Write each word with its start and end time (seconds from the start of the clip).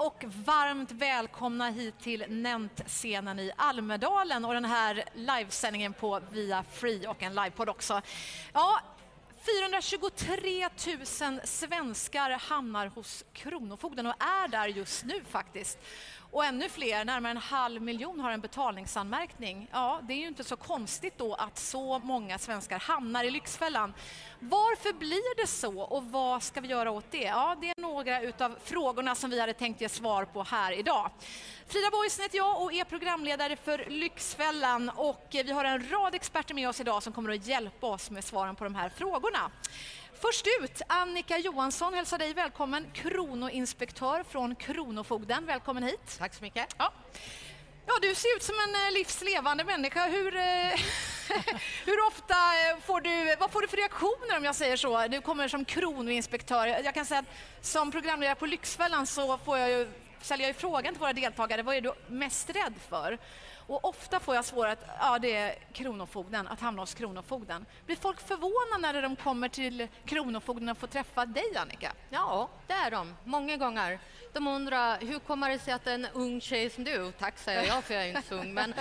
och 0.00 0.24
varmt 0.44 0.92
välkomna 0.92 1.70
hit 1.70 1.94
till 2.00 2.24
Nent-scenen 2.28 3.38
i 3.38 3.52
Almedalen 3.56 4.44
och 4.44 4.54
den 4.54 4.64
här 4.64 5.04
livesändningen 5.14 5.92
på 5.92 6.20
Via 6.30 6.64
Free 6.72 7.06
och 7.06 7.22
en 7.22 7.34
livepodd 7.34 7.68
också. 7.68 8.02
Ja, 8.52 8.80
423 9.58 10.68
000 11.20 11.40
svenskar 11.44 12.30
hamnar 12.30 12.86
hos 12.86 13.24
Kronofogden 13.32 14.06
och 14.06 14.22
är 14.22 14.48
där 14.48 14.66
just 14.66 15.04
nu 15.04 15.24
faktiskt. 15.30 15.78
Och 16.32 16.44
ännu 16.44 16.68
fler, 16.68 17.04
närmare 17.04 17.30
en 17.30 17.36
halv 17.36 17.82
miljon, 17.82 18.20
har 18.20 18.30
en 18.30 18.40
betalningsanmärkning. 18.40 19.68
Ja, 19.72 20.00
det 20.02 20.12
är 20.12 20.18
ju 20.18 20.26
inte 20.26 20.44
så 20.44 20.56
konstigt 20.56 21.18
då 21.18 21.34
att 21.34 21.58
så 21.58 21.98
många 21.98 22.38
svenskar 22.38 22.78
hamnar 22.78 23.24
i 23.24 23.30
Lyxfällan. 23.30 23.94
Varför 24.38 24.92
blir 24.92 25.42
det 25.42 25.46
så 25.46 25.80
och 25.80 26.04
vad 26.04 26.42
ska 26.42 26.60
vi 26.60 26.68
göra 26.68 26.90
åt 26.90 27.10
det? 27.10 27.22
Ja, 27.22 27.56
det 27.60 27.70
är 27.70 27.80
några 27.80 28.22
utav 28.22 28.56
frågorna 28.64 29.14
som 29.14 29.30
vi 29.30 29.40
hade 29.40 29.52
tänkt 29.54 29.80
ge 29.80 29.88
svar 29.88 30.24
på 30.24 30.42
här 30.42 30.72
idag. 30.72 31.10
Frida 31.66 31.90
Boisen 31.90 32.22
heter 32.22 32.38
jag 32.38 32.62
och 32.62 32.72
är 32.72 32.84
programledare 32.84 33.56
för 33.56 33.84
Lyxfällan 33.88 34.88
och 34.88 35.34
eh, 35.34 35.44
vi 35.44 35.52
har 35.52 35.64
en 35.64 35.90
rad 35.90 36.14
experter 36.14 36.54
med 36.54 36.68
oss 36.68 36.80
idag 36.80 37.02
som 37.02 37.12
kommer 37.12 37.34
att 37.34 37.46
hjälpa 37.46 37.86
oss 37.86 38.10
med 38.10 38.24
svaren 38.24 38.56
på 38.56 38.64
de 38.64 38.74
här 38.74 38.88
frågorna. 38.88 39.50
Först 40.22 40.46
ut, 40.60 40.82
Annika 40.86 41.38
Johansson 41.38 41.94
hälsar 41.94 42.18
dig 42.18 42.34
välkommen, 42.34 42.86
kronoinspektör 42.92 44.22
från 44.22 44.54
Kronofogden. 44.54 45.46
Välkommen 45.46 45.82
hit. 45.82 46.16
Tack 46.18 46.34
så 46.34 46.42
mycket. 46.42 46.74
Ja. 46.78 46.92
Ja, 47.86 47.92
du 48.02 48.14
ser 48.14 48.36
ut 48.36 48.42
som 48.42 48.54
en 48.68 48.74
eh, 48.74 48.92
livslevande 48.92 49.64
människa. 49.64 50.06
Hur, 50.06 50.36
eh, 50.36 50.42
hur 51.86 52.06
ofta 52.06 52.34
eh, 52.34 52.80
får 52.84 53.00
du, 53.00 53.36
vad 53.36 53.50
får 53.50 53.62
du 53.62 53.68
för 53.68 53.76
reaktioner 53.76 54.36
om 54.36 54.44
jag 54.44 54.54
säger 54.54 54.76
så? 54.76 55.06
Du 55.08 55.20
kommer 55.20 55.48
som 55.48 55.64
kronoinspektör. 55.64 56.66
Jag 56.66 56.94
kan 56.94 57.06
säga 57.06 57.20
att 57.20 57.66
som 57.66 57.90
programledare 57.90 58.34
på 58.34 58.46
Lyxfällan 58.46 59.06
så 59.06 59.38
får 59.38 59.58
jag 59.58 59.70
ju, 59.70 59.88
ställer 60.20 60.44
jag 60.44 60.48
ju 60.48 60.54
frågan 60.54 60.94
till 60.94 61.00
våra 61.00 61.12
deltagare, 61.12 61.62
vad 61.62 61.76
är 61.76 61.80
du 61.80 61.92
mest 62.08 62.50
rädd 62.50 62.74
för? 62.88 63.18
Och 63.70 63.84
ofta 63.84 64.20
får 64.20 64.34
jag 64.34 64.44
svaret, 64.44 64.78
ja 65.00 65.18
det 65.18 65.36
är 65.36 65.54
Kronofogden, 65.72 66.48
att 66.48 66.60
hamna 66.60 66.82
hos 66.82 66.94
Kronofogden. 66.94 67.66
Blir 67.86 67.96
folk 67.96 68.20
förvånade 68.20 68.92
när 68.92 69.02
de 69.02 69.16
kommer 69.16 69.48
till 69.48 69.88
Kronofogden 70.04 70.68
och 70.68 70.78
får 70.78 70.86
träffa 70.86 71.26
dig 71.26 71.56
Annika? 71.56 71.92
Ja, 72.08 72.48
det 72.66 72.72
är 72.72 72.90
de. 72.90 73.16
Många 73.24 73.56
gånger. 73.56 73.98
De 74.32 74.46
undrar, 74.46 74.98
hur 75.00 75.18
kommer 75.18 75.50
det 75.50 75.58
sig 75.58 75.74
att 75.74 75.86
en 75.86 76.06
ung 76.12 76.40
tjej 76.40 76.70
som 76.70 76.84
du, 76.84 77.12
tack 77.18 77.38
säger 77.38 77.66
jag 77.66 77.84
för 77.84 77.94
jag 77.94 78.04
är 78.04 78.08
inte 78.08 78.28
så 78.28 78.34
ung, 78.34 78.54
men 78.54 78.74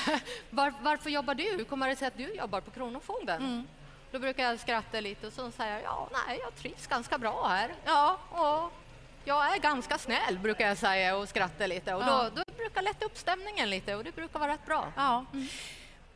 var, 0.50 0.74
varför 0.80 1.10
jobbar 1.10 1.34
du? 1.34 1.56
Hur 1.56 1.64
kommer 1.64 1.88
det 1.88 1.96
sig 1.96 2.08
att 2.08 2.16
du 2.16 2.34
jobbar 2.34 2.60
på 2.60 2.70
Kronofogden? 2.70 3.42
Mm. 3.42 3.68
Då 4.10 4.18
brukar 4.18 4.44
jag 4.44 4.60
skratta 4.60 5.00
lite 5.00 5.26
och 5.26 5.32
så 5.32 5.50
säger 5.50 5.72
jag, 5.72 5.82
ja, 5.82 6.08
nej, 6.26 6.40
jag 6.44 6.54
trivs 6.56 6.86
ganska 6.86 7.18
bra 7.18 7.46
här. 7.48 7.74
Ja, 7.84 8.18
och 8.30 8.81
jag 9.24 9.54
är 9.54 9.58
ganska 9.58 9.98
snäll, 9.98 10.38
brukar 10.38 10.68
jag 10.68 10.78
säga 10.78 11.16
och 11.16 11.28
skratta 11.28 11.66
lite. 11.66 11.94
Och 11.94 12.04
då, 12.04 12.30
då 12.34 12.42
brukar 12.56 12.82
lätta 12.82 13.04
upp 13.04 13.18
stämningen 13.18 13.70
lite 13.70 13.94
och 13.94 14.04
det 14.04 14.14
brukar 14.14 14.38
vara 14.38 14.52
rätt 14.52 14.66
bra. 14.66 14.92
Ja. 14.96 15.24
Mm. 15.32 15.46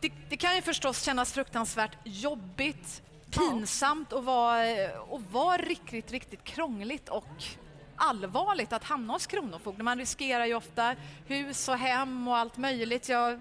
Det, 0.01 0.13
det, 0.29 0.37
kan 0.37 0.57
ju 0.57 0.63
förstås 0.63 1.03
kännas 1.03 1.33
fruktansvärt 1.33 1.97
jobbigt, 2.05 3.03
pinsamt 3.31 4.13
och 4.13 4.25
vara, 4.25 5.01
och 5.01 5.23
vara 5.23 5.57
riktigt, 5.57 6.11
riktigt 6.11 6.45
krångligt 6.45 7.09
och 7.09 7.45
allvarligt 7.97 8.73
att 8.73 8.85
hamna 8.85 9.13
hos 9.13 9.27
Kronofogden. 9.27 9.85
Man 9.85 9.99
riskerar 9.99 10.47
ju 10.47 10.55
ofta 10.55 10.95
hus 11.27 11.69
och 11.69 11.79
hem 11.79 12.29
och 12.29 12.37
allt 12.37 12.57
möjligt. 12.57 13.09
Jag, 13.09 13.41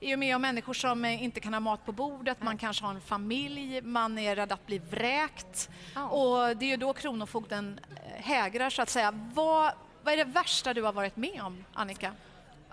är 0.00 0.08
ju 0.08 0.16
med 0.16 0.36
om 0.36 0.42
människor 0.42 0.74
som 0.74 1.04
inte 1.04 1.40
kan 1.40 1.52
ha 1.52 1.60
mat 1.60 1.86
på 1.86 1.92
bordet, 1.92 2.42
man 2.42 2.58
kanske 2.58 2.84
har 2.84 2.94
en 2.94 3.00
familj, 3.00 3.80
man 3.82 4.18
är 4.18 4.36
rädd 4.36 4.52
att 4.52 4.66
bli 4.66 4.78
vräkt. 4.78 5.70
Ja. 5.94 6.08
Och 6.08 6.56
det 6.56 6.64
är 6.64 6.70
ju 6.70 6.76
då 6.76 6.92
Kronofogden 6.92 7.80
eh, 7.90 8.22
hägrar 8.22 8.70
så 8.70 8.82
att 8.82 8.88
säga. 8.88 9.10
Vad, 9.34 9.72
vad 10.02 10.14
är 10.14 10.16
det 10.16 10.24
värsta 10.24 10.74
du 10.74 10.82
har 10.82 10.92
varit 10.92 11.16
med 11.16 11.42
om, 11.42 11.64
Annika? 11.72 12.12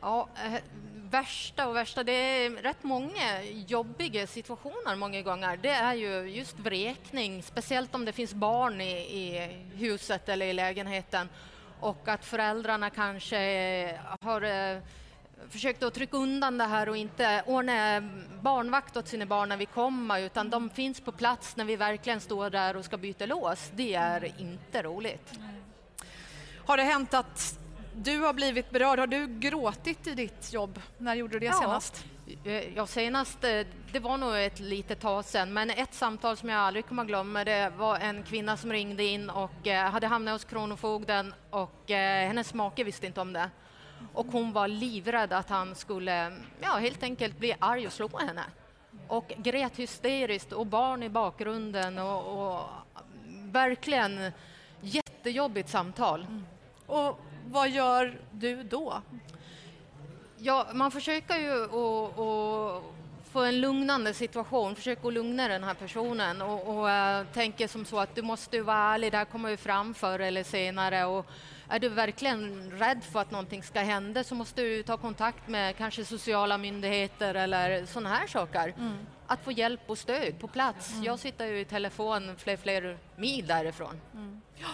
Ja, 0.02 0.28
äh, 0.46 0.62
värsta 0.94 1.68
och 1.68 1.76
värsta, 1.76 2.04
det 2.04 2.12
är 2.12 2.50
rätt 2.50 2.84
många 2.84 3.44
jobbiga 3.68 4.28
situationer 4.28 4.96
många 4.96 5.22
gånger. 5.22 5.58
Det 5.58 5.70
är 5.70 5.94
ju 5.94 6.22
just 6.22 6.60
vräkning, 6.60 7.44
speciellt 7.44 7.96
om 7.96 8.06
det 8.06 8.12
finns 8.12 8.34
barn 8.34 8.82
i, 8.82 8.92
i 8.98 9.50
huset 9.76 10.30
eller 10.30 10.46
i 10.46 10.54
lägenheten 10.54 11.30
och 11.80 12.08
att 12.08 12.26
föräldrarna 12.26 12.90
kanske 12.90 14.00
har 14.22 14.42
äh, 14.42 14.82
försökt 15.50 15.84
att 15.84 15.94
trycka 15.94 16.18
undan 16.18 16.58
det 16.58 16.64
här 16.64 16.90
och 16.90 16.98
inte 16.98 17.44
ordna 17.46 18.02
barnvakt 18.42 18.98
åt 18.98 19.08
sina 19.08 19.26
barn 19.26 19.50
när 19.50 19.58
vi 19.58 19.66
kommer, 19.66 20.20
utan 20.20 20.50
de 20.50 20.70
finns 20.70 21.02
på 21.02 21.12
plats 21.12 21.56
när 21.56 21.66
vi 21.66 21.76
verkligen 21.76 22.20
står 22.22 22.50
där 22.50 22.76
och 22.76 22.86
ska 22.86 22.98
byta 22.98 23.26
lås. 23.26 23.72
Det 23.76 23.96
är 23.96 24.42
inte 24.42 24.84
roligt. 24.84 25.40
Har 26.66 26.78
det 26.78 26.84
hänt 26.84 27.14
att 27.14 27.60
du 27.96 28.20
har 28.20 28.34
blivit 28.34 28.70
berörd? 28.70 29.00
Har 29.00 29.08
du 29.08 29.28
gråtit 29.28 30.08
i 30.08 30.14
ditt 30.14 30.54
jobb? 30.54 30.82
När 30.98 31.16
gjorde 31.16 31.40
du 31.40 31.48
det 31.48 31.54
senast? 31.54 32.06
Eh, 32.44 32.76
ja, 32.76 32.88
senast, 32.88 33.44
eh, 33.44 33.66
det 33.92 34.00
var 34.00 34.18
nog 34.18 34.38
ett 34.38 34.60
litet 34.60 35.00
tag 35.00 35.26
sedan, 35.26 35.54
men 35.54 35.70
ett 35.70 35.94
samtal 35.94 36.38
som 36.38 36.50
jag 36.50 36.60
aldrig 36.60 36.86
kommer 36.86 37.04
att 37.04 37.08
glömma, 37.08 37.44
det 37.44 37.74
var 37.78 37.98
en 37.98 38.24
kvinna 38.24 38.58
som 38.58 38.72
ringde 38.72 39.04
in 39.04 39.30
och 39.30 39.68
eh, 39.68 39.90
hade 39.90 40.08
hamnat 40.08 40.34
hos 40.34 40.46
Kronofogden 40.46 41.34
och 41.50 41.84
hennes 41.88 42.54
make 42.54 42.84
visste 42.84 43.06
inte 43.06 43.22
om 43.22 43.34
det. 43.34 43.50
Och 44.14 44.26
hon 44.32 44.54
var 44.54 44.68
livrädd 44.68 45.34
att 45.34 45.50
han 45.50 45.76
skulle 45.76 46.32
ja, 46.62 46.72
helt 46.72 47.04
enkelt 47.04 47.40
bli 47.40 47.56
arg 47.60 47.88
och 47.88 47.94
slå 47.94 48.10
henne. 48.18 48.44
Och 49.08 49.34
grät 49.38 49.80
hysteriskt 49.80 50.52
och 50.52 50.66
barn 50.66 51.04
i 51.04 51.10
bakgrunden 51.10 51.98
och, 51.98 52.56
och 52.58 52.64
verkligen 53.28 54.32
jättejobbigt 54.82 55.70
samtal. 55.70 56.22
Mm. 56.22 56.46
Och 56.86 57.20
vad 57.46 57.70
gör 57.70 58.20
du 58.32 58.64
då? 58.64 59.02
Ja, 60.38 60.68
man 60.74 60.92
försöker 60.92 61.38
ju 61.38 61.64
att 61.64 62.84
få 63.32 63.44
en 63.44 63.62
lugnande 63.62 64.14
situation, 64.14 64.76
försöka 64.76 65.10
lugna 65.10 65.48
den 65.48 65.64
här 65.64 65.74
personen 65.74 66.42
och, 66.42 66.68
och 66.68 66.86
uh, 66.86 67.34
tänker 67.34 67.68
som 67.68 67.86
så 67.86 68.00
att 68.00 68.16
du 68.16 68.22
måste 68.22 68.62
vara 68.62 68.78
ärlig, 68.78 69.12
det 69.12 69.18
här 69.18 69.26
kommer 69.26 69.50
ju 69.50 69.58
fram 69.58 69.94
förr 69.94 70.20
eller 70.20 70.44
senare 70.44 71.06
och 71.06 71.26
är 71.70 71.80
du 71.80 71.90
verkligen 71.90 72.72
rädd 72.72 73.04
för 73.04 73.20
att 73.20 73.32
någonting 73.32 73.64
ska 73.64 73.80
hända 73.80 74.24
så 74.24 74.36
måste 74.36 74.62
du 74.62 74.84
ta 74.84 74.98
kontakt 74.98 75.48
med 75.48 75.78
kanske 75.78 76.06
sociala 76.06 76.58
myndigheter 76.58 77.36
eller 77.36 77.86
sådana 77.86 78.10
här 78.10 78.28
saker. 78.28 78.74
Mm. 78.78 78.98
Att 79.28 79.44
få 79.44 79.52
hjälp 79.52 79.82
och 79.88 79.98
stöd 79.98 80.40
på 80.40 80.48
plats. 80.48 80.94
Mm. 80.94 81.04
Jag 81.04 81.20
sitter 81.20 81.46
ju 81.46 81.60
i 81.60 81.66
telefon 81.66 82.36
fler, 82.38 82.58
fler 82.58 82.98
mil 83.16 83.48
därifrån. 83.48 84.02
Mm. 84.14 84.42
Ja, 84.56 84.68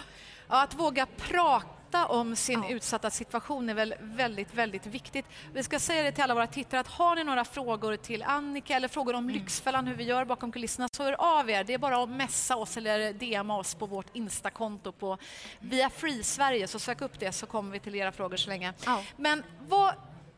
att 0.48 0.74
våga 0.74 1.06
prata 1.16 1.73
prata 1.94 2.06
om 2.06 2.36
sin 2.36 2.62
ja. 2.62 2.70
utsatta 2.70 3.10
situation 3.10 3.68
är 3.68 3.74
väl 3.74 3.94
väldigt, 4.00 4.54
väldigt 4.54 4.86
viktigt. 4.86 5.26
Vi 5.52 5.62
ska 5.62 5.78
säga 5.78 6.02
det 6.02 6.12
till 6.12 6.24
alla 6.24 6.34
våra 6.34 6.46
tittare 6.46 6.80
att 6.80 6.88
har 6.88 7.16
ni 7.16 7.24
några 7.24 7.44
frågor 7.44 7.96
till 7.96 8.22
Annika 8.22 8.76
eller 8.76 8.88
frågor 8.88 9.14
om 9.14 9.24
mm. 9.24 9.34
Lyxfällan, 9.34 9.86
hur 9.86 9.94
vi 9.94 10.04
gör 10.04 10.24
bakom 10.24 10.52
kulisserna, 10.52 10.88
så 10.96 11.02
hör 11.02 11.40
av 11.40 11.50
er. 11.50 11.64
Det 11.64 11.74
är 11.74 11.78
bara 11.78 12.02
att 12.02 12.08
messa 12.08 12.56
oss 12.56 12.76
eller 12.76 13.12
DMa 13.12 13.58
oss 13.58 13.74
på 13.74 13.86
vårt 13.86 14.06
Instakonto 14.12 14.92
på 14.92 15.18
Via 15.60 15.90
Free 15.90 16.22
Sverige, 16.22 16.68
så 16.68 16.78
sök 16.78 17.00
upp 17.00 17.20
det 17.20 17.32
så 17.32 17.46
kommer 17.46 17.72
vi 17.72 17.80
till 17.80 17.94
era 17.94 18.12
frågor 18.12 18.36
så 18.36 18.48
länge. 18.48 18.72
Ja. 18.86 19.02
Men 19.16 19.42
vad 19.68 19.94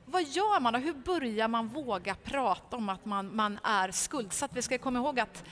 vad 0.09 0.22
gör 0.22 0.61
man 0.61 0.75
och 0.75 0.81
hur 0.81 0.93
börjar 0.93 1.49
man 1.49 1.69
våga 1.69 2.15
prata 2.15 2.77
om 2.77 2.89
att 2.89 3.05
man, 3.05 3.37
man 3.37 3.59
är 3.62 3.91
skuldsatt? 3.91 4.50
Vi 4.55 4.62
ska 4.62 4.78
komma 4.78 4.99
ihåg 4.99 5.21
att 5.21 5.45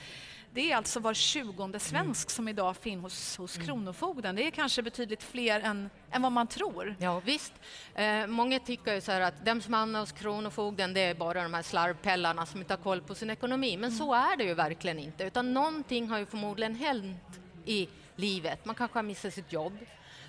det 0.55 0.71
är 0.71 0.75
alltså 0.75 0.99
var 0.99 1.13
tjugonde 1.13 1.79
svensk 1.79 2.29
som 2.29 2.47
idag 2.47 2.77
finns 2.77 3.03
hos, 3.03 3.37
hos 3.37 3.55
mm. 3.55 3.67
Kronofogden. 3.67 4.35
Det 4.35 4.47
är 4.47 4.51
kanske 4.51 4.81
betydligt 4.81 5.23
fler 5.23 5.59
än, 5.59 5.89
än 6.11 6.21
vad 6.21 6.31
man 6.31 6.47
tror. 6.47 6.95
Ja, 6.99 7.21
visst. 7.25 7.53
Eh, 7.95 8.27
många 8.27 8.59
tycker 8.59 8.99
så 8.99 9.11
att 9.11 9.45
de 9.45 9.61
som 9.61 9.73
hamnar 9.73 9.99
hos 9.99 10.11
Kronofogden 10.11 10.93
det 10.93 10.99
är 10.99 11.15
bara 11.15 11.43
de 11.43 11.53
här 11.53 11.61
slarvpellarna 11.61 12.45
som 12.45 12.59
inte 12.59 12.73
har 12.73 12.77
koll 12.77 13.01
på 13.01 13.15
sin 13.15 13.29
ekonomi. 13.29 13.77
Men 13.77 13.89
mm. 13.89 13.97
så 13.97 14.13
är 14.13 14.37
det 14.37 14.43
ju 14.43 14.53
verkligen 14.53 14.99
inte. 14.99 15.23
Utan 15.23 15.53
någonting 15.53 16.09
har 16.09 16.19
ju 16.19 16.25
förmodligen 16.25 16.75
hänt 16.75 17.39
i 17.65 17.89
livet. 18.15 18.65
Man 18.65 18.75
kanske 18.75 18.97
har 18.97 19.03
missat 19.03 19.33
sitt 19.33 19.53
jobb. 19.53 19.77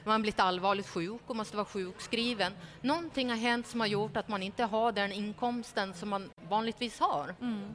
Man 0.05 0.13
har 0.13 0.19
blivit 0.19 0.41
allvarligt 0.41 0.89
sjuk 0.89 1.23
och 1.27 1.37
måste 1.37 1.57
vara 1.57 1.67
sjukskriven. 1.67 2.53
Någonting 2.81 3.31
har 3.31 3.37
hänt 3.37 3.67
som 3.67 3.81
har 3.81 3.87
gjort 3.87 4.17
att 4.17 4.29
man 4.29 4.43
inte 4.43 4.65
har 4.65 4.93
den 4.93 5.13
inkomsten 5.13 5.95
som 5.95 6.09
man 6.09 6.31
vanligtvis 6.49 7.01
har. 7.01 7.35
Mm. 7.41 7.75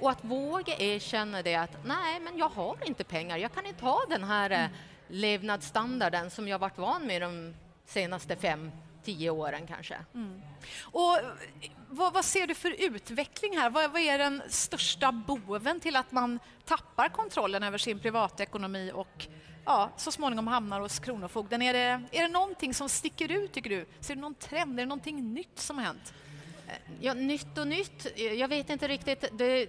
Och 0.00 0.10
att 0.10 0.24
våga 0.24 0.76
erkänna 0.78 1.42
det 1.42 1.54
att 1.54 1.84
nej, 1.84 2.20
men 2.20 2.38
jag 2.38 2.48
har 2.48 2.76
inte 2.86 3.04
pengar. 3.04 3.36
Jag 3.36 3.52
kan 3.52 3.66
inte 3.66 3.84
ha 3.84 4.00
den 4.08 4.24
här 4.24 4.50
mm. 4.50 4.70
levnadsstandarden 5.08 6.30
som 6.30 6.48
jag 6.48 6.58
varit 6.58 6.78
van 6.78 7.06
med 7.06 7.22
de 7.22 7.54
senaste 7.86 8.36
fem, 8.36 8.70
tio 9.04 9.30
åren 9.30 9.66
kanske. 9.66 9.96
Mm. 10.14 10.42
Och 10.82 11.18
eh, 11.18 11.24
vad, 11.88 12.12
vad, 12.12 12.24
ser 12.24 12.46
du 12.46 12.54
för 12.54 12.74
utveckling 12.78 13.58
här? 13.58 13.70
Vad, 13.70 13.90
vad, 13.90 14.02
är 14.02 14.18
den 14.18 14.42
största 14.48 15.12
boven 15.12 15.80
till 15.80 15.96
att 15.96 16.12
man 16.12 16.38
tappar 16.64 17.08
kontrollen 17.08 17.62
över 17.62 17.78
sin 17.78 17.98
privatekonomi 17.98 18.92
och 18.94 19.26
ja, 19.64 19.90
så 19.96 20.12
småningom 20.12 20.46
hamnar 20.46 20.80
hos 20.80 20.98
Kronofogden? 20.98 21.62
Är 21.62 21.72
det, 21.72 22.02
är 22.12 22.22
det 22.22 22.28
någonting 22.28 22.74
som 22.74 22.88
sticker 22.88 23.30
ut, 23.32 23.52
tycker 23.52 23.70
du? 23.70 23.86
Ser 24.00 24.14
du 24.14 24.20
någon 24.20 24.34
trend? 24.34 24.80
Är 24.80 24.82
det 24.82 24.88
någonting 24.88 25.34
nytt 25.34 25.58
som 25.58 25.78
har 25.78 25.84
hänt? 25.84 26.14
Ja, 27.00 27.14
nytt 27.14 27.58
och 27.58 27.66
nytt, 27.66 28.06
jag 28.16 28.48
vet 28.48 28.70
inte 28.70 28.88
riktigt. 28.88 29.24
Det, 29.32 29.68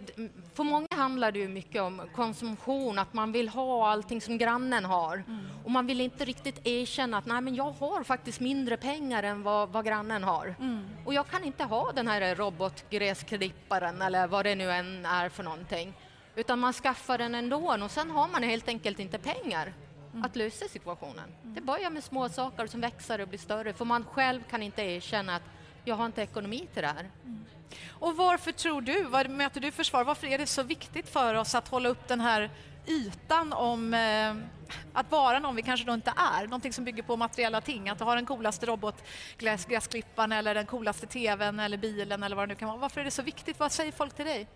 för 0.53 0.63
många 0.63 0.88
handlar 0.92 1.31
det 1.31 1.39
ju 1.39 1.48
mycket 1.48 1.81
om 1.81 2.01
konsumtion, 2.15 3.00
att 3.00 3.13
man 3.13 3.31
vill 3.31 3.50
ha 3.50 3.92
allting 3.92 4.21
som 4.21 4.38
grannen 4.38 4.86
har. 4.86 5.13
Mm. 5.13 5.45
Och 5.63 5.71
man 5.71 5.88
vill 5.88 6.01
inte 6.01 6.25
riktigt 6.25 6.68
erkänna 6.68 7.18
att 7.18 7.25
nej, 7.25 7.42
men 7.42 7.56
jag 7.56 7.71
har 7.71 8.03
faktiskt 8.03 8.39
mindre 8.39 8.77
pengar 8.77 9.24
än 9.24 9.44
vad, 9.44 9.69
vad 9.69 9.86
grannen 9.86 10.24
har. 10.24 10.56
Mm. 10.59 10.89
Och 11.06 11.13
jag 11.13 11.27
kan 11.27 11.44
inte 11.44 11.63
ha 11.63 11.92
den 11.92 12.07
här 12.07 12.36
robotgräsklipparen 12.36 14.01
eller 14.01 14.27
vad 14.27 14.45
det 14.45 14.56
nu 14.56 14.71
än 14.71 15.06
är 15.06 15.30
för 15.30 15.44
någonting. 15.44 15.94
Utan 16.36 16.59
man 16.59 16.74
skaffar 16.74 17.18
den 17.18 17.36
ändå 17.36 17.77
och 17.83 17.92
sen 17.92 18.12
har 18.12 18.27
man 18.27 18.44
helt 18.44 18.68
enkelt 18.68 19.00
inte 19.00 19.19
pengar 19.19 19.74
mm. 20.13 20.25
att 20.25 20.36
lösa 20.36 20.68
situationen. 20.68 21.30
Det 21.44 21.62
börjar 21.62 21.89
med 21.89 22.03
små 22.03 22.30
saker 22.30 22.68
som 22.68 22.81
växer 22.81 23.21
och 23.21 23.27
blir 23.27 23.39
större, 23.39 23.74
för 23.74 23.86
man 23.86 24.06
själv 24.06 24.42
kan 24.50 24.63
inte 24.63 24.81
erkänna 24.81 25.36
att 25.36 25.44
jag 25.85 25.95
har 25.95 26.05
inte 26.05 26.21
ekonomi 26.21 26.67
till 26.73 26.81
det 26.81 26.87
här. 26.87 27.09
Mm. 27.25 27.45
Och 27.89 28.15
varför 28.15 28.51
tror 28.51 28.81
du, 28.81 29.03
vad 29.03 29.29
möter 29.29 29.61
du 29.61 29.71
för 29.71 29.83
svar, 29.83 30.03
varför 30.03 30.27
är 30.27 30.37
det 30.37 30.47
så 30.47 30.63
viktigt 30.63 31.09
för 31.09 31.35
oss 31.35 31.55
att 31.55 31.67
hålla 31.67 31.89
upp 31.89 32.07
den 32.07 32.19
här 32.19 32.49
ytan 32.87 33.53
om 33.53 33.93
eh, 33.93 34.35
att 34.93 35.11
vara 35.11 35.39
någon 35.39 35.55
vi 35.55 35.61
kanske 35.61 35.85
då 35.85 35.93
inte 35.93 36.13
är, 36.17 36.43
någonting 36.43 36.73
som 36.73 36.85
bygger 36.85 37.03
på 37.03 37.17
materiella 37.17 37.61
ting, 37.61 37.89
att 37.89 37.97
du 37.97 38.03
har 38.03 38.15
den 38.15 38.25
coolaste 38.25 38.65
robotgräsklipparen 38.65 40.31
eller 40.31 40.55
den 40.55 40.65
coolaste 40.65 41.07
tvn 41.07 41.59
eller 41.59 41.77
bilen 41.77 42.23
eller 42.23 42.35
vad 42.35 42.47
det 42.47 42.53
nu 42.53 42.55
kan 42.55 42.67
vara. 42.67 42.77
Varför 42.77 43.01
är 43.01 43.05
det 43.05 43.11
så 43.11 43.21
viktigt? 43.21 43.59
Vad 43.59 43.71
säger 43.71 43.91
folk 43.91 44.13
till 44.13 44.25
dig? 44.25 44.47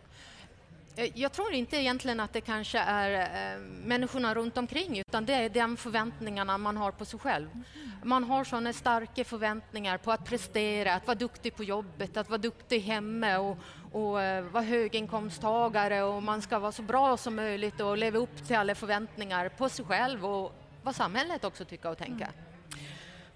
Eh, 0.98 1.12
jag 1.16 1.32
tror 1.32 1.54
inte 1.54 1.78
egentligen 1.78 2.20
att 2.20 2.34
det 2.34 2.42
kanske 2.42 2.80
är 2.80 3.12
eh, 3.56 3.60
människorna 3.62 4.36
runt 4.36 4.58
omkring 4.58 5.00
utan 5.00 5.26
det 5.26 5.34
är 5.34 5.50
de 5.50 5.78
förväntningarna 5.78 6.58
man 6.58 6.78
har 6.78 6.92
på 6.92 7.06
sig 7.06 7.20
själv. 7.20 7.50
Man 8.04 8.24
har 8.24 8.44
sådana 8.44 8.74
starka 8.74 9.24
förväntningar 9.24 9.98
på 9.98 10.12
att 10.12 10.26
prestera, 10.26 10.94
att 10.94 11.08
vara 11.08 11.16
duktig 11.16 11.56
på 11.56 11.64
jobbet, 11.64 12.18
att 12.18 12.30
vara 12.30 12.38
duktig 12.38 12.80
hemma 12.80 13.40
och, 13.40 13.58
och 13.92 14.22
eh, 14.22 14.44
vara 14.44 14.64
höginkomsttagare 14.64 16.04
och 16.04 16.24
man 16.24 16.42
ska 16.42 16.60
vara 16.60 16.72
så 16.72 16.82
bra 16.82 17.18
som 17.18 17.36
möjligt 17.36 17.80
och 17.80 17.98
leva 17.98 18.20
upp 18.20 18.48
till 18.48 18.56
alla 18.56 18.76
förväntningar 18.76 19.50
på 19.50 19.70
sig 19.70 19.86
själv 19.86 20.26
och 20.26 20.52
vad 20.84 20.96
samhället 20.96 21.44
också 21.44 21.66
tycker 21.66 21.90
och 21.90 21.98
tänker. 21.98 22.26
Mm. 22.26 22.55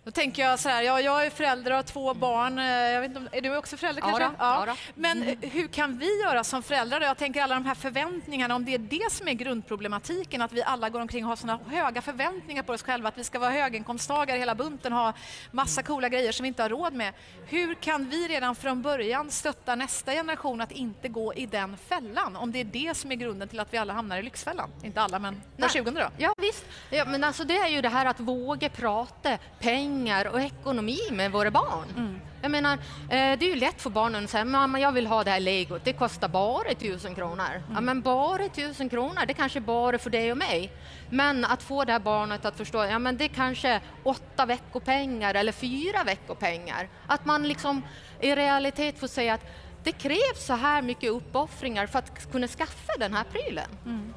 Då 0.10 0.14
tänker 0.14 0.42
jag 0.44 0.60
så 0.60 0.70
här, 0.70 0.82
ja, 0.82 1.02
jag 1.02 1.26
är 1.26 1.30
förälder 1.30 1.72
och 1.72 1.76
har 1.76 1.84
två 1.84 2.14
barn. 2.14 2.60
Eh, 2.60 2.66
jag 2.66 3.02
vet 3.02 3.16
inte, 3.16 3.38
är 3.38 3.42
du 3.42 3.58
också 3.58 3.78
förälder 3.78 4.02
kanske? 4.02 4.24
Ja, 4.24 4.32
ja. 4.40 4.64
ja 4.68 4.76
Men 4.96 5.24
mm. 5.24 5.38
hur 5.42 5.68
kan 5.68 5.98
vi 5.98 6.22
göra 6.22 6.44
som 6.44 6.64
föräldrar? 6.64 7.02
Jag 7.02 7.18
tänker 7.18 7.42
alla 7.42 7.56
de 7.56 7.66
här 7.66 7.76
förväntningarna, 7.76 8.56
om 8.56 8.66
det 8.66 8.74
är 8.74 8.80
det 8.80 9.12
som 9.12 9.28
är 9.28 9.34
grundproblematiken, 9.34 10.42
att 10.42 10.54
vi 10.54 10.64
alla 10.64 10.90
går 10.90 11.00
omkring 11.00 11.24
och 11.24 11.30
har 11.30 11.36
såna 11.36 11.60
höga 11.70 12.02
förväntningar 12.02 12.64
på 12.64 12.74
oss 12.74 12.84
själva, 12.84 13.10
att 13.10 13.18
vi 13.18 13.24
ska 13.24 13.40
vara 13.40 13.52
höginkomsttagare 13.52 14.38
hela 14.38 14.56
bunten, 14.56 14.94
ha 14.94 15.14
massa 15.52 15.84
coola 15.84 16.10
grejer 16.10 16.32
som 16.32 16.44
vi 16.44 16.48
inte 16.48 16.62
har 16.62 16.70
råd 16.70 16.94
med. 16.94 17.14
Hur 17.46 17.74
kan 17.74 18.10
vi 18.10 18.28
redan 18.28 18.56
från 18.56 18.82
början 18.82 19.32
stötta 19.32 19.76
nästa 19.76 20.12
generation 20.12 20.62
att 20.62 20.72
inte 20.72 21.08
gå 21.08 21.34
i 21.34 21.46
den 21.46 21.78
fällan? 21.78 22.36
Om 22.36 22.52
det 22.52 22.60
är 22.60 22.66
det 22.66 22.98
som 22.98 23.12
är 23.12 23.16
grunden 23.16 23.48
till 23.48 23.60
att 23.60 23.74
vi 23.74 23.78
alla 23.78 23.94
hamnar 23.94 24.18
i 24.18 24.22
Lyxfällan. 24.22 24.70
Inte 24.84 25.02
alla, 25.02 25.20
men 25.20 25.42
var 25.58 25.70
tjugonde 25.70 26.02
då. 26.02 26.10
Ja, 26.18 26.34
visst. 26.42 26.66
Ja, 26.90 27.06
men 27.06 27.24
alltså 27.24 27.44
det 27.44 27.58
är 27.58 27.68
ju 27.68 27.82
det 27.82 27.90
här 27.90 28.06
att 28.06 28.20
våga 28.20 28.70
prata 28.70 29.38
pengar 29.60 29.99
pengar 30.00 30.28
och 30.28 30.42
ekonomi 30.42 31.00
med 31.12 31.31
våra 31.31 31.51
barn. 31.51 31.88
Mm. 31.98 32.19
Jag 32.42 32.51
menar, 32.51 32.74
eh, 32.74 32.80
det 33.10 33.46
är 33.46 33.50
ju 33.50 33.56
lätt 33.56 33.81
för 33.81 33.90
barnen 33.90 34.24
att 34.24 34.30
säga 34.30 34.46
mamma 34.46 34.80
jag 34.80 34.92
vill 34.92 35.07
ha 35.07 35.24
det 35.24 35.31
här 35.31 35.40
legot, 35.40 35.86
det 35.86 35.94
kostar 35.94 36.28
bara 36.28 36.74
tusen 36.74 37.16
kronor. 37.16 37.51
Mm. 37.56 37.74
Ja, 37.74 37.81
men 37.81 38.01
bara 38.01 38.50
tusen 38.50 38.90
kronor, 38.90 39.25
det 39.28 39.34
kanske 39.34 39.60
bara 39.60 39.98
för 39.98 40.10
dig 40.10 40.31
och 40.31 40.38
mig. 40.38 40.72
Men 41.10 41.46
att 41.46 41.63
få 41.63 41.86
det 41.86 41.92
här 41.92 42.00
barnet 42.00 42.46
att 42.46 42.57
förstå, 42.57 42.86
ja 42.86 43.00
men 43.00 43.18
det 43.18 43.24
är 43.24 43.30
kanske 43.30 43.81
åtta 44.04 44.46
veckopengar 44.46 45.36
eller 45.36 45.51
fyra 45.51 46.04
veckopengar. 46.04 46.90
Att 47.07 47.25
man 47.25 47.48
liksom 47.48 47.81
i 48.22 48.36
realitet 48.36 49.00
får 49.00 49.07
säga 49.07 49.34
att 49.34 49.46
det 49.84 49.92
krävs 49.92 50.46
så 50.46 50.54
här 50.54 50.81
mycket 50.81 51.10
uppoffringar 51.10 51.88
för 51.88 52.00
att 52.00 52.31
kunna 52.31 52.48
skaffa 52.48 52.94
den 53.00 53.14
här 53.14 53.24
prylen. 53.24 53.68
Mm. 53.86 54.14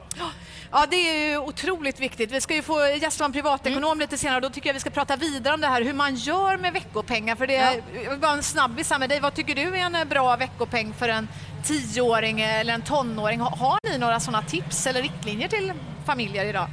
Ja, 0.70 0.86
det 0.90 0.96
är 0.96 1.38
otroligt 1.38 2.00
viktigt. 2.00 2.30
Vi 2.30 2.40
ska 2.40 2.54
ju 2.54 2.62
få 2.62 2.78
en 3.24 3.32
privatekonom 3.32 3.84
mm. 3.84 3.98
lite 3.98 4.18
senare 4.18 4.36
och 4.36 4.42
då 4.42 4.50
tycker 4.50 4.68
jag 4.68 4.74
vi 4.74 4.80
ska 4.80 4.90
prata 4.90 5.16
vidare 5.16 5.54
om 5.54 5.60
det 5.60 5.66
här, 5.66 5.82
hur 5.82 5.92
man 5.92 6.14
gör 6.14 6.56
med 6.56 6.72
veckopengar. 6.72 7.36
För 7.36 7.46
det 7.46 7.56
är 7.56 7.82
ja. 8.04 8.16
bara 8.16 8.32
en 8.32 8.42
snabbis 8.42 8.92
med 8.98 9.08
dig. 9.08 9.20
Vad 9.20 9.34
tycker 9.34 9.54
du 9.54 9.76
är 9.76 10.00
en 10.02 10.08
bra 10.08 10.36
veckopeng 10.36 10.94
för 10.98 11.08
en 11.08 11.28
tioåring 11.64 12.40
eller 12.40 12.74
en 12.74 12.82
tonåring? 12.82 13.40
Har 13.40 13.78
ni 13.90 13.98
några 13.98 14.20
sådana 14.20 14.42
tips 14.42 14.86
eller 14.86 15.02
riktlinjer 15.02 15.48
till 15.48 15.72
familjer 16.06 16.44
idag? 16.44 16.68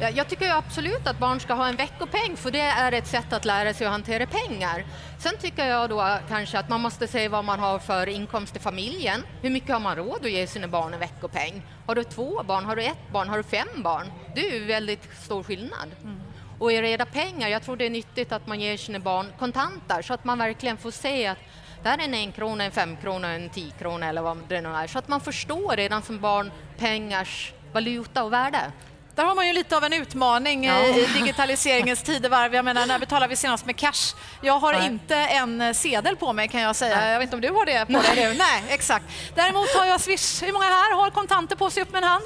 Jag 0.00 0.28
tycker 0.28 0.50
absolut 0.50 1.06
att 1.06 1.18
barn 1.18 1.40
ska 1.40 1.54
ha 1.54 1.68
en 1.68 1.76
veckopeng 1.76 2.36
för 2.36 2.50
det 2.50 2.60
är 2.60 2.92
ett 2.92 3.06
sätt 3.06 3.32
att 3.32 3.44
lära 3.44 3.74
sig 3.74 3.86
att 3.86 3.92
hantera 3.92 4.26
pengar. 4.26 4.84
Sen 5.18 5.32
tycker 5.40 5.66
jag 5.66 5.90
då 5.90 6.18
kanske 6.28 6.58
att 6.58 6.68
man 6.68 6.80
måste 6.80 7.06
se 7.06 7.28
vad 7.28 7.44
man 7.44 7.58
har 7.58 7.78
för 7.78 8.08
inkomst 8.08 8.56
i 8.56 8.58
familjen. 8.58 9.22
Hur 9.42 9.50
mycket 9.50 9.70
har 9.70 9.80
man 9.80 9.96
råd 9.96 10.24
att 10.24 10.30
ge 10.30 10.46
sina 10.46 10.68
barn 10.68 10.94
en 10.94 11.00
veckopeng? 11.00 11.62
Har 11.86 11.94
du 11.94 12.04
två 12.04 12.42
barn, 12.42 12.64
har 12.64 12.76
du 12.76 12.82
ett 12.82 13.12
barn, 13.12 13.28
har 13.28 13.36
du 13.36 13.42
fem 13.42 13.68
barn? 13.76 14.12
Det 14.34 14.48
är 14.48 14.52
ju 14.52 14.64
väldigt 14.64 15.08
stor 15.20 15.42
skillnad. 15.42 15.90
Mm. 16.02 16.20
Och 16.58 16.72
i 16.72 16.82
reda 16.82 17.06
pengar, 17.06 17.48
jag 17.48 17.62
tror 17.62 17.76
det 17.76 17.86
är 17.86 17.90
nyttigt 17.90 18.32
att 18.32 18.46
man 18.46 18.60
ger 18.60 18.76
sina 18.76 18.98
barn 18.98 19.26
kontanter 19.38 20.02
så 20.02 20.14
att 20.14 20.24
man 20.24 20.38
verkligen 20.38 20.76
får 20.76 20.90
se 20.90 21.26
att 21.26 21.38
det 21.82 21.88
här 21.88 21.98
är 21.98 22.04
en 22.04 22.14
en 22.14 22.32
krona, 22.32 22.64
en 22.64 22.72
fem 22.72 22.96
krona, 22.96 23.32
en 23.32 23.50
tio 23.50 23.70
krona 23.78 24.06
eller 24.06 24.22
vad 24.22 24.38
det 24.48 24.60
nu 24.60 24.68
är. 24.68 24.86
Så 24.86 24.98
att 24.98 25.08
man 25.08 25.20
förstår 25.20 25.76
redan 25.76 26.02
som 26.02 26.20
barn 26.20 26.50
pengars 26.78 27.52
valuta 27.72 28.24
och 28.24 28.32
värde. 28.32 28.72
Där 29.14 29.24
har 29.24 29.34
man 29.34 29.46
ju 29.46 29.52
lite 29.52 29.76
av 29.76 29.84
en 29.84 29.92
utmaning 29.92 30.64
ja. 30.64 30.84
i 30.84 31.06
digitaliseringens 31.14 32.02
tidevarv. 32.04 32.54
Jag 32.54 32.64
menar, 32.64 32.86
när 32.86 32.98
betalar 32.98 33.28
vi 33.28 33.36
senast 33.36 33.66
med 33.66 33.76
cash? 33.76 34.14
Jag 34.40 34.58
har 34.58 34.72
Nej. 34.72 34.86
inte 34.86 35.16
en 35.16 35.74
sedel 35.74 36.16
på 36.16 36.32
mig 36.32 36.48
kan 36.48 36.60
jag 36.60 36.76
säga. 36.76 36.96
Nej. 36.96 37.10
Jag 37.10 37.18
vet 37.18 37.26
inte 37.26 37.36
om 37.36 37.40
du 37.42 37.50
har 37.50 37.66
det 37.66 37.86
på 37.86 37.92
dig 37.92 38.14
nu? 38.16 38.34
Nej, 38.38 38.64
exakt. 38.68 39.04
Däremot 39.34 39.74
har 39.74 39.86
jag 39.86 40.00
Swish. 40.00 40.42
Hur 40.42 40.52
många 40.52 40.64
här 40.64 40.96
har 40.96 41.10
kontanter 41.10 41.56
på 41.56 41.70
sig? 41.70 41.82
Upp 41.82 41.92
med 41.92 42.02
en 42.02 42.08
hand. 42.08 42.24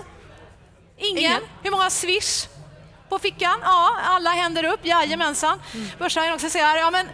Ingen. 0.98 1.18
Ingen. 1.18 1.42
Hur 1.62 1.70
många 1.70 1.90
Swish 1.90 2.46
på 3.08 3.18
fickan? 3.18 3.58
Ja, 3.62 3.96
alla 4.04 4.30
händer 4.30 4.64
upp. 4.64 4.80
Jajamensan. 4.82 5.60
Mm. 5.74 5.88
Börshajen 5.98 6.34
också 6.34 6.50
säger 6.50 6.76
ja 6.76 6.90
men 6.90 7.08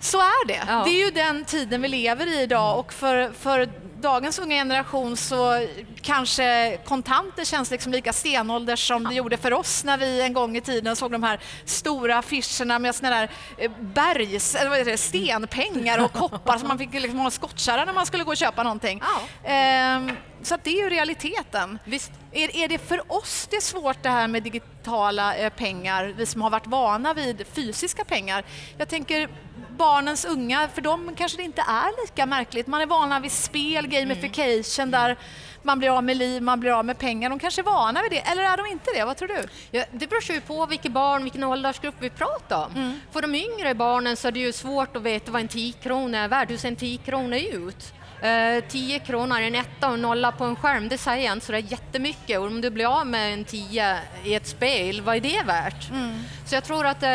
så 0.00 0.18
är 0.18 0.46
det. 0.46 0.62
Ja. 0.68 0.82
Det 0.84 0.90
är 0.90 1.04
ju 1.04 1.10
den 1.10 1.44
tiden 1.44 1.82
vi 1.82 1.88
lever 1.88 2.26
i 2.26 2.42
idag 2.42 2.78
och 2.78 2.92
för, 2.92 3.32
för 3.32 3.68
dagens 4.00 4.38
unga 4.38 4.56
generation 4.56 5.16
så 5.16 5.66
kanske 6.02 6.78
kontanter 6.84 7.44
känns 7.44 7.70
liksom 7.70 7.92
lika 7.92 8.12
stenålders 8.12 8.88
som 8.88 9.04
det 9.04 9.14
gjorde 9.14 9.36
för 9.36 9.52
oss 9.52 9.84
när 9.84 9.98
vi 9.98 10.22
en 10.22 10.32
gång 10.32 10.56
i 10.56 10.60
tiden 10.60 10.96
såg 10.96 11.12
de 11.12 11.22
här 11.22 11.40
stora 11.64 12.18
affischerna 12.18 12.78
med 12.78 12.94
såna 12.94 13.10
där 13.10 13.30
eh, 13.58 13.70
bergs, 13.80 14.54
eller 14.54 14.70
vad 14.70 14.78
heter 14.78 14.90
det, 14.90 14.98
stenpengar 14.98 16.04
och 16.04 16.12
koppar 16.12 16.58
som 16.58 16.68
man 16.68 16.78
fick 16.78 16.92
liksom 16.92 17.18
ha 17.18 17.30
skottkärra 17.30 17.84
när 17.84 17.92
man 17.92 18.06
skulle 18.06 18.24
gå 18.24 18.30
och 18.30 18.36
köpa 18.36 18.62
någonting. 18.62 19.02
Ja. 19.02 19.48
Ehm, 19.50 20.10
så 20.42 20.56
det 20.62 20.70
är 20.70 20.82
ju 20.84 20.90
realiteten. 20.90 21.78
Visst. 21.84 22.12
Är, 22.32 22.56
är 22.56 22.68
det 22.68 22.78
för 22.78 23.12
oss 23.12 23.46
det 23.50 23.56
är 23.56 23.60
svårt 23.60 24.02
det 24.02 24.08
här 24.08 24.28
med 24.28 24.42
digitala 24.42 25.36
eh, 25.36 25.52
pengar, 25.52 26.14
vi 26.16 26.26
som 26.26 26.42
har 26.42 26.50
varit 26.50 26.66
vana 26.66 27.14
vid 27.14 27.46
fysiska 27.52 28.04
pengar? 28.04 28.44
Jag 28.78 28.88
tänker 28.88 29.28
barnens 29.76 30.24
unga, 30.24 30.68
för 30.74 30.80
dem 30.80 31.14
kanske 31.16 31.38
det 31.38 31.44
inte 31.44 31.62
är 31.62 32.02
lika 32.02 32.26
märkligt. 32.26 32.66
Man 32.66 32.80
är 32.80 32.86
vana 32.86 33.20
vid 33.20 33.32
spel, 33.32 33.86
gamification, 33.86 34.88
mm. 34.88 34.90
där 34.90 35.16
man 35.62 35.78
blir 35.78 35.96
av 35.96 36.04
med 36.04 36.16
liv, 36.16 36.42
man 36.42 36.60
blir 36.60 36.78
av 36.78 36.84
med 36.84 36.98
pengar. 36.98 37.30
De 37.30 37.38
kanske 37.38 37.60
är 37.60 37.64
vana 37.64 38.02
vid 38.02 38.10
det, 38.10 38.18
eller 38.18 38.42
är 38.42 38.56
de 38.56 38.66
inte 38.66 38.90
det? 38.94 39.04
Vad 39.04 39.16
tror 39.16 39.28
du? 39.28 39.48
Ja, 39.70 39.84
det 39.92 40.06
beror 40.06 40.22
ju 40.30 40.40
på 40.40 40.66
vilket 40.66 40.92
barn, 40.92 41.22
vilken 41.22 41.44
åldersgrupp 41.44 41.94
vi 41.98 42.10
pratar 42.10 42.64
om. 42.64 42.72
Mm. 42.76 43.00
För 43.12 43.22
de 43.22 43.34
yngre 43.34 43.74
barnen 43.74 44.16
så 44.16 44.28
är 44.28 44.32
det 44.32 44.40
ju 44.40 44.52
svårt 44.52 44.96
att 44.96 45.02
veta 45.02 45.30
vad 45.30 45.40
en 45.40 45.48
10 45.48 45.72
krona 45.72 46.18
är 46.18 46.28
värd. 46.28 46.50
Hur 46.50 46.56
ser 46.56 46.68
en 46.68 46.76
10 46.76 46.98
krona 46.98 47.38
ut? 47.38 47.92
10 48.20 48.96
eh, 48.96 49.02
kronor, 49.02 49.40
en 49.40 49.54
etta 49.54 49.90
och 49.90 49.98
nolla 49.98 50.32
på 50.32 50.44
en 50.44 50.56
skärm, 50.56 50.88
det 50.88 50.98
säger 50.98 51.32
inte 51.32 51.46
så 51.46 51.52
det 51.52 51.58
är 51.58 51.72
jättemycket. 51.72 52.38
Och 52.38 52.46
om 52.46 52.60
du 52.60 52.70
blir 52.70 53.00
av 53.00 53.06
med 53.06 53.32
en 53.32 53.44
10 53.44 53.98
i 54.24 54.34
ett 54.34 54.46
spel, 54.46 55.00
vad 55.00 55.16
är 55.16 55.20
det 55.20 55.42
värt? 55.46 55.90
Mm. 55.90 56.22
Så 56.46 56.54
jag 56.54 56.64
tror 56.64 56.86
att 56.86 57.02
eh, 57.02 57.08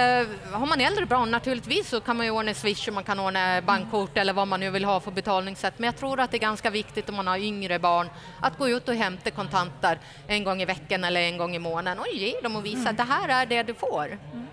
har 0.51 0.65
man 0.65 0.81
äldre 0.81 1.05
barn 1.05 1.31
naturligtvis 1.31 1.89
så 1.89 2.01
kan 2.01 2.17
man 2.17 2.25
ju 2.25 2.31
ordna 2.31 2.53
Swish 2.53 2.87
och 2.87 2.93
man 2.93 3.03
kan 3.03 3.19
ordna 3.19 3.61
bankkort 3.61 4.17
eller 4.17 4.33
vad 4.33 4.47
man 4.47 4.59
nu 4.59 4.69
vill 4.69 4.85
ha 4.85 4.99
för 4.99 5.11
betalningssätt. 5.11 5.73
Men 5.77 5.85
jag 5.85 5.97
tror 5.97 6.19
att 6.19 6.31
det 6.31 6.37
är 6.37 6.39
ganska 6.39 6.69
viktigt 6.69 7.09
om 7.09 7.15
man 7.15 7.27
har 7.27 7.37
yngre 7.37 7.79
barn 7.79 8.09
att 8.39 8.57
gå 8.57 8.69
ut 8.69 8.89
och 8.89 8.95
hämta 8.95 9.31
kontanter 9.31 9.99
en 10.27 10.43
gång 10.43 10.61
i 10.61 10.65
veckan 10.65 11.03
eller 11.03 11.21
en 11.21 11.37
gång 11.37 11.55
i 11.55 11.59
månaden 11.59 11.99
och 11.99 12.07
ge 12.13 12.33
dem 12.43 12.55
och 12.55 12.65
visa 12.65 12.79
mm. 12.79 12.87
att 12.87 12.97
det 12.97 13.13
här 13.13 13.41
är 13.41 13.45
det 13.45 13.63
du 13.63 13.73
får. 13.73 14.05
Mm. 14.05 14.47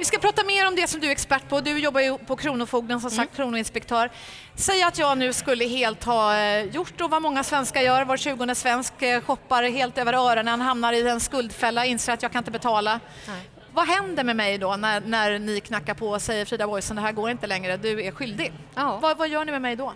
Vi 0.00 0.06
ska 0.06 0.18
prata 0.18 0.44
mer 0.44 0.66
om 0.68 0.74
det 0.74 0.86
som 0.86 1.00
du 1.00 1.06
är 1.06 1.10
expert 1.10 1.48
på. 1.48 1.60
Du 1.60 1.78
jobbar 1.78 2.00
ju 2.00 2.18
på 2.18 2.36
Kronofogden 2.36 3.00
som 3.00 3.10
sagt, 3.10 3.18
mm. 3.18 3.36
kronoinspektör. 3.36 4.10
Säg 4.54 4.82
att 4.82 4.98
jag 4.98 5.18
nu 5.18 5.32
skulle 5.32 5.64
helt 5.64 6.04
ha 6.04 6.36
eh, 6.36 6.64
gjort 6.64 6.92
då 6.96 7.08
vad 7.08 7.22
många 7.22 7.44
svenskar 7.44 7.80
gör, 7.80 8.04
var 8.04 8.16
tjugonde 8.16 8.54
svensk 8.54 9.02
eh, 9.02 9.20
shoppar 9.20 9.62
helt 9.62 9.98
över 9.98 10.12
öronen, 10.12 10.60
hamnar 10.60 10.92
i 10.92 11.08
en 11.08 11.20
skuldfälla, 11.20 11.86
inser 11.86 12.12
att 12.12 12.22
jag 12.22 12.32
kan 12.32 12.38
inte 12.38 12.50
betala. 12.50 13.00
Nej. 13.28 13.50
Vad 13.72 13.86
händer 13.86 14.24
med 14.24 14.36
mig 14.36 14.58
då 14.58 14.76
när, 14.76 15.00
när 15.00 15.38
ni 15.38 15.60
knackar 15.60 15.94
på 15.94 16.08
och 16.08 16.22
säger 16.22 16.44
Frida 16.44 16.66
Boysen, 16.66 16.96
det 16.96 17.02
här 17.02 17.12
går 17.12 17.30
inte 17.30 17.46
längre, 17.46 17.76
du 17.76 18.04
är 18.04 18.10
skyldig? 18.10 18.52
Ja. 18.74 18.98
Vad, 19.02 19.18
vad 19.18 19.28
gör 19.28 19.44
ni 19.44 19.52
med 19.52 19.62
mig 19.62 19.76
då? 19.76 19.92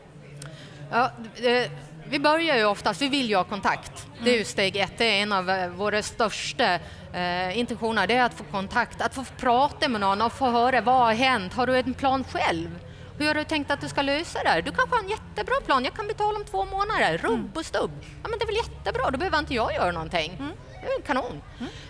Ja, 0.91 1.11
det, 1.37 1.71
vi 2.09 2.19
börjar 2.19 2.57
ju 2.57 2.65
oftast, 2.65 3.03
vi 3.03 3.09
vill 3.09 3.29
ju 3.29 3.37
ha 3.37 3.45
kontakt. 3.45 4.07
Det 4.23 4.31
är 4.31 4.33
ju 4.33 4.39
mm. 4.39 4.45
steg 4.45 4.77
ett, 4.77 4.99
det 4.99 5.05
är 5.05 5.23
en 5.23 5.33
av 5.33 5.51
eh, 5.51 5.69
våra 5.69 6.03
största 6.03 6.75
eh, 7.13 7.59
intentioner, 7.59 8.07
det 8.07 8.15
är 8.15 8.25
att 8.25 8.35
få 8.35 8.45
kontakt, 8.45 9.01
att 9.01 9.15
få 9.15 9.25
prata 9.37 9.89
med 9.89 10.01
någon 10.01 10.23
och 10.23 10.33
få 10.33 10.51
höra 10.51 10.81
vad 10.81 10.95
har 10.95 11.15
hänt, 11.15 11.53
har 11.53 11.67
du 11.67 11.79
en 11.79 11.95
plan 11.95 12.25
själv? 12.25 12.79
Hur 13.19 13.27
har 13.27 13.35
du 13.35 13.45
tänkt 13.45 13.71
att 13.71 13.81
du 13.81 13.89
ska 13.89 14.03
lösa 14.03 14.43
det 14.43 14.49
här? 14.49 14.63
Du 14.63 14.71
kanske 14.71 14.97
har 14.97 15.03
en 15.03 15.11
jättebra 15.11 15.55
plan. 15.67 15.85
Jag 15.85 15.95
kan 15.95 16.07
betala 16.07 16.39
om 16.39 16.45
två 16.45 16.65
månader. 16.65 17.19
Rubb 17.19 17.57
och 17.57 17.67
stubb. 17.67 17.91
Ja, 18.23 18.29
men 18.29 18.39
det 18.39 18.45
är 18.45 18.47
väl 18.47 18.57
jättebra, 18.57 19.11
då 19.11 19.19
behöver 19.19 19.39
inte 19.39 19.55
jag 19.55 19.75
göra 19.75 19.93
någonting. 19.93 20.53
Det 20.83 20.87
är 20.87 21.03
kanon. 21.07 21.43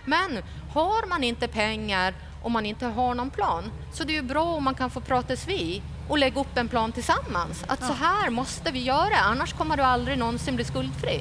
Men 0.04 0.42
har 0.72 1.08
man 1.08 1.24
inte 1.24 1.48
pengar 1.48 2.14
och 2.42 2.50
man 2.50 2.66
inte 2.66 2.86
har 2.86 3.14
någon 3.14 3.30
plan 3.30 3.72
så 3.92 4.04
det 4.04 4.12
är 4.12 4.14
ju 4.14 4.22
bra 4.22 4.44
om 4.44 4.64
man 4.64 4.74
kan 4.74 4.90
få 4.90 5.00
pratas 5.00 5.48
vid 5.48 5.82
och 6.08 6.18
lägga 6.18 6.40
upp 6.40 6.58
en 6.58 6.68
plan 6.68 6.92
tillsammans. 6.92 7.64
Att 7.66 7.80
så 7.86 7.92
här 7.92 8.30
måste 8.30 8.70
vi 8.70 8.82
göra, 8.82 9.16
annars 9.24 9.52
kommer 9.52 9.76
du 9.76 9.82
aldrig 9.82 10.18
någonsin 10.18 10.56
bli 10.56 10.64
skuldfri. 10.64 11.20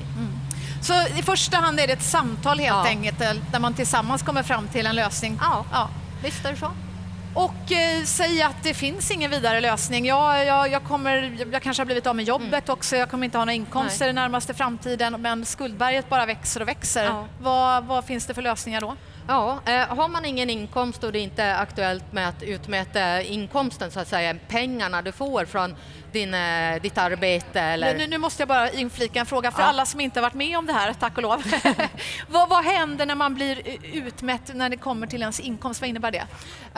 Så 0.82 0.94
i 1.18 1.22
första 1.24 1.58
hand 1.58 1.80
är 1.80 1.88
det 1.88 1.94
ett 1.94 2.04
samtal 2.04 2.60
helt 2.60 2.76
Ja. 2.76 2.86
enkelt 2.88 3.22
eh, 3.22 3.32
där 3.52 3.60
man 3.60 3.74
tillsammans 3.74 4.24
kommer 4.24 4.44
fram 4.44 4.68
till 4.68 4.86
en 4.86 4.96
lösning. 4.96 5.38
Ja, 5.42 5.66
Ja. 5.72 5.90
visst 6.24 6.46
är 6.46 6.52
det 6.52 6.58
så. 6.58 6.72
Och 7.36 7.72
eh, 7.72 8.04
säga 8.04 8.48
att 8.48 8.64
det 8.64 8.74
finns 8.74 9.12
ingen 9.12 9.32
vidare 9.32 9.62
lösning. 9.62 10.06
Jag, 10.06 10.46
jag, 10.46 10.72
jag, 10.72 10.84
kommer, 10.84 11.38
jag 11.52 11.62
kanske 11.62 11.82
har 11.82 11.86
blivit 11.86 12.08
av 12.08 12.16
med 12.16 12.26
jobbet 12.26 12.70
också, 12.70 12.96
jag 12.96 13.10
kommer 13.12 13.26
inte 13.26 13.38
ha 13.38 13.46
några 13.46 13.54
inkomster 13.54 14.08
i 14.10 14.14
närmaste 14.14 14.54
framtiden 14.54 15.22
men 15.22 15.46
skuldberget 15.46 16.10
bara 16.10 16.26
växer 16.26 16.62
och 16.62 16.68
växer. 16.68 17.04
Ja. 17.06 17.26
Vad, 17.42 17.84
vad 17.84 18.06
finns 18.06 18.26
det 18.26 18.34
för 18.34 18.42
lösningar 18.42 18.82
då? 18.82 18.96
Ja, 19.28 19.60
eh, 19.66 19.96
har 19.96 20.08
man 20.08 20.26
ingen 20.26 20.50
inkomst 20.50 21.04
och 21.04 21.12
det 21.12 21.20
inte 21.20 21.44
är 21.44 21.62
aktuellt 21.62 22.12
med 22.14 22.28
att 22.30 22.44
utmäta 22.44 23.22
inkomsten, 23.22 23.92
så 23.92 24.00
att 24.00 24.08
säga, 24.08 24.36
pengarna 24.48 25.02
du 25.02 25.12
får 25.12 25.46
från 25.46 25.76
din, 26.12 26.34
eh, 26.34 26.82
ditt 26.82 26.98
arbete 26.98 27.62
eller... 27.62 27.98
Nu, 27.98 28.08
nu 28.08 28.18
måste 28.18 28.42
jag 28.42 28.48
bara 28.48 28.70
inflika 28.72 29.20
en 29.20 29.26
fråga 29.26 29.52
för 29.52 29.62
Ja. 29.62 29.66
alla 29.68 29.86
som 29.86 30.00
inte 30.00 30.22
varit 30.22 30.34
med 30.34 30.58
om 30.58 30.66
det 30.66 30.74
här, 30.74 30.94
tack 30.94 31.18
och 31.18 31.24
lov. 31.24 31.44
vad, 32.30 32.50
vad 32.50 32.66
händer 32.66 33.06
när 33.06 33.16
man 33.16 33.36
blir 33.36 33.62
utmätt 33.94 34.52
när 34.54 34.70
det 34.70 34.78
kommer 34.78 35.08
till 35.08 35.22
ens 35.22 35.40
inkomst? 35.40 35.82
Vad 35.82 35.90
innebär 35.90 36.12
det? 36.12 36.26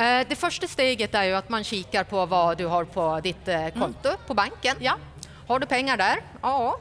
Eh, 0.04 0.28
Det 0.30 0.36
första 0.36 0.68
steget 0.68 1.16
är 1.16 1.24
ju 1.24 1.34
att 1.36 1.50
man 1.50 1.64
kikar 1.64 2.04
på 2.04 2.26
vad 2.26 2.58
du 2.58 2.66
har 2.66 2.84
på 2.86 3.20
ditt 3.24 3.50
konto 3.80 4.10
på 4.28 4.34
banken. 4.34 4.76
Ja. 4.80 4.94
Har 5.48 5.60
du 5.60 5.66
pengar 5.66 5.98
där? 5.98 6.18
Ja. 6.42 6.80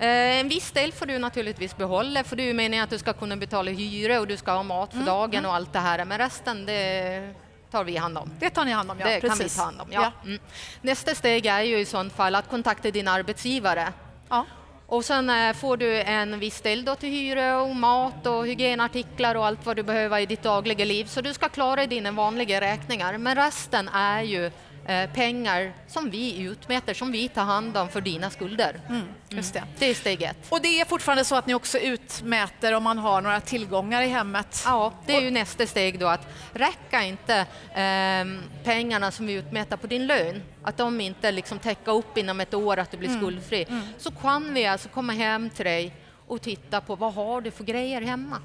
Eh, 0.00 0.40
En 0.40 0.48
viss 0.48 0.70
del 0.70 0.92
får 0.92 1.06
du 1.06 1.18
naturligtvis 1.18 1.76
behålla 1.76 2.24
för 2.24 2.36
det 2.36 2.42
är 2.42 2.46
ju 2.46 2.54
meningen 2.54 2.84
att 2.84 2.90
du 2.90 2.98
ska 2.98 3.12
kunna 3.12 3.36
betala 3.36 3.70
hyra 3.70 4.20
och 4.20 4.26
du 4.26 4.36
ska 4.36 4.52
ha 4.52 4.62
mat 4.62 4.92
för 4.92 5.00
dagen 5.00 5.46
och 5.46 5.54
allt 5.54 5.72
det 5.72 5.78
här. 5.78 6.04
Men 6.04 6.18
resten 6.18 6.66
det 6.66 7.34
tar 7.70 7.84
vi 7.84 7.96
hand 7.96 8.18
om. 8.18 8.30
Det 8.38 8.50
tar 8.50 8.64
ni 8.64 8.72
hand 8.72 8.90
om, 8.90 8.98
ja. 9.00 9.06
det 9.06 9.20
kan 9.20 9.30
vi 9.30 9.36
precis. 9.36 9.56
ta 9.56 9.62
hand 9.62 9.80
om. 9.80 9.88
Ja. 9.92 10.12
Mm. 10.24 10.38
Nästa 10.82 11.14
steg 11.14 11.46
är 11.46 11.62
ju 11.62 11.78
i 11.78 11.84
sånt 11.84 12.12
fall 12.12 12.34
att 12.34 12.48
kontakta 12.50 12.90
din 12.90 13.08
arbetsgivare. 13.08 13.92
Ja. 14.28 14.46
Och 14.86 15.04
sen 15.04 15.30
eh, 15.30 15.52
får 15.52 15.76
du 15.76 16.00
en 16.02 16.38
viss 16.38 16.60
del 16.60 16.84
då 16.84 16.94
till 16.94 17.08
hyra 17.08 17.62
och 17.62 17.76
mat 17.76 18.26
och 18.26 18.46
hygienartiklar 18.46 19.34
och 19.34 19.46
allt 19.46 19.66
vad 19.66 19.76
du 19.76 19.82
behöver 19.82 20.18
i 20.18 20.26
ditt 20.26 20.42
dagliga 20.42 20.84
liv. 20.84 21.04
Så 21.04 21.20
du 21.20 21.34
ska 21.34 21.48
klara 21.48 21.86
dina 21.86 22.10
vanliga 22.10 22.60
räkningar. 22.60 23.18
Men 23.18 23.34
resten 23.36 23.88
är 23.88 24.22
ju 24.22 24.50
eh, 24.86 25.10
pengar 25.10 25.72
som 25.88 26.10
vi 26.10 26.40
utmäter, 26.42 26.94
som 26.94 27.12
vi 27.12 27.28
tar 27.28 27.44
hand 27.44 27.76
om 27.76 27.88
för 27.88 28.00
dina 28.00 28.30
skulder. 28.30 28.80
Mm, 28.88 29.02
just 29.28 29.54
det. 29.54 29.62
Det 29.78 29.86
är 29.86 29.94
steg 29.94 30.22
ett. 30.22 30.36
Och 30.48 30.60
det 30.62 30.80
är 30.80 30.84
fortfarande 30.84 31.24
så 31.24 31.36
att 31.36 31.46
ni 31.46 31.54
också 31.54 31.78
utmäter 31.78 32.72
om 32.74 32.82
man 32.82 32.98
har 32.98 33.20
några 33.20 33.40
tillgångar 33.40 34.02
i 34.02 34.06
hemmet? 34.08 34.62
Ja, 34.66 34.92
det 35.06 35.16
är 35.16 35.20
ju 35.20 35.30
nästa 35.30 35.66
steg 35.66 35.98
då 35.98 36.06
att 36.06 36.28
räcka 36.52 37.02
inte 37.02 37.46
ehm, 37.74 38.42
pengarna 38.64 39.10
som 39.10 39.26
vi 39.26 39.32
utmäter 39.32 39.76
på 39.76 39.86
din 39.86 40.06
lön, 40.06 40.42
att 40.62 40.76
de 40.76 41.00
inte 41.00 41.32
liksom 41.32 41.58
täcker 41.58 41.92
upp 41.92 42.18
inom 42.18 42.40
ett 42.40 42.54
år 42.54 42.76
att 42.76 42.90
du 42.90 42.96
blir 42.96 43.08
Mm. 43.08 43.20
skuldfri, 43.20 43.66
så 43.98 44.10
kan 44.10 44.54
vi 44.54 44.66
alltså 44.66 44.88
komma 44.88 45.12
hem 45.12 45.50
till 45.50 45.64
dig 45.64 45.94
och 46.26 46.42
titta 46.42 46.80
på 46.80 46.96
vad 46.96 47.14
har 47.14 47.40
du 47.40 47.50
för 47.50 47.64
grejer 47.64 48.00
hemma. 48.02 48.36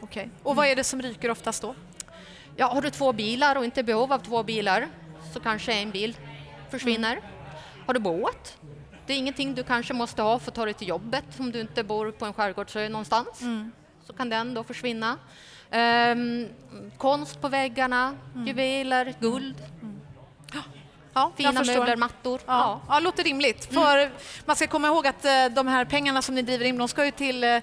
Okej. 0.00 0.28
Och 0.42 0.56
vad 0.56 0.66
är 0.66 0.76
det 0.76 0.84
som 0.84 1.02
ryker 1.02 1.30
oftast 1.30 1.62
då? 1.62 1.74
Ja, 2.56 2.66
har 2.66 2.82
du 2.82 2.90
två 2.90 3.12
bilar 3.12 3.56
och 3.56 3.64
inte 3.64 3.82
behov 3.82 4.12
av 4.12 4.18
två 4.18 4.42
bilar 4.42 4.88
så 5.32 5.40
kanske 5.40 5.72
en 5.72 5.90
bil 5.90 6.16
försvinner. 6.70 7.20
Har 7.86 7.94
du 7.94 8.00
båt? 8.00 8.56
Det 9.06 9.12
är 9.12 9.18
ingenting 9.18 9.54
du 9.54 9.62
kanske 9.62 9.92
måste 9.94 10.22
ha 10.22 10.38
för 10.38 10.50
att 10.50 10.54
ta 10.54 10.64
dig 10.64 10.74
till 10.74 10.88
jobbet 10.88 11.24
om 11.38 11.52
du 11.52 11.60
inte 11.60 11.82
bor 11.84 12.10
på 12.10 12.24
en 12.26 12.32
skärgårdsö 12.32 12.88
någonstans. 12.88 13.28
Så 14.06 14.12
kan 14.12 14.28
den 14.30 14.54
då 14.54 14.64
försvinna. 14.64 15.18
Ehm, 15.70 16.48
konst 16.98 17.40
på 17.40 17.48
väggarna, 17.48 18.14
juveler, 18.46 19.14
guld, 19.20 19.56
Ja, 21.14 21.32
fina 21.36 21.52
möbler, 21.52 21.96
mattor. 21.96 22.40
Ja, 22.46 22.80
Ja. 22.88 22.94
ja, 22.94 23.00
låter 23.00 23.24
rimligt. 23.24 23.64
För 23.64 24.10
Man 24.46 24.56
ska 24.56 24.66
komma 24.66 24.86
ihåg 24.88 25.06
att 25.06 25.24
eh, 25.24 25.46
de 25.50 25.66
här 25.66 25.84
pengarna 25.84 26.22
som 26.22 26.34
ni 26.34 26.42
driver 26.42 26.64
in, 26.64 26.78
de 26.78 26.88
ska 26.88 27.04
ju 27.04 27.10
till 27.10 27.44
eh, 27.44 27.58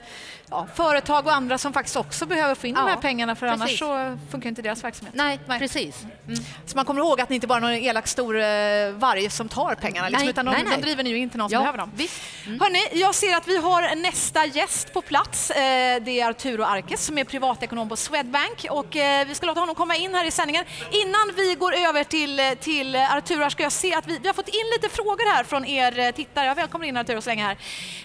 ja, 0.50 0.68
företag 0.76 1.26
och 1.28 1.34
andra 1.34 1.58
som 1.58 1.74
faktiskt 1.74 1.96
också 1.96 2.26
behöver 2.26 2.56
få 2.56 2.68
in 2.68 2.76
de 2.76 2.82
Ja, 2.82 2.88
här 2.88 2.96
pengarna 2.96 3.36
för 3.36 3.48
annars 3.48 3.62
precis. 3.62 3.80
så 3.80 4.18
funkar 4.32 4.50
inte 4.50 4.62
deras 4.62 4.84
verksamhet. 4.84 5.16
Nej, 5.16 5.40
Nej. 5.48 5.60
precis. 5.60 6.04
Mm. 6.28 6.40
Så 6.66 6.76
man 6.76 6.86
kommer 6.86 7.02
ihåg 7.02 7.22
att 7.22 7.30
ni 7.30 7.36
inte 7.36 7.48
bara 7.48 7.58
är 7.58 7.62
någon 7.62 7.72
elak 7.74 8.08
stor 8.08 8.40
eh, 8.40 8.92
varg 8.92 9.30
som 9.30 9.50
tar 9.50 9.76
pengarna, 9.76 10.10
liksom, 10.10 10.24
Nej, 10.26 10.30
utan 10.30 10.46
de, 10.46 10.52
nej, 10.52 10.64
nej. 10.64 10.76
de 10.76 10.82
driver 10.82 11.04
ni 11.04 11.10
ju 11.10 11.18
in 11.18 11.30
till 11.30 11.40
någon 11.40 11.50
som 11.50 11.54
Ja, 11.54 11.60
behöver 11.60 11.78
dem. 11.78 11.92
visst. 11.96 12.22
Mm. 12.46 12.60
Hörrni, 12.60 12.80
jag 12.92 13.16
ser 13.16 13.36
att 13.36 13.48
vi 13.48 13.58
har 13.58 13.96
nästa 13.96 14.46
gäst 14.46 14.94
på 14.94 15.02
plats. 15.02 15.52
Eh, 15.52 15.58
Det 16.02 16.20
är 16.20 16.30
Arturo 16.30 16.64
Arkes 16.64 17.06
som 17.06 17.18
är 17.18 17.24
privatekonom 17.24 17.90
på 17.90 17.96
Swedbank 17.96 18.66
och 18.70 18.96
eh, 18.96 19.28
vi 19.28 19.36
ska 19.36 19.46
låta 19.46 19.60
honom 19.60 19.76
komma 19.76 19.96
in 19.96 20.16
här 20.16 20.26
i 20.26 20.32
sändningen. 20.32 20.66
Innan 20.92 21.32
vi 21.36 21.56
går 21.56 21.74
över 21.76 22.04
till, 22.04 22.42
till 22.62 22.96
Arturo 22.96 23.50
ska 23.50 23.64
jag 23.64 23.72
se 23.72 23.94
att 23.94 24.08
vi, 24.08 24.18
vi 24.22 24.28
har 24.28 24.34
fått 24.34 24.48
in 24.48 24.66
lite 24.82 24.96
frågor 24.96 25.36
här 25.36 25.44
från 25.44 25.66
er 25.66 26.12
tittare. 26.12 26.46
Jag 26.46 26.56
välkomnar 26.56 26.88
in 26.88 26.98
Arturo 26.98 27.22
så 27.22 27.30
länge 27.30 27.44
här. 27.44 27.58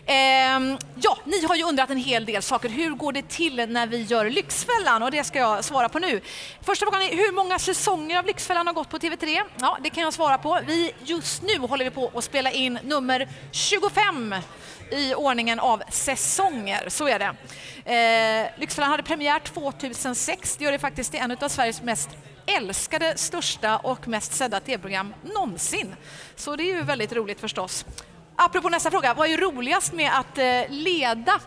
Ehm, 0.06 0.78
Ja, 1.04 1.18
ni 1.24 1.44
har 1.46 1.54
ju 1.56 1.62
undrat 1.64 1.90
en 1.90 1.96
hel 1.96 2.24
del 2.24 2.31
saker. 2.40 2.68
Hur 2.68 2.90
går 2.90 3.12
det 3.12 3.28
till 3.28 3.68
när 3.68 3.86
vi 3.86 4.02
gör 4.02 4.30
Lyxfällan? 4.30 5.02
Och 5.02 5.10
det 5.10 5.24
ska 5.24 5.38
jag 5.38 5.64
svara 5.64 5.88
på 5.88 5.98
nu. 5.98 6.20
Första 6.62 6.86
frågan 6.86 7.02
är 7.02 7.16
hur 7.16 7.32
många 7.32 7.58
säsonger 7.58 8.18
av 8.18 8.26
Lyxfällan 8.26 8.66
har 8.66 8.74
gått 8.74 8.90
på 8.90 8.98
TV3? 8.98 9.40
Ja, 9.60 9.78
det 9.82 9.90
kan 9.90 10.02
jag 10.02 10.12
svara 10.12 10.38
på. 10.38 10.60
Vi, 10.66 10.92
just 11.04 11.42
nu 11.42 11.58
håller 11.58 11.84
vi 11.84 11.90
på 11.90 12.10
att 12.14 12.24
spela 12.24 12.50
in 12.50 12.78
nummer 12.82 13.28
25 13.52 14.34
i 14.90 15.14
ordningen 15.14 15.60
av 15.60 15.82
säsonger. 15.90 16.88
Så 16.88 17.08
är 17.08 17.18
det. 17.18 17.34
Eh, 17.84 18.60
Lyxfällan 18.60 18.90
hade 18.90 19.02
premiär 19.02 19.38
2006. 19.38 20.56
Det 20.56 20.64
gör 20.64 20.72
det 20.72 20.78
faktiskt 20.78 21.10
till 21.10 21.20
en 21.20 21.36
av 21.40 21.48
Sveriges 21.48 21.82
mest 21.82 22.10
älskade, 22.46 23.16
största 23.16 23.76
och 23.76 24.08
mest 24.08 24.32
sedda 24.32 24.60
tv-program 24.60 25.14
någonsin. 25.34 25.94
Så 26.36 26.56
det 26.56 26.62
är 26.62 26.76
ju 26.76 26.82
väldigt 26.82 27.12
roligt 27.12 27.40
förstås. 27.40 27.84
Apropå 28.36 28.68
nästa 28.68 28.90
fråga, 28.90 29.14
vad 29.14 29.28
är 29.28 29.36
roligast 29.36 29.92
med 29.92 30.10
att 30.18 30.38
eh, 30.38 30.62
leda 30.68 31.40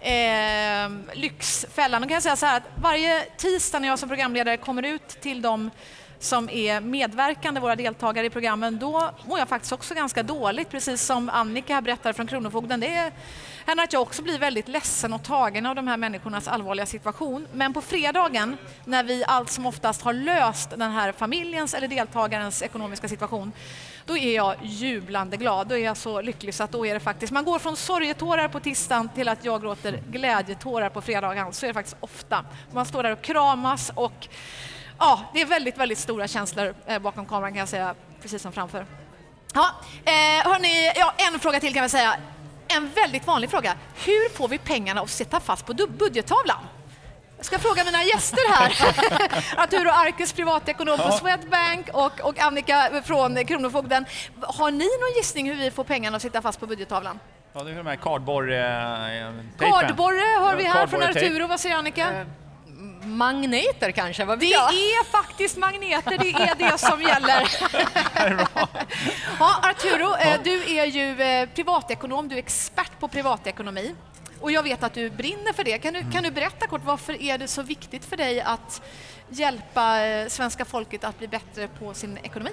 eh, 0.00 0.90
Lyxfällan? 1.14 2.02
Då 2.02 2.08
kan 2.08 2.14
jag 2.14 2.22
säga 2.22 2.36
så 2.36 2.46
här 2.46 2.56
att 2.56 2.62
varje 2.82 3.24
tisdag 3.36 3.78
när 3.78 3.88
jag 3.88 3.98
som 3.98 4.08
programledare 4.08 4.56
kommer 4.56 4.82
ut 4.82 5.08
till 5.08 5.42
de 5.42 5.70
som 6.18 6.50
är 6.50 6.80
medverkande, 6.80 7.60
våra 7.60 7.76
deltagare 7.76 8.26
i 8.26 8.30
programmen, 8.30 8.78
då 8.78 9.10
mår 9.24 9.38
jag 9.38 9.48
faktiskt 9.48 9.72
också 9.72 9.94
ganska 9.94 10.22
dåligt, 10.22 10.70
precis 10.70 11.02
som 11.02 11.30
Annika 11.30 11.80
berättade 11.80 12.14
från 12.14 12.26
Kronofogden. 12.26 12.80
Det 12.80 12.94
är 12.94 13.12
händer 13.66 13.84
att 13.84 13.92
jag 13.92 14.02
också 14.02 14.22
blir 14.22 14.38
väldigt 14.38 14.68
ledsen 14.68 15.12
och 15.12 15.22
tagen 15.22 15.66
av 15.66 15.74
de 15.74 15.88
här 15.88 15.96
människornas 15.96 16.48
allvarliga 16.48 16.86
situation. 16.86 17.46
Men 17.52 17.72
på 17.72 17.80
fredagen, 17.80 18.56
när 18.84 19.04
vi 19.04 19.24
allt 19.26 19.50
som 19.50 19.66
oftast 19.66 20.02
har 20.02 20.12
löst 20.12 20.70
den 20.70 20.90
här 20.90 21.12
familjens 21.12 21.74
eller 21.74 21.88
deltagarens 21.88 22.62
ekonomiska 22.62 23.08
situation, 23.08 23.52
då 24.06 24.16
är 24.16 24.34
jag 24.34 24.54
jublande 24.62 25.36
glad. 25.36 25.66
Då 25.66 25.76
är 25.76 25.84
jag 25.84 25.96
så 25.96 26.20
lycklig 26.20 26.54
så 26.54 26.64
att 26.64 26.72
då 26.72 26.86
är 26.86 26.94
det 26.94 27.00
faktiskt, 27.00 27.32
man 27.32 27.44
går 27.44 27.58
från 27.58 27.76
sorgetårar 27.76 28.48
på 28.48 28.60
tisdagen 28.60 29.08
till 29.08 29.28
att 29.28 29.44
jag 29.44 29.62
gråter 29.62 30.02
glädjetårar 30.10 30.90
på 30.90 31.00
fredagen. 31.00 31.52
Så 31.52 31.66
är 31.66 31.68
det 31.68 31.74
faktiskt 31.74 31.96
ofta. 32.00 32.44
Man 32.72 32.86
står 32.86 33.02
där 33.02 33.12
och 33.12 33.22
kramas 33.22 33.92
och 33.94 34.28
ja, 34.98 35.20
det 35.34 35.40
är 35.40 35.46
väldigt, 35.46 35.78
väldigt 35.78 35.98
stora 35.98 36.28
känslor 36.28 36.74
eh, 36.86 36.98
bakom 36.98 37.26
kameran 37.26 37.52
kan 37.52 37.58
jag 37.58 37.68
säga, 37.68 37.94
precis 38.22 38.42
som 38.42 38.52
framför. 38.52 38.86
Ja, 39.54 39.70
eh, 40.04 40.50
hörni, 40.52 40.92
ja, 40.96 41.14
en 41.16 41.40
fråga 41.40 41.60
till 41.60 41.74
kan 41.74 41.82
jag 41.82 41.90
säga. 41.90 42.16
En 42.68 42.90
väldigt 42.94 43.26
vanlig 43.26 43.50
fråga. 43.50 43.74
Hur 44.04 44.28
får 44.34 44.48
vi 44.48 44.58
pengarna 44.58 45.00
att 45.00 45.10
sitta 45.10 45.40
fast 45.40 45.66
på 45.66 45.74
budgettavlan? 45.74 46.66
Jag 47.36 47.46
ska 47.46 47.58
fråga 47.58 47.84
mina 47.84 48.02
gäster 48.04 48.52
här. 48.52 48.72
Arturo 49.62 49.90
Arkes, 49.90 50.32
privatekonom 50.32 50.98
på. 50.98 51.12
Swedbank 51.12 51.88
och, 51.92 52.20
och 52.20 52.38
Annika 52.38 53.02
från 53.04 53.44
Kronofogden. 53.44 54.06
Har 54.40 54.70
ni 54.70 54.84
någon 54.84 55.16
gissning 55.16 55.48
hur 55.48 55.56
vi 55.56 55.70
får 55.70 55.84
pengarna 55.84 56.16
att 56.16 56.22
sitta 56.22 56.42
fast 56.42 56.60
på 56.60 56.66
budgettavlan? 56.66 57.18
Ja, 57.52 57.62
det 57.62 57.70
är 57.70 57.76
de 57.76 57.86
här 57.86 57.96
kardborre-tejpen. 57.96 59.72
Kardborre 59.72 60.44
hör 60.46 60.56
vi 60.56 60.64
här 60.64 60.86
från. 60.86 61.02
Arturo. 61.02 61.46
Vad 61.46 61.60
säger 61.60 61.76
Annika? 61.76 62.26
Magneter 63.06 63.90
kanske, 63.90 64.24
vad 64.24 64.38
Det 64.38 64.46
jag? 64.46 64.72
är 64.74 65.04
faktiskt 65.04 65.56
magneter, 65.56 66.18
det 66.18 66.30
är 66.30 66.54
det 66.54 66.78
som 66.78 67.02
gäller. 67.02 67.48
Ja, 69.38 69.60
Arturo, 69.70 70.16
eh, 70.16 70.40
du 70.44 70.76
är 70.78 70.84
ju 70.86 71.22
eh, 71.22 71.48
privatekonom, 71.48 72.28
du 72.28 72.34
är 72.34 72.38
expert 72.38 73.00
på 73.00 73.08
privatekonomi. 73.08 73.94
Och 74.40 74.50
jag 74.52 74.62
vet 74.62 74.82
att 74.82 74.94
du 74.94 75.10
brinner 75.10 75.52
för 75.52 75.64
det. 75.64 75.78
Kan 75.78 75.94
du, 75.94 76.10
kan 76.12 76.22
du 76.22 76.30
berätta 76.30 76.66
kort, 76.66 76.84
varför 76.84 77.22
är 77.22 77.38
det 77.38 77.48
så 77.48 77.62
viktigt 77.62 78.04
för 78.04 78.16
dig 78.16 78.40
att 78.40 78.82
hjälpa 79.28 80.06
eh, 80.06 80.28
svenska 80.28 80.64
folket 80.64 81.04
att 81.04 81.18
bli 81.18 81.28
bättre 81.28 81.68
på 81.68 81.94
sin 81.94 82.18
ekonomi? 82.22 82.50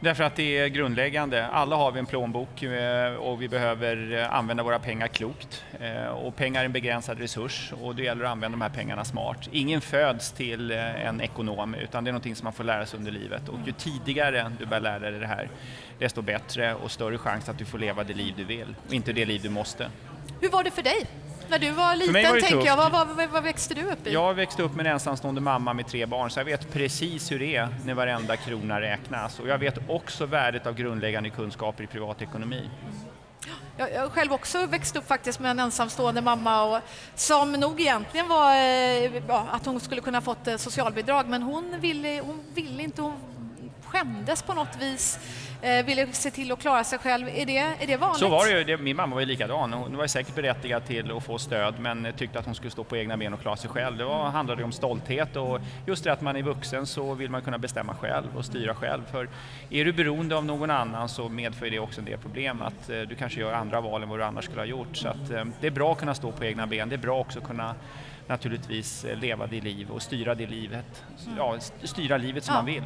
Därför 0.00 0.24
att 0.24 0.36
det 0.36 0.58
är 0.58 0.68
grundläggande. 0.68 1.46
Alla 1.46 1.76
har 1.76 1.92
vi 1.92 1.98
en 1.98 2.06
plånbok 2.06 2.62
eh, 2.62 3.14
och 3.14 3.42
vi 3.42 3.48
behöver 3.48 4.12
eh, 4.12 4.34
använda 4.34 4.62
våra 4.62 4.78
pengar 4.78 5.08
klokt. 5.08 5.64
Eh, 5.80 6.06
och 6.06 6.36
pengar 6.36 6.60
är 6.60 6.64
en 6.64 6.72
begränsad 6.72 7.18
resurs 7.18 7.72
och 7.82 7.94
det 7.94 8.02
gäller 8.02 8.24
att 8.24 8.30
använda 8.30 8.58
de 8.58 8.62
här 8.62 8.70
pengarna 8.70 9.04
smart. 9.04 9.48
Ingen 9.52 9.80
föds 9.80 10.32
till 10.32 10.70
en 10.70 11.20
ekonom 11.20 11.74
utan 11.74 12.04
det 12.04 12.10
är 12.10 12.12
någonting 12.12 12.36
som 12.36 12.44
man 12.44 12.52
får 12.52 12.64
lära 12.64 12.86
sig 12.86 12.98
under 12.98 13.12
livet. 13.12 13.48
Och 13.48 13.58
ju 13.66 13.72
tidigare 13.72 14.52
du 14.58 14.66
börjar 14.66 14.80
lära 14.80 15.10
dig 15.10 15.20
det 15.20 15.26
här, 15.26 15.48
desto 15.98 16.22
bättre 16.22 16.74
och 16.74 16.90
större 16.90 17.18
chans 17.18 17.48
att 17.48 17.58
du 17.58 17.64
får 17.64 17.78
leva 17.78 18.04
det 18.04 18.14
liv 18.14 18.34
du 18.36 18.44
vill 18.44 18.74
och 18.86 18.94
inte 18.94 19.12
det 19.12 19.24
liv 19.24 19.40
du 19.42 19.50
måste. 19.50 19.90
Hur 20.40 20.48
var 20.48 20.64
det 20.64 20.70
för 20.70 20.82
dig? 20.82 21.06
När 21.48 21.58
du 21.58 21.70
var 21.70 21.96
liten, 21.96 22.12
var 22.12 22.40
tänker 22.40 22.66
jag, 22.66 22.76
vad, 22.76 22.92
vad, 22.92 23.28
vad, 23.30 23.42
växte 23.42 23.74
du 23.74 23.82
upp 23.82 24.06
i? 24.06 24.12
Jag 24.12 24.34
växte 24.34 24.62
upp 24.62 24.74
med 24.74 24.86
en 24.86 24.92
ensamstående 24.92 25.40
mamma 25.40 25.72
med 25.72 25.86
tre 25.86 26.06
barn, 26.06 26.30
så 26.30 26.40
jag 26.40 26.44
vet 26.44 26.72
precis 26.72 27.32
hur 27.32 27.38
det 27.38 27.56
är 27.56 27.68
när 27.84 27.94
varenda 27.94 28.36
krona 28.36 28.80
räknas. 28.80 29.40
Och 29.40 29.48
jag 29.48 29.58
vet 29.58 29.78
också 29.88 30.26
värdet 30.26 30.66
av 30.66 30.74
grundläggande 30.74 31.30
kunskaper 31.30 31.84
i 31.84 31.86
privatekonomi. 31.86 32.70
Jag 33.76 34.00
har 34.00 34.08
själv 34.08 34.32
också 34.32 34.66
växt 34.66 34.96
upp 34.96 35.08
faktiskt 35.08 35.40
med 35.40 35.50
en 35.50 35.58
ensamstående 35.58 36.20
mamma 36.20 36.62
och, 36.62 36.82
som 37.14 37.52
nog 37.52 37.80
egentligen 37.80 38.28
var 38.28 38.54
eh, 38.54 39.22
ja, 39.28 39.46
att 39.50 39.66
hon 39.66 39.80
skulle 39.80 40.00
kunna 40.00 40.20
fått 40.20 40.48
eh, 40.48 40.56
socialbidrag 40.56 41.28
men 41.28 41.42
hon 41.42 41.80
ville, 41.80 42.20
hon 42.24 42.40
ville 42.54 42.82
inte, 42.82 43.02
hon 43.02 43.14
skämdes 43.84 44.42
på 44.42 44.54
något 44.54 44.76
vis 44.80 45.18
eh, 45.62 45.84
ville 45.84 46.12
se 46.12 46.30
till 46.30 46.52
att 46.52 46.58
klara 46.58 46.84
sig 46.84 46.98
själv. 46.98 47.28
Är 47.28 47.46
det, 47.46 47.58
är 47.58 47.86
det 47.86 47.96
vanligt? 47.96 48.18
Så 48.18 48.28
var 48.28 48.46
det 48.46 48.70
ju. 48.70 48.76
Min 48.76 48.96
mamma 48.96 49.14
var 49.14 49.20
ju 49.20 49.26
likadan. 49.26 49.72
Hon 49.72 49.96
var 49.96 50.06
säkert 50.06 50.34
berättigad 50.34 50.84
till 50.86 51.16
att 51.16 51.24
få 51.24 51.38
stöd 51.38 51.74
men 51.78 52.12
tyckte 52.16 52.38
att 52.38 52.44
hon 52.44 52.54
skulle 52.54 52.70
stå 52.70 52.84
på 52.84 52.96
egna 52.96 53.16
ben 53.16 53.34
och 53.34 53.40
klara 53.40 53.56
sig 53.56 53.70
själv. 53.70 53.96
Det 53.96 54.04
var, 54.04 54.30
handlade 54.30 54.64
om 54.64 54.72
stolthet 54.72 55.36
och 55.36 55.60
just 55.86 56.04
det 56.04 56.12
att 56.12 56.20
man 56.20 56.36
är 56.36 56.42
vuxen 56.42 56.86
så 56.86 57.14
vill 57.14 57.30
man 57.30 57.42
kunna 57.42 57.58
bestämma 57.58 57.94
själv 57.94 58.36
och 58.36 58.44
styra 58.44 58.74
själv. 58.74 59.02
För 59.10 59.28
är 59.70 59.84
du 59.84 59.92
beroende 59.92 60.36
av 60.36 60.44
någon 60.44 60.70
annan 60.70 61.08
så 61.08 61.28
medför 61.28 61.70
det 61.70 61.78
också 61.78 62.00
en 62.00 62.04
del 62.04 62.18
problem 62.18 62.62
att 62.62 62.90
eh, 62.90 63.00
du 63.00 63.14
kanske 63.14 63.40
gör 63.40 63.52
andra 63.52 63.80
val 63.80 64.02
än 64.02 64.08
vad 64.08 64.18
du 64.18 64.24
annars 64.24 64.44
skulle 64.44 64.60
ha 64.60 64.66
gjort. 64.66 64.96
Så 64.96 65.08
att, 65.08 65.30
eh, 65.30 65.44
det 65.60 65.66
är 65.66 65.70
bra 65.70 65.92
att 65.92 65.98
kunna 65.98 66.14
stå 66.14 66.32
på 66.32 66.44
egna 66.44 66.66
ben. 66.66 66.88
Det 66.88 66.94
är 66.94 66.98
bra 66.98 67.20
också 67.20 67.38
att 67.38 67.44
kunna 67.44 67.74
naturligtvis 68.26 69.06
leva 69.14 69.46
det 69.46 69.60
liv 69.60 69.90
och 69.90 70.02
styra 70.02 70.34
det 70.34 70.46
livet, 70.46 71.04
ja, 71.36 71.56
styra 71.82 72.16
livet 72.16 72.44
som 72.44 72.54
ja. 72.54 72.58
man 72.58 72.66
vill. 72.66 72.82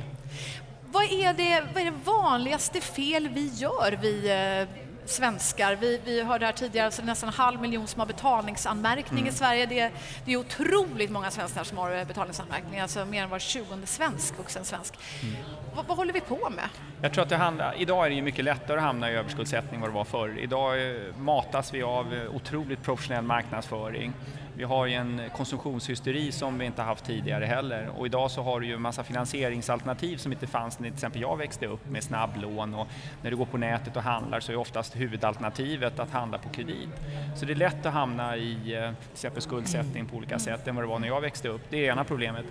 Vad 0.92 1.04
är, 1.04 1.32
det, 1.32 1.62
vad 1.74 1.82
är 1.82 1.84
det 1.84 1.96
vanligaste 2.04 2.80
fel 2.80 3.28
vi 3.28 3.46
gör, 3.54 3.98
vi 4.02 4.30
eh, 4.30 4.68
svenskar? 5.04 5.76
Vi, 5.76 6.00
vi 6.04 6.22
hörde 6.22 6.46
här 6.46 6.52
tidigare, 6.52 6.86
alltså 6.86 7.02
nästan 7.02 7.28
en 7.28 7.34
halv 7.34 7.60
miljon 7.60 7.86
som 7.86 8.00
har 8.00 8.06
betalningsanmärkning 8.06 9.20
mm. 9.20 9.28
i 9.28 9.32
Sverige. 9.32 9.66
Det, 9.66 9.90
det, 10.24 10.32
är 10.32 10.36
otroligt 10.36 11.10
många 11.10 11.30
svenskar 11.30 11.64
som 11.64 11.78
har 11.78 11.96
eh, 11.96 12.04
betalningsanmärkning, 12.04 12.80
alltså 12.80 13.04
mer 13.04 13.22
än 13.22 13.30
var 13.30 13.38
tjugonde 13.38 13.86
svensk, 13.86 14.38
vuxen 14.38 14.64
svensk. 14.64 14.94
Mm. 15.22 15.34
Vad, 15.74 15.86
vad, 15.86 15.96
håller 15.96 16.12
vi 16.12 16.20
på 16.20 16.50
med? 16.50 16.68
Jag 17.02 17.12
tror 17.12 17.22
att 17.22 17.30
det 17.30 17.36
handlar, 17.36 17.74
idag 17.78 18.06
är 18.06 18.10
det 18.10 18.16
ju 18.16 18.22
mycket 18.22 18.44
lättare 18.44 18.76
att 18.76 18.82
hamna 18.82 19.10
i 19.10 19.14
överskuldsättning 19.14 19.74
än 19.74 19.80
vad 19.80 19.90
det 19.90 19.94
var 19.94 20.04
förr. 20.04 20.38
Idag 20.38 20.90
eh, 20.90 21.16
matas 21.16 21.74
vi 21.74 21.82
av 21.82 22.14
eh, 22.14 22.34
otroligt 22.34 22.82
professionell 22.82 23.24
marknadsföring. 23.24 24.12
Vi 24.60 24.66
har 24.66 24.86
ju 24.86 24.94
en 24.94 25.20
konsumtionshysteri 25.36 26.32
som 26.32 26.58
vi 26.58 26.64
inte 26.64 26.82
haft 26.82 27.04
tidigare 27.04 27.44
heller 27.44 27.88
och 27.98 28.06
idag 28.06 28.30
så 28.30 28.42
har 28.42 28.60
du 28.60 28.66
ju 28.66 28.74
en 28.74 28.82
massa 28.82 29.04
finansieringsalternativ 29.04 30.16
som 30.16 30.32
inte 30.32 30.46
fanns 30.46 30.78
när 30.78 30.88
till 30.88 30.94
exempel 30.94 31.22
jag 31.22 31.36
växte 31.36 31.66
upp 31.66 31.88
med 31.88 32.02
snabblån 32.02 32.74
och 32.74 32.86
när 33.22 33.30
du 33.30 33.36
går 33.36 33.46
på 33.46 33.58
nätet 33.58 33.96
och 33.96 34.02
handlar 34.02 34.40
så 34.40 34.52
är 34.52 34.56
oftast 34.56 34.96
huvudalternativet 34.96 35.98
att 35.98 36.10
handla 36.10 36.38
på 36.38 36.48
kredit. 36.48 36.88
Så 37.36 37.44
det 37.44 37.52
är 37.52 37.56
lätt 37.56 37.86
att 37.86 37.92
hamna 37.92 38.36
i 38.36 38.74
eh, 38.74 38.90
till 38.92 39.12
exempel 39.12 39.42
skuldsättning 39.42 40.06
på 40.06 40.16
olika 40.16 40.38
sätt 40.38 40.68
än 40.68 40.74
vad 40.74 40.84
det 40.84 40.88
var 40.88 40.98
när 40.98 41.08
jag 41.08 41.20
växte 41.20 41.48
upp. 41.48 41.62
Det 41.70 41.86
är 41.86 41.92
ena 41.92 42.04
problemet. 42.04 42.44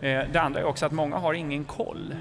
Eh, 0.00 0.22
det 0.32 0.40
andra 0.40 0.60
är 0.60 0.64
också 0.64 0.86
att 0.86 0.92
många 0.92 1.16
har 1.16 1.34
ingen 1.34 1.64
koll. 1.64 2.14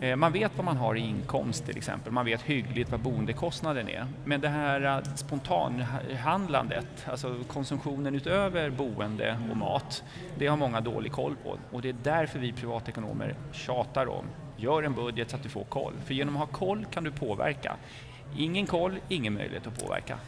Eh, 0.00 0.16
man 0.16 0.32
vet 0.32 0.52
vad 0.56 0.64
man 0.64 0.76
har 0.76 0.94
i 0.94 1.00
inkomst 1.00 1.66
till 1.66 1.76
exempel, 1.76 2.12
man 2.12 2.24
vet 2.24 2.42
hyggligt 2.42 2.90
vad 2.90 3.00
boendekostnaden 3.00 3.88
är. 3.88 4.06
Men 4.24 4.40
det 4.40 4.48
här 4.48 4.80
eh, 4.80 5.14
spontanhandlandet, 5.14 7.06
alltså 7.10 7.36
konsumtionen 7.48 8.14
utöver 8.14 8.70
boende 8.70 9.38
och 9.50 9.56
mat, 9.56 10.04
det 10.38 10.46
har 10.46 10.56
många 10.56 10.80
dålig 10.80 11.12
koll 11.12 11.36
på. 11.44 11.58
Och 11.70 11.82
det 11.82 11.88
är 11.88 11.96
därför 12.02 12.38
vi 12.38 12.52
privatekonomer 12.52 13.34
tjatar 13.52 14.08
om, 14.08 14.24
gör 14.56 14.82
en 14.82 14.94
budget 14.94 15.30
så 15.30 15.36
att 15.36 15.42
du 15.42 15.48
får 15.48 15.64
koll. 15.64 15.92
För 16.04 16.14
genom 16.14 16.36
att 16.36 16.40
ha 16.40 16.58
koll 16.58 16.84
kan 16.90 17.04
du 17.04 17.10
påverka. 17.10 17.76
Ingen 18.36 18.66
koll, 18.66 18.98
ingen 19.08 19.34
möjlighet 19.34 19.66
att 19.66 19.82
påverka. 19.82 20.18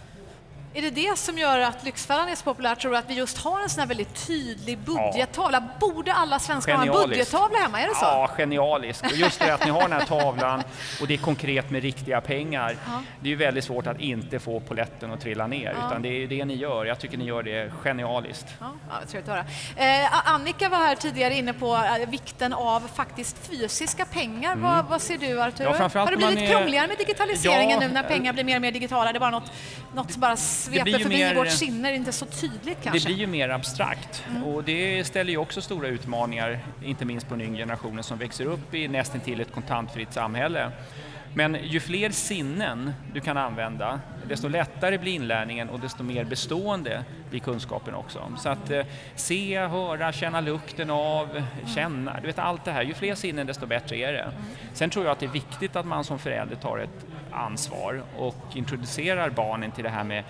Är 0.79 0.83
det 0.83 0.91
det 0.91 1.19
som 1.19 1.39
gör 1.39 1.59
att 1.59 1.85
Lyxfällan 1.85 2.29
är 2.29 2.35
så 2.35 2.45
populär? 2.45 2.75
Tror 2.75 2.91
du 2.91 2.97
att 2.97 3.11
vi 3.11 3.15
just 3.15 3.39
har 3.39 3.61
en 3.61 3.69
sån 3.69 3.81
här 3.81 3.87
väldigt 3.87 4.27
tydlig 4.27 4.79
budgettavla? 4.79 5.63
Ja. 5.81 5.89
Borde 5.89 6.13
alla 6.13 6.39
svenskar 6.39 6.75
ha 6.75 6.83
en 6.83 7.09
budgettavla 7.09 7.59
hemma? 7.59 7.81
Är 7.81 7.89
det 7.89 7.95
så? 7.95 8.05
Ja, 8.05 8.31
genialiskt. 8.37 9.07
Och 9.07 9.17
just 9.17 9.41
det 9.41 9.55
att 9.55 9.65
ni 9.65 9.71
har 9.71 9.81
den 9.81 9.93
här 9.93 10.05
tavlan 10.05 10.63
och 11.01 11.07
det 11.07 11.15
är 11.15 11.19
konkret 11.19 11.71
med 11.71 11.83
riktiga 11.83 12.21
pengar. 12.21 12.77
Ja. 12.87 13.03
Det 13.21 13.29
är 13.29 13.31
ju 13.31 13.37
väldigt 13.37 13.65
svårt 13.65 13.87
att 13.87 14.01
inte 14.01 14.39
få 14.39 14.61
poletten 14.61 15.13
att 15.13 15.21
trilla 15.21 15.47
ner, 15.47 15.77
ja. 15.81 15.87
utan 15.87 16.03
det 16.03 16.09
är 16.09 16.27
det 16.27 16.45
ni 16.45 16.55
gör. 16.55 16.85
Jag 16.85 16.99
tycker 16.99 17.19
ni 17.19 17.25
gör 17.25 17.43
det 17.43 17.73
genialiskt. 17.83 18.47
Ja, 18.61 18.73
trevligt 19.09 19.29
att 19.29 19.47
höra. 19.77 20.03
Eh, 20.03 20.29
Annika 20.35 20.69
var 20.69 20.79
här 20.79 20.97
tidigare 20.97 21.35
inne 21.35 21.53
på 21.53 21.75
eh, 21.75 22.09
vikten 22.09 22.53
av 22.53 22.91
faktiskt 22.95 23.47
fysiska 23.51 24.05
pengar. 24.05 24.53
Mm. 24.53 24.63
Vad, 24.63 24.85
vad, 24.85 25.03
ser 25.03 25.19
du 25.19 25.43
Artur? 25.43 25.65
Ja, 25.65 26.01
har 26.01 26.11
det 26.11 26.17
blivit 26.17 26.39
är... 26.39 26.51
krångligare 26.51 26.89
med 26.89 26.99
digitaliseringen 26.99 27.81
nu 27.81 27.89
när 27.89 28.03
pengar 28.03 28.33
blir 28.33 28.45
mer 28.45 28.57
och 28.57 28.63
mer 28.63 28.73
digitala? 28.73 29.13
Det 29.13 29.19
är 29.19 29.21
bara 29.21 29.31
något, 29.31 29.53
något 29.95 30.13
som 30.13 30.21
bara 30.21 30.37
sveper 30.69 30.99
förbi 30.99 31.17
mer, 31.17 31.35
vårt 31.35 31.51
sinne, 31.51 31.91
är 31.91 31.93
inte 31.93 32.13
så 32.13 32.27
tydligt 32.27 32.79
kanske. 32.83 33.09
Det 33.09 33.15
blir 33.15 33.17
ju 33.17 33.27
mer 33.27 33.49
abstrakt 33.49 34.25
mm. 34.31 34.45
och 34.45 34.65
det 34.65 35.07
ställer 35.07 35.31
ju 35.31 35.39
också 35.39 35.61
stora 35.61 35.89
utmaningar, 35.89 36.59
inte 36.85 37.05
minst 37.05 37.29
på 37.29 37.35
den 37.35 37.47
yngre 37.47 37.63
generationen 37.63 38.05
som 38.05 38.19
växer 38.19 38.45
upp 38.45 38.75
i 38.75 38.89
nästan 38.89 39.21
till 39.21 39.41
ett 39.41 39.53
kontantfritt 39.53 40.13
samhälle. 40.13 40.73
Men 41.35 41.57
ju 41.65 41.81
fler 41.81 42.11
sinnen 42.11 42.93
du 43.13 43.21
kan 43.21 43.37
använda, 43.37 44.01
desto 44.29 44.49
lättare 44.49 44.99
blir 44.99 45.13
inlärningen 45.13 45.69
och 45.69 45.81
desto 45.81 46.03
mer 46.03 46.25
bestående 46.25 47.05
blir 47.31 47.41
kunskapen 47.41 47.95
också. 47.95 48.33
Så 48.39 48.49
att 48.49 48.71
eh, 48.71 48.87
se, 49.15 49.59
höra, 49.59 50.13
känna 50.13 50.41
lukten 50.41 50.91
av, 50.91 51.43
känna, 51.75 52.21
du 52.21 52.27
vet 52.27 52.39
allt 52.39 52.65
det 52.65 52.73
här. 52.73 52.83
Ju 52.83 52.95
fler 52.95 53.15
sinnen 53.15 53.47
desto 53.47 53.67
bättre 53.67 53.97
är 53.97 54.13
det. 54.13 54.33
Sen 54.73 54.91
tror 54.91 55.05
jag 55.05 55.13
att 55.13 55.21
det 55.21 55.27
är 55.27 55.31
viktigt 55.31 55.77
att 55.77 55.87
man 55.87 56.05
som 56.05 56.19
förälder 56.19 56.57
tar 56.57 56.79
ett 56.79 57.07
ansvar 57.33 58.03
och 58.19 58.45
introducerar 58.55 59.31
barnen 59.31 59.71
till 59.71 59.85
det 59.85 59.91
här 59.91 60.05
med 60.05 60.25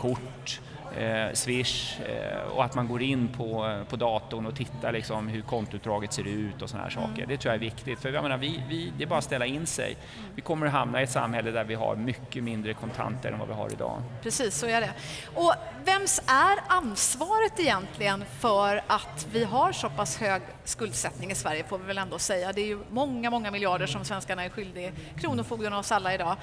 kort, 0.00 0.60
eh, 0.98 1.32
Swish 1.32 2.00
eh, 2.00 2.42
och 2.56 2.64
att 2.64 2.74
man 2.74 2.88
går 2.88 3.02
in 3.02 3.28
på, 3.28 3.80
på 3.88 3.96
datorn 3.96 4.46
och 4.46 4.54
tittar 4.54 4.92
liksom 4.92 5.28
hur 5.28 5.42
kontoutdraget 5.42 6.12
ser 6.12 6.28
ut 6.28 6.62
och 6.62 6.70
sådana 6.70 6.84
här 6.84 6.90
saker. 6.90 7.26
Det 7.26 7.36
tror 7.36 7.54
jag 7.54 7.54
är 7.54 7.64
viktigt, 7.70 8.00
för 8.00 8.12
jag 8.12 8.22
menar, 8.22 8.36
vi, 8.36 8.62
vi, 8.68 8.92
det 8.98 9.04
är 9.04 9.08
bara 9.08 9.18
att 9.18 9.24
ställa 9.24 9.46
in 9.46 9.66
sig. 9.66 9.96
Vi 10.34 10.42
kommer 10.42 10.66
att 10.66 10.72
hamna 10.72 11.00
i 11.00 11.04
ett 11.04 11.10
samhälle 11.10 11.50
där 11.50 11.64
vi 11.64 11.74
har 11.74 11.96
mycket 11.96 12.44
mindre 12.44 12.74
kontanter 12.74 13.32
än 13.32 13.38
vad 13.38 13.48
vi 13.48 13.54
har 13.54 13.72
idag. 13.72 14.02
Precis, 14.22 14.54
så 14.54 14.66
är 14.66 14.80
det. 14.80 14.92
Och 15.34 15.54
vems 15.84 16.22
är 16.26 16.58
ansvaret 16.66 17.60
egentligen 17.60 18.24
för 18.38 18.82
att 18.86 19.26
vi 19.32 19.44
har 19.44 19.72
så 19.72 19.88
pass 19.88 20.16
hög 20.16 20.42
skuldsättning 20.64 21.30
i 21.30 21.34
Sverige, 21.34 21.64
får 21.64 21.78
vi 21.78 21.86
väl 21.86 21.98
ändå 21.98 22.18
säga. 22.18 22.52
Det 22.52 22.60
är 22.60 22.66
ju 22.66 22.78
många, 22.90 23.30
många 23.30 23.50
miljarder 23.50 23.86
som 23.86 24.04
svenskarna 24.04 24.44
är 24.44 24.48
skyldiga 24.48 24.90
Kronofogden 25.20 25.72
och 25.72 25.78
oss 25.78 25.92
alla 25.92 26.14
idag. 26.14 26.36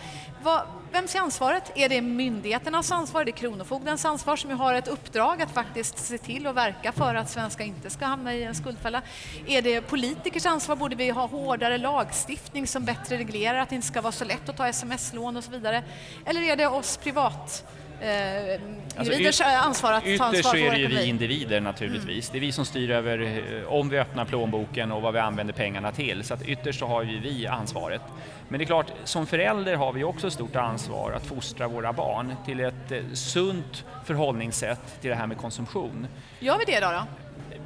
Vad, 0.43 0.61
vems 0.91 1.15
är 1.15 1.19
ansvaret? 1.19 1.71
Är 1.75 1.89
det 1.89 2.01
myndigheternas 2.01 2.91
ansvar? 2.91 3.21
Är 3.21 3.25
det 3.25 3.31
Kronofogdens 3.31 4.05
ansvar 4.05 4.36
som 4.37 4.49
ju 4.49 4.55
har 4.55 4.73
ett 4.73 4.87
uppdrag 4.87 5.41
att 5.41 5.51
faktiskt 5.51 5.97
se 5.97 6.17
till 6.17 6.47
och 6.47 6.57
verka 6.57 6.91
för 6.91 7.15
att 7.15 7.29
svenskar 7.29 7.65
inte 7.65 7.89
ska 7.89 8.05
hamna 8.05 8.33
i 8.33 8.43
en 8.43 8.55
skuldfälla? 8.55 9.01
Är 9.47 9.61
det 9.61 9.81
politikers 9.81 10.45
ansvar? 10.45 10.75
Borde 10.75 10.95
vi 10.95 11.09
ha 11.09 11.27
hårdare 11.27 11.77
lagstiftning 11.77 12.67
som 12.67 12.85
bättre 12.85 13.17
reglerar 13.17 13.59
att 13.59 13.69
det 13.69 13.75
inte 13.75 13.87
ska 13.87 14.01
vara 14.01 14.11
så 14.11 14.25
lätt 14.25 14.49
att 14.49 14.57
ta 14.57 14.67
sms-lån 14.67 15.37
och 15.37 15.43
så 15.43 15.51
vidare? 15.51 15.83
Eller 16.25 16.41
är 16.41 16.55
det 16.55 16.67
oss 16.67 16.97
privat 16.97 17.65
eh, 18.01 18.61
alltså, 18.95 19.13
individers 19.13 19.41
ansvar 19.41 19.93
att 19.93 20.03
ta 20.03 20.09
ansvar 20.09 20.31
för 20.31 20.37
Ytterst 20.37 20.55
är 20.55 20.71
det 20.71 20.77
ju 20.77 20.87
vi 20.87 21.05
individer 21.05 21.61
naturligtvis. 21.61 22.29
Mm. 22.29 22.33
Det 22.33 22.37
är 22.37 22.47
vi 22.47 22.51
som 22.51 22.65
styr 22.65 22.91
över 22.91 23.19
eh, 23.21 23.73
om 23.73 23.89
vi 23.89 23.99
öppnar 23.99 24.25
plånboken 24.25 24.91
och 24.91 25.01
vad 25.01 25.13
vi 25.13 25.19
använder 25.19 25.53
pengarna 25.53 25.91
till. 25.91 26.23
Så 26.23 26.33
att 26.33 26.41
ytterst 26.41 26.79
så 26.79 26.85
har 26.85 27.03
ju 27.03 27.19
vi 27.19 27.47
ansvaret. 27.47 28.01
Men 28.47 28.59
det 28.59 28.63
är 28.63 28.65
klart, 28.65 28.91
som 29.03 29.25
förälder 29.25 29.75
har 29.75 29.93
vi 29.93 30.03
också 30.03 30.27
ett 30.27 30.33
stort 30.33 30.55
ansvar 30.55 31.11
att 31.11 31.25
fostra 31.25 31.67
våra 31.67 31.93
barn 31.93 32.33
till 32.45 32.59
ett 32.59 32.91
eh, 32.91 33.01
sunt 33.13 33.85
förhållningssätt 34.05 35.01
till 35.01 35.09
det 35.09 35.15
här 35.15 35.27
med 35.27 35.37
konsumtion. 35.37 36.07
Gör 36.39 36.57
vi 36.57 36.65
det 36.65 36.79
då? 36.79 36.91
då? 36.91 37.03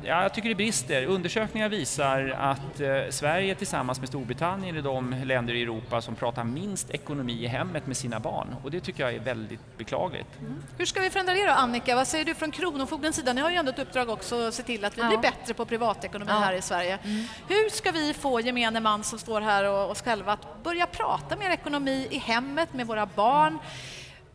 Ja, 0.03 0.21
jag 0.21 0.33
tycker 0.33 0.49
det 0.49 0.55
brister. 0.55 1.05
Undersökningar 1.05 1.69
visar 1.69 2.35
att 2.39 2.79
eh, 2.79 2.89
Sverige 3.09 3.55
tillsammans 3.55 3.99
med 3.99 4.09
Storbritannien 4.09 4.77
är 4.77 4.81
de 4.81 5.15
länder 5.25 5.53
i 5.53 5.61
Europa 5.61 6.01
som 6.01 6.15
pratar 6.15 6.43
minst 6.43 6.89
ekonomi 6.89 7.43
i 7.43 7.47
hemmet 7.47 7.87
med 7.87 7.97
sina 7.97 8.19
barn 8.19 8.55
och 8.63 8.71
det 8.71 8.79
tycker 8.79 9.03
jag 9.03 9.15
är 9.15 9.19
väldigt 9.19 9.77
beklagligt. 9.77 10.39
Mm. 10.39 10.63
Hur 10.77 10.85
ska 10.85 10.99
vi 10.99 11.09
förändra 11.09 11.33
det 11.33 11.45
då, 11.45 11.51
Annika? 11.51 11.95
Vad 11.95 12.07
säger 12.07 12.25
du 12.25 12.35
från 12.35 12.51
Kronofogdens 12.51 13.15
sida? 13.15 13.33
Ni 13.33 13.41
har 13.41 13.49
ju 13.49 13.55
ändå 13.55 13.71
ett 13.71 13.79
uppdrag 13.79 14.09
också 14.09 14.47
att 14.47 14.53
se 14.53 14.63
till 14.63 14.85
att 14.85 14.97
vi 14.97 15.01
ja. 15.01 15.07
blir 15.07 15.17
bättre 15.17 15.53
på 15.53 15.65
privatekonomi 15.65 16.31
ja. 16.31 16.39
här 16.39 16.53
i 16.53 16.61
Sverige. 16.61 16.99
Mm. 17.03 17.25
Hur 17.47 17.69
ska 17.69 17.91
vi 17.91 18.13
få 18.13 18.39
gemene 18.39 18.79
man 18.79 19.03
som 19.03 19.19
står 19.19 19.41
här 19.41 19.69
och 19.69 19.91
oss 19.91 20.01
själva 20.01 20.33
att 20.33 20.63
börja 20.63 20.85
prata 20.87 21.35
mer 21.35 21.49
ekonomi 21.49 22.07
i 22.11 22.17
hemmet 22.17 22.73
med 22.73 22.87
våra 22.87 23.05
barn? 23.05 23.59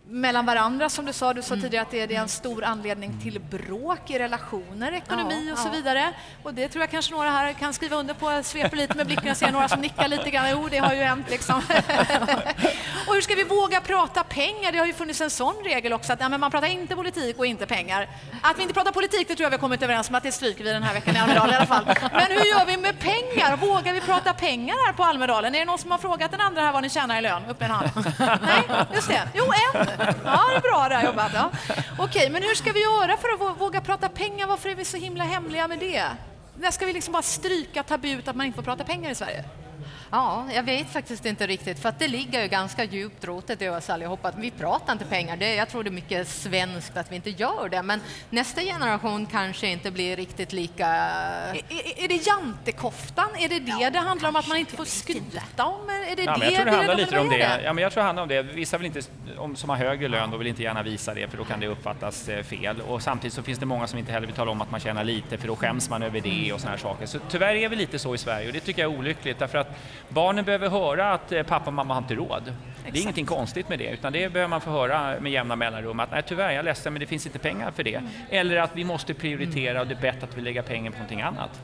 Mellan 0.09 0.47
varandra 0.47 0.89
som 0.89 1.05
du 1.05 1.13
sa. 1.13 1.35
Du 1.35 1.43
sa 1.43 1.55
mm. 1.55 1.63
tidigare 1.63 1.83
att 1.83 1.91
det 1.91 2.03
är 2.03 2.21
en 2.21 2.29
stor 2.29 2.65
anledning 2.65 3.21
till 3.23 3.41
bråk 3.41 4.11
i 4.11 4.19
relationer, 4.19 4.93
ekonomi 4.93 5.45
ja, 5.47 5.53
och 5.53 5.59
så 5.59 5.69
ja. 5.69 5.73
vidare. 5.73 6.13
Och 6.43 6.55
det 6.55 6.69
tror 6.69 6.83
jag 6.83 6.91
kanske 6.91 7.15
några 7.15 7.31
här 7.31 7.53
kan 7.53 7.73
skriva 7.73 7.97
under 7.97 8.15
på. 8.15 8.43
Sveper 8.43 8.77
lite 8.77 8.97
med 8.97 9.07
blicken, 9.07 9.27
jag 9.27 9.37
ser 9.37 9.53
några 9.53 9.69
som 9.69 9.81
nickar 9.81 10.09
lite 10.09 10.31
grann. 10.31 10.47
Jo, 10.51 10.69
det 10.71 10.79
har 10.79 10.95
ju 10.95 11.03
hänt 11.03 11.31
liksom. 11.31 11.57
och 13.07 13.15
hur 13.15 13.21
ska 13.21 13.35
vi 13.35 13.45
våga 13.45 13.81
prata 13.81 14.25
pengar? 14.25 14.73
Det 14.73 14.79
har 14.79 14.87
ju 14.87 14.93
funnits 14.93 15.21
en 15.21 15.31
sån 15.31 15.55
regel 15.65 15.93
också 15.93 16.13
att 16.13 16.21
ja, 16.21 16.29
men 16.29 16.41
man 16.41 16.51
pratar 16.51 16.69
inte 16.69 16.97
politik 16.97 17.39
och 17.39 17.47
inte 17.47 17.67
pengar. 17.67 18.09
Att 18.43 18.59
vi 18.59 18.63
inte 18.63 18.75
pratar 18.75 18.93
politik, 18.93 19.29
det 19.29 19.35
tror 19.35 19.45
jag 19.45 19.51
vi 19.51 19.57
har 19.57 19.61
kommit 19.61 19.83
överens 19.83 20.09
om 20.09 20.15
att 20.15 20.23
det 20.23 20.33
stryker 20.33 20.65
vi 20.65 20.71
den 20.71 20.83
här 20.83 20.95
veckan 20.95 21.17
i 21.17 21.19
Almedalen 21.19 21.55
i 21.55 21.57
alla 21.57 21.67
fall. 21.67 21.85
Men 22.13 22.27
hur 22.29 22.45
gör 22.45 22.67
vi 22.67 22.77
med 22.77 22.99
pengar? 22.99 23.57
Vågar 23.57 23.93
vi 23.93 24.01
prata 24.01 24.33
pengar 24.33 24.87
här 24.87 24.93
på 24.93 25.05
Almedalen? 25.05 25.55
Är 25.55 25.59
det 25.59 25.65
någon 25.65 25.79
som 25.79 25.91
har 25.91 25.99
frågat 25.99 26.31
den 26.31 26.41
andra 26.41 26.63
här 26.63 26.73
vad 26.73 26.83
ni 26.83 26.91
tjänar 26.91 27.19
i 27.19 27.21
lön? 27.21 27.43
Upp 27.49 27.61
med 27.61 27.71
en 27.71 27.77
hand. 27.77 27.91
Nej, 28.43 28.87
just 28.95 29.09
det. 29.09 29.23
Jo, 29.35 29.45
en. 29.45 29.96
Ja, 30.25 30.41
det 30.51 30.57
är 30.57 30.61
bra 30.61 30.89
där 30.89 31.05
jobbat. 31.05 31.33
Ja. 31.35 31.51
Okej, 31.99 32.31
men 32.31 32.43
hur 32.43 32.55
ska 32.55 32.73
vi 32.73 32.83
göra 32.83 33.17
för 33.17 33.29
att 33.29 33.61
våga 33.61 33.81
prata 33.81 34.09
pengar? 34.09 34.47
Varför 34.47 34.69
är 34.69 34.75
vi 34.75 34.85
så 34.85 34.97
himla 34.97 35.25
hemliga 35.25 35.69
med 35.69 35.79
det? 35.79 36.05
När 36.59 36.71
ska 36.71 36.87
vi 36.87 36.93
liksom 36.93 37.13
bara 37.13 37.23
stryka 37.23 37.83
tabut 37.83 38.29
att 38.29 38.37
man 38.37 38.47
inte 38.47 38.57
får 38.57 38.63
prata 38.63 38.85
pengar 38.85 39.11
i 39.11 39.15
Sverige? 39.15 39.45
Ja, 40.11 40.47
jag 40.53 40.63
vet 40.63 40.93
faktiskt 40.93 41.27
inte 41.27 41.47
riktigt, 41.47 41.79
för 41.79 41.89
att 41.89 41.99
det 41.99 42.09
ligger 42.09 42.43
ju 42.43 42.49
ganska 42.49 42.85
djupt 42.85 43.25
rotet 43.25 43.63
i 43.63 43.69
oss 43.69 43.91
allihopa. 43.91 44.33
Vi 44.37 44.51
pratar 44.51 44.93
inte 44.93 45.05
pengar. 45.05 45.37
Det, 45.37 45.55
jag 45.55 45.69
tror 45.69 45.85
det 45.85 45.89
är 45.89 45.93
mycket 45.93 46.29
svenskt 46.29 46.97
att 46.97 47.13
vi 47.13 47.17
inte 47.17 47.31
gör 47.31 47.69
det, 47.69 47.83
men 47.83 48.01
nästa 48.31 48.61
generation 48.61 49.27
kanske 49.27 49.67
inte 49.67 49.91
blir 49.91 50.17
riktigt 50.17 50.53
lika... 50.53 50.87
Är, 50.87 51.55
är, 51.55 52.05
är 52.05 52.09
det 52.09 52.27
jantekoftan? 52.27 53.29
Är 53.39 53.49
det 53.49 53.59
det 53.59 53.77
ja, 53.81 53.91
det 53.91 53.99
handlar 53.99 54.29
om, 54.29 54.37
att 54.37 54.49
man 54.49 54.57
inte 54.57 54.77
får 54.77 54.85
skryta 54.85 55.65
om? 55.65 55.91
Är 56.07 56.17
det 56.17 56.23
ja, 56.23 56.37
det 56.39 56.45
jag 56.45 56.55
tror 56.55 56.65
det 56.65 56.71
handlar 56.71 56.95
lite 56.95 57.19
om 57.19 57.29
det. 57.29 57.61
Ja, 57.65 57.73
men 57.73 57.83
jag 57.83 57.93
tror 57.93 58.01
det 58.01 58.07
handlar 58.07 58.23
om 58.23 58.29
det. 58.29 58.43
Vissa 58.43 58.79
vill 58.79 58.87
inte, 58.87 59.01
om, 59.37 59.57
som 59.57 59.71
har 59.71 59.77
högre 59.77 60.09
lön 60.09 60.31
då 60.31 60.37
vill 60.37 60.47
inte 60.47 60.63
gärna 60.63 60.83
visa 60.83 61.15
det, 61.15 61.29
för 61.29 61.37
då 61.39 61.45
kan 61.45 61.61
det 61.61 61.67
uppfattas 61.67 62.29
eh, 62.29 62.43
fel. 62.43 62.81
Och 62.81 63.03
samtidigt 63.03 63.35
så 63.35 63.43
finns 63.43 63.59
det 63.59 63.67
många 63.67 63.87
som 63.87 63.99
inte 63.99 64.13
heller 64.13 64.27
vill 64.27 64.37
tala 64.37 64.51
om 64.51 64.61
att 64.61 64.71
man 64.71 64.81
tjänar 64.81 65.05
lite, 65.05 65.39
för 65.39 65.49
då 65.49 65.57
skäms 65.57 65.91
man 65.91 66.03
över 66.03 66.21
det 66.21 66.53
och 66.53 66.61
såna 66.61 66.71
här 66.71 66.79
saker. 66.79 67.07
Så 67.07 67.19
tyvärr 67.29 67.55
är 67.55 67.69
vi 67.69 67.77
lite 67.77 67.99
så 67.99 68.15
i 68.15 68.19
Sverige 68.19 68.47
och 68.47 68.53
det 68.53 68.61
tycker 68.61 68.83
jag 68.83 68.93
är 68.93 68.99
olyckligt, 68.99 69.39
därför 69.39 69.59
att 69.59 69.79
Barnen 70.09 70.45
behöver 70.45 70.69
höra 70.69 71.13
att 71.13 71.33
eh, 71.33 71.43
pappa 71.43 71.67
och 71.67 71.73
mamma 71.73 71.95
har 71.95 72.03
inte 72.03 72.15
råd. 72.15 72.43
Exakt. 72.43 72.93
Det 72.93 72.99
är 72.99 73.03
ingenting 73.03 73.27
konstigt 73.27 73.69
med 73.69 73.79
det, 73.79 73.91
utan 73.91 74.13
det 74.13 74.33
behöver 74.33 74.49
man 74.49 74.61
få 74.61 74.71
höra 74.71 75.21
med 75.21 75.33
jämna 75.33 75.57
mellanrum 75.57 76.01
att 76.01 76.11
nej 76.11 76.23
tyvärr, 76.27 76.51
jag 76.51 76.59
är 76.59 76.63
ledsen 76.63 76.93
men 76.93 77.01
det 77.01 77.07
finns 77.07 77.27
inte 77.27 77.39
pengar 77.39 77.71
för 77.71 77.83
det. 77.83 77.95
Mm. 77.95 78.11
Eller 78.31 78.57
att 78.57 78.71
vi 78.75 78.85
måste 78.85 79.15
prioritera 79.15 79.81
och 79.81 79.87
det 79.87 79.95
är 79.95 80.01
bättre 80.01 80.27
att 80.31 80.39
vi 80.39 80.43
lägger 80.43 80.63
pengar 80.63 80.91
på 80.91 80.97
någonting 80.97 81.23
annat. 81.23 81.61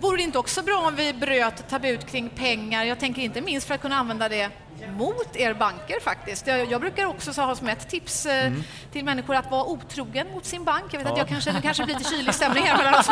Vore 0.00 0.16
det 0.16 0.22
inte 0.22 0.38
också 0.38 0.62
bra 0.62 0.76
om 0.86 0.96
vi 0.96 1.12
bröt 1.12 1.68
tabut 1.68 2.06
kring 2.06 2.28
pengar? 2.28 2.84
Jag 2.84 3.00
tänker 3.00 3.22
inte 3.22 3.40
minst 3.40 3.66
för 3.66 3.74
att 3.74 3.80
kunna 3.80 3.96
använda 3.96 4.28
det 4.28 4.50
mot 4.96 5.36
er 5.36 5.54
banker 5.54 6.00
faktiskt. 6.00 6.46
Jag, 6.46 6.72
jag 6.72 6.80
brukar 6.80 7.06
också 7.06 7.40
ha 7.40 7.56
som 7.56 7.68
ett 7.68 7.88
tips 7.88 8.26
eh, 8.26 8.46
mm. 8.46 8.62
till 8.92 9.04
människor 9.04 9.34
att 9.34 9.50
vara 9.50 9.64
otrogen 9.64 10.26
mot 10.34 10.44
sin 10.44 10.64
bank. 10.64 10.84
Jag 10.90 10.98
vet 10.98 11.06
ja. 11.06 11.12
att 11.12 11.18
jag 11.18 11.28
kanske, 11.28 11.52
det 11.52 11.60
kanske 11.60 11.84
blir 11.84 11.98
lite 11.98 12.10
kylig 12.10 12.34
stämning 12.34 12.64
här 12.64 12.76
mellan 12.76 12.94
oss. 12.94 13.10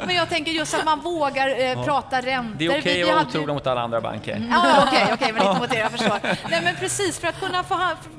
Men 0.06 0.16
jag 0.16 0.28
tänker 0.28 0.52
just 0.52 0.74
att 0.74 0.84
man 0.84 1.00
vågar 1.00 1.48
eh, 1.48 1.72
ja. 1.72 1.84
prata 1.84 2.20
räntor. 2.20 2.58
Det 2.58 2.66
är 2.66 2.70
okej 2.70 2.80
okay 2.80 3.02
att 3.02 3.08
vara 3.08 3.26
otrogen 3.26 3.54
mot 3.54 3.66
alla 3.66 3.80
andra 3.80 4.00
banker. 4.00 4.36
Mm. 4.36 4.50
Ja, 4.50 4.84
okej, 4.86 5.02
okay, 5.02 5.14
okay, 5.14 5.32
men 5.32 5.46
inte 5.46 5.60
mot 5.60 5.74
er, 5.74 5.78
jag 5.78 5.90
förstår. 5.90 6.18
Nej, 6.50 6.60
men 6.64 6.76
precis, 6.76 7.18
för 7.18 7.28
att 7.28 7.40
kunna 7.40 7.64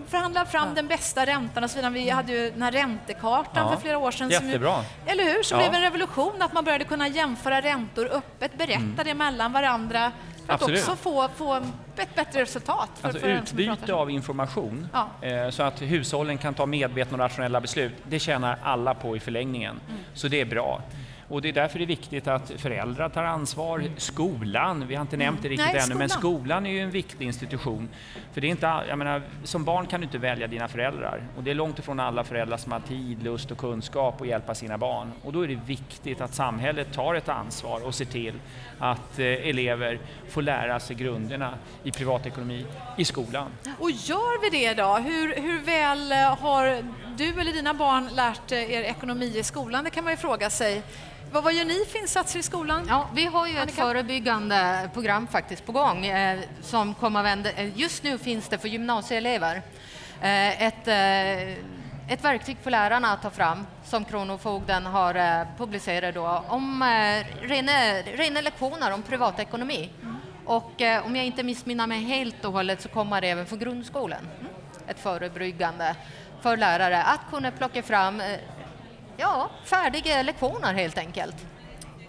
förhandla 0.08 0.46
fram 0.46 0.68
ja. 0.68 0.76
den 0.76 0.88
bästa 0.88 1.26
räntan 1.26 1.64
och 1.64 1.70
så 1.70 1.76
vidare. 1.76 1.94
Vi 1.94 2.10
hade 2.10 2.32
ju 2.32 2.52
den 2.52 2.62
här 2.62 2.72
räntekartan 2.72 3.74
för 3.74 3.82
flera 3.82 3.98
år 3.98 4.12
sedan. 4.12 4.30
Jättebra. 4.30 4.76
Som, 4.76 4.84
eller 5.06 5.24
hur? 5.24 5.44
Som 5.44 5.58
blev 5.58 5.74
en 5.74 5.82
revolution, 5.82 6.42
att 6.42 6.54
man 6.54 6.64
började 6.64 6.84
kunna 6.84 7.08
jämföra 7.08 7.62
räntor 7.62 8.10
öppet, 8.12 8.58
berätta 8.58 8.80
mm. 8.80 9.00
det 9.06 9.14
mellan 9.14 9.54
varandra 9.54 10.12
för 10.46 10.54
att 10.54 10.62
också 10.62 10.96
få, 10.96 11.30
få 11.36 11.56
ett 11.98 12.16
bättre 12.16 12.42
resultat. 12.42 12.90
För, 12.96 13.08
alltså 13.08 13.22
för 13.22 13.30
utbyte 13.30 13.94
av 13.94 14.12
information 14.12 14.88
ja. 14.94 15.28
eh, 15.28 15.50
så 15.50 15.64
att 15.64 15.82
hushållen 15.82 16.38
kan 16.38 16.54
ta 16.54 16.66
medvetna 16.66 17.16
och 17.16 17.20
rationella 17.20 17.62
beslut, 17.62 17.94
det 18.04 18.20
tjänar 18.20 18.58
alla 18.64 18.94
på 18.94 19.16
i 19.16 19.20
förlängningen. 19.20 19.80
Mm. 19.90 20.02
Så 20.14 20.28
det 20.28 20.42
är 20.42 20.46
bra. 20.46 20.82
Och 21.32 21.42
det 21.42 21.50
är 21.50 21.54
därför 21.54 21.80
det 21.80 21.86
är 21.86 21.88
viktigt 21.88 22.28
att 22.28 22.52
föräldrar 22.58 23.10
tar 23.10 23.24
ansvar. 23.24 23.84
Skolan, 23.98 24.88
vi 24.88 24.96
har 24.96 25.02
inte 25.02 25.18
nämnt 25.18 25.42
det 25.42 25.50
riktigt 25.50 25.66
Nej, 25.66 25.76
ännu, 25.76 25.82
skolan. 25.82 25.98
men 25.98 26.10
skolan 26.10 26.66
är 26.66 26.72
ju 26.72 26.80
en 26.80 26.92
viktig 26.92 27.26
institution. 27.26 27.90
För 28.34 28.42
det 28.42 28.48
är 28.48 28.50
inte, 28.50 28.82
jag 28.90 28.98
menar, 28.98 29.22
som 29.44 29.66
barn 29.66 29.88
kan 29.88 30.00
du 30.00 30.06
inte 30.06 30.18
välja 30.18 30.48
dina 30.48 30.68
föräldrar. 30.68 31.24
Och 31.38 31.44
det 31.44 31.52
är 31.52 31.56
långt 31.56 31.80
ifrån 31.80 32.00
alla 32.00 32.24
föräldrar 32.24 32.58
som 32.58 32.72
har 32.72 32.80
tid, 32.80 33.24
lust 33.24 33.52
och 33.52 33.58
kunskap 33.58 34.22
att 34.22 34.28
hjälpa 34.28 34.56
sina 34.56 34.78
barn. 34.78 35.12
Och 35.24 35.34
då 35.34 35.42
är 35.42 35.48
det 35.48 35.60
viktigt 35.66 36.22
att 36.22 36.34
samhället 36.34 36.94
tar 36.94 37.16
ett 37.16 37.30
ansvar 37.30 37.86
och 37.86 37.96
ser 37.96 38.06
till 38.06 38.34
att 38.80 39.20
eh, 39.20 39.26
elever 39.26 40.00
får 40.30 40.42
lära 40.42 40.80
sig 40.80 40.96
grunderna 40.96 41.54
i 41.84 41.92
privatekonomi 41.92 42.66
i 42.98 43.06
skolan. 43.06 43.48
Och 43.80 43.92
gör 43.92 44.42
vi 44.42 44.60
det 44.60 44.74
då? 44.74 44.96
Hur, 44.96 45.42
hur 45.42 45.60
väl 45.60 46.12
eh, 46.12 46.18
har 46.18 46.84
du 47.18 47.42
eller 47.42 47.54
dina 47.54 47.74
barn 47.74 48.10
lärt 48.14 48.52
er 48.52 48.82
ekonomi 48.82 49.38
i 49.38 49.44
skolan? 49.44 49.84
Det 49.84 49.90
kan 49.90 50.04
man 50.04 50.14
ju 50.14 50.18
fråga 50.18 50.50
sig. 50.50 50.84
Vad, 51.34 51.44
vad 51.44 51.54
gör 51.54 51.66
ni 51.66 51.86
för 51.86 52.00
insatser 52.00 52.40
i 52.40 52.44
skolan? 52.44 52.86
Ja, 52.90 53.10
vi 53.14 53.26
har 53.26 53.48
ju 53.48 53.58
Annika? 53.58 53.72
ett 53.72 53.88
förebyggande 53.88 54.90
program 54.94 55.28
faktiskt 55.28 55.66
på 55.66 55.72
gång 55.72 56.06
eh, 56.06 56.40
som 56.62 56.94
kommer 56.94 57.24
vända, 57.24 57.52
eh, 57.52 57.80
Just 57.80 58.04
nu 58.04 58.18
finns 58.18 58.48
det 58.48 58.58
för 58.58 58.68
gymnasieelever 58.68 59.62
eh, 60.22 60.64
ett, 60.64 60.88
eh, 60.88 61.52
ett 62.14 62.24
verktyg 62.24 62.58
för 62.64 62.72
lärarna 62.72 63.12
att 63.14 63.22
ta 63.22 63.30
fram 63.30 63.68
som 63.86 64.06
Kronofogden 64.06 64.86
har 64.86 65.16
eh, 65.16 65.48
publicerat 65.58 66.16
då, 66.16 66.44
om 66.48 66.82
eh, 66.82 67.48
rena, 67.48 67.72
rena 68.16 68.42
lektioner 68.42 68.94
om 68.94 69.02
privatekonomi. 69.02 69.90
Mm. 70.02 70.16
Och 70.46 70.82
om 71.06 71.16
jag 71.16 71.26
inte 71.26 71.44
missminner 71.44 71.88
mig 71.88 72.00
helt 72.00 72.46
och 72.46 72.54
hållet 72.54 72.82
så 72.82 72.90
kommer 72.90 73.22
det 73.22 73.28
även 73.28 73.46
för 73.46 73.58
grundskolan. 73.58 74.28
Mm. 74.40 74.52
Ett 74.88 75.00
förebryggande 75.00 75.96
för 76.42 76.58
lärare 76.58 77.04
att 77.04 77.22
kunna 77.30 77.52
plocka 77.52 77.84
fram 77.84 78.22
ja, 79.18 79.50
färdiga 79.66 80.22
lektioner 80.22 80.74
helt 80.74 80.98
enkelt. 80.98 81.36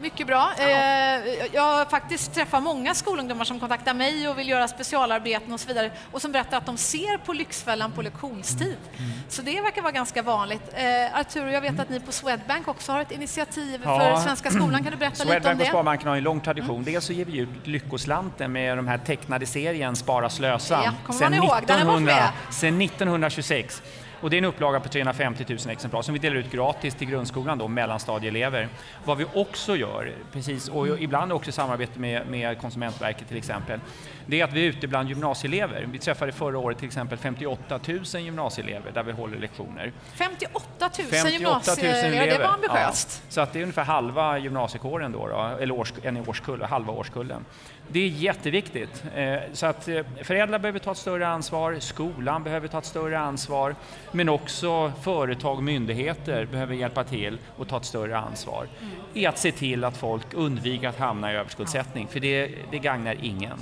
Mycket 0.02 0.26
bra. 0.26 0.52
Ja. 0.58 0.64
Eh, 0.64 1.46
jag 1.52 1.62
har 1.62 1.84
faktiskt 1.84 2.34
träffat 2.34 2.62
många 2.62 2.94
skolungdomar 2.94 3.44
som 3.44 3.60
kontaktar 3.60 3.94
mig 3.94 4.28
och 4.28 4.38
vill 4.38 4.48
göra 4.48 4.68
specialarbeten 4.68 5.52
och 5.52 5.60
så 5.60 5.68
vidare 5.68 5.90
och 6.12 6.22
som 6.22 6.32
berättar 6.32 6.58
att 6.58 6.66
de 6.66 6.76
ser 6.76 7.18
på 7.18 7.32
Lyxfällan 7.32 7.92
på 7.92 8.02
lektionstid. 8.02 8.76
Mm. 8.98 9.10
Så 9.28 9.42
det 9.42 9.60
verkar 9.60 9.82
vara 9.82 9.92
ganska 9.92 10.22
vanligt. 10.22 10.62
Eh, 10.74 11.20
Arturo, 11.20 11.50
jag 11.50 11.60
vet 11.60 11.80
att 11.80 11.88
ni 11.88 12.00
på 12.00 12.12
Swedbank 12.12 12.68
också 12.68 12.92
har 12.92 13.00
ett 13.00 13.10
initiativ 13.10 13.80
ja. 13.84 14.00
för 14.00 14.16
Svenska 14.16 14.50
skolan. 14.50 14.82
Kan 14.82 14.92
du 14.92 14.98
berätta 14.98 15.16
Swedbank 15.16 15.38
lite 15.38 15.50
om 15.50 15.58
det? 15.58 15.58
Swedbank 15.58 15.60
och 15.60 15.66
Sparbanken 15.66 16.08
har 16.08 16.16
en 16.16 16.22
lång 16.22 16.40
tradition. 16.40 16.76
Mm. 16.76 16.84
Dels 16.84 17.04
så 17.04 17.12
ger 17.12 17.24
vi 17.24 17.38
ut 17.38 17.66
Lyckoslanten 17.66 18.52
med 18.52 18.78
de 18.78 18.88
här 18.88 18.98
tecknade 18.98 19.46
serien 19.46 19.96
Spara 19.96 20.30
Slösa. 20.30 20.82
Ja, 20.84 20.92
kommer 21.06 21.20
man 21.20 21.34
ihåg? 21.34 21.58
1900, 21.58 22.14
Sedan 22.50 22.80
1926. 22.80 23.82
Och 24.22 24.30
det 24.30 24.36
är 24.36 24.38
en 24.38 24.44
upplaga 24.44 24.80
på 24.80 24.88
350 24.88 25.44
000 25.48 25.58
exemplar 25.70 26.02
som 26.02 26.12
vi 26.14 26.18
delar 26.18 26.36
ut 26.36 26.50
gratis 26.50 26.94
till 26.94 27.08
grundskolan, 27.08 27.58
då, 27.58 27.68
mellanstadieelever. 27.68 28.68
Vad 29.04 29.18
vi 29.18 29.26
också 29.34 29.76
gör, 29.76 30.12
precis, 30.32 30.68
och 30.68 31.00
ibland 31.00 31.32
också 31.32 31.50
i 31.50 31.52
samarbete 31.52 31.98
med, 31.98 32.26
med 32.26 32.60
Konsumentverket 32.60 33.28
till 33.28 33.36
exempel, 33.36 33.80
det 34.26 34.40
är 34.40 34.44
att 34.44 34.52
vi 34.52 34.60
är 34.60 34.68
ute 34.68 34.88
bland 34.88 35.08
gymnasieelever. 35.08 35.88
Vi 35.92 35.98
träffade 35.98 36.32
förra 36.32 36.58
året 36.58 36.78
till 36.78 36.86
exempel 36.86 37.18
58 37.18 37.80
000 37.86 38.22
gymnasieelever 38.22 38.92
där 38.92 39.02
vi 39.02 39.12
håller 39.12 39.38
lektioner. 39.38 39.92
58 40.14 40.62
000, 40.80 40.90
58 40.90 41.22
000 41.22 41.32
gymnasieelever, 41.32 42.26
det 42.26 42.38
var 42.38 42.54
ambitiöst. 42.54 43.22
Ja, 43.24 43.32
så 43.32 43.40
att 43.40 43.52
det 43.52 43.58
är 43.58 43.62
ungefär 43.62 43.84
halva 43.84 44.38
gymnasiekåren 44.38 45.12
då, 45.12 45.26
då 45.26 45.56
eller 45.60 45.74
års, 45.74 45.92
en 46.02 46.16
årskull, 46.16 46.62
halva 46.62 46.92
årskullen. 46.92 47.44
Det 47.92 48.00
är 48.00 48.08
jätteviktigt. 48.08 49.04
Eh, 49.14 49.36
så 49.52 49.66
att 49.66 49.88
eh, 49.88 50.02
föräldrar 50.22 50.58
behöver 50.58 50.78
ta 50.78 50.92
ett 50.92 50.98
större 50.98 51.28
ansvar, 51.28 51.76
skolan 51.80 52.42
behöver 52.42 52.68
ta 52.68 52.78
ett 52.78 52.84
större 52.84 53.18
ansvar, 53.18 53.74
men 54.12 54.28
också 54.28 54.92
företag 55.02 55.56
och 55.56 55.62
myndigheter 55.62 56.44
behöver 56.44 56.74
hjälpa 56.74 57.04
till 57.04 57.38
och 57.56 57.68
ta 57.68 57.76
ett 57.76 57.84
större 57.84 58.18
ansvar 58.18 58.68
mm. 58.80 58.94
i 59.14 59.26
att 59.26 59.38
se 59.38 59.52
till 59.52 59.84
att 59.84 59.96
folk 59.96 60.34
undviker 60.34 60.88
att 60.88 60.98
hamna 60.98 61.32
i 61.32 61.36
överskuldsättning, 61.36 62.08
för 62.08 62.20
det, 62.20 62.54
det 62.70 62.78
gagnar 62.78 63.16
ingen. 63.22 63.58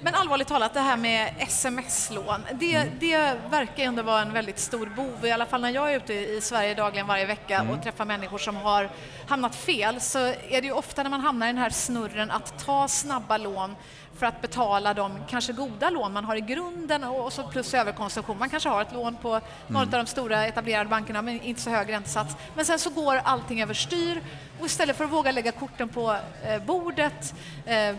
Men 0.00 0.14
allvarligt 0.14 0.48
talat, 0.48 0.74
det 0.74 0.80
här 0.80 0.96
med 0.96 1.34
sms-lån, 1.38 2.40
det, 2.52 2.74
mm. 2.74 2.88
det 3.00 3.36
verkar 3.50 3.84
ändå 3.84 4.02
vara 4.02 4.22
en 4.22 4.32
väldigt 4.32 4.58
stor 4.58 4.86
bov. 4.86 5.26
I 5.26 5.30
alla 5.30 5.46
fall 5.46 5.60
när 5.60 5.70
jag 5.70 5.92
är 5.92 5.96
ute 5.96 6.14
i 6.14 6.40
Sverige 6.40 6.74
dagligen 6.74 7.06
varje 7.06 7.26
vecka 7.26 7.58
mm. 7.58 7.70
och 7.70 7.82
träffar 7.82 8.04
människor 8.04 8.38
som 8.38 8.56
har 8.56 8.90
hamnat 9.28 9.54
fel 9.54 10.00
så 10.00 10.18
är 10.18 10.60
det 10.60 10.66
ju 10.66 10.72
ofta 10.72 11.02
när 11.02 11.10
man 11.10 11.20
hamnar 11.20 11.46
i 11.46 11.50
den 11.52 11.58
här 11.58 11.70
snurren 11.70 12.30
att 12.30 12.64
ta 12.64 12.88
snabba 12.88 13.36
lån 13.36 13.73
för 14.18 14.26
att 14.26 14.42
betala 14.42 14.94
de 14.94 15.12
kanske 15.28 15.52
goda 15.52 15.90
lån 15.90 16.12
man 16.12 16.24
har 16.24 16.36
i 16.36 16.40
grunden 16.40 17.04
och 17.04 17.32
så 17.32 17.42
plus 17.42 17.74
överkonsumtion. 17.74 18.38
Man 18.38 18.50
kanske 18.50 18.68
har 18.68 18.82
ett 18.82 18.92
lån 18.92 19.16
på 19.16 19.28
någon 19.28 19.42
mm. 19.68 19.82
av 19.82 19.88
de 19.88 20.06
stora 20.06 20.46
etablerade 20.46 20.90
bankerna 20.90 21.22
men 21.22 21.40
inte 21.40 21.60
så 21.60 21.70
hög 21.70 21.92
räntesats. 21.92 22.36
Men 22.54 22.64
sen 22.64 22.78
så 22.78 22.90
går 22.90 23.20
allting 23.24 23.62
överstyr 23.62 24.20
och 24.60 24.66
istället 24.66 24.96
för 24.96 25.04
att 25.04 25.12
våga 25.12 25.32
lägga 25.32 25.52
korten 25.52 25.88
på 25.88 26.16
eh, 26.44 26.62
bordet 26.62 27.34
eh, 27.66 27.96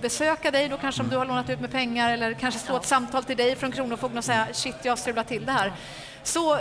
besöka 0.00 0.50
dig 0.50 0.68
då 0.68 0.76
kanske 0.76 1.02
om 1.02 1.08
du 1.08 1.16
har 1.16 1.24
lånat 1.24 1.50
ut 1.50 1.60
med 1.60 1.70
pengar 1.70 2.12
eller 2.12 2.32
kanske 2.32 2.60
slå 2.60 2.76
ett 2.76 2.86
samtal 2.86 3.24
till 3.24 3.36
dig 3.36 3.56
från 3.56 3.72
Kronofogden 3.72 4.18
och 4.18 4.24
säga 4.24 4.46
shit, 4.52 4.76
jag 4.82 4.92
har 4.92 4.96
strulat 4.96 5.28
till 5.28 5.46
det 5.46 5.52
här. 5.52 5.72
Så 6.22 6.54
eh, 6.54 6.60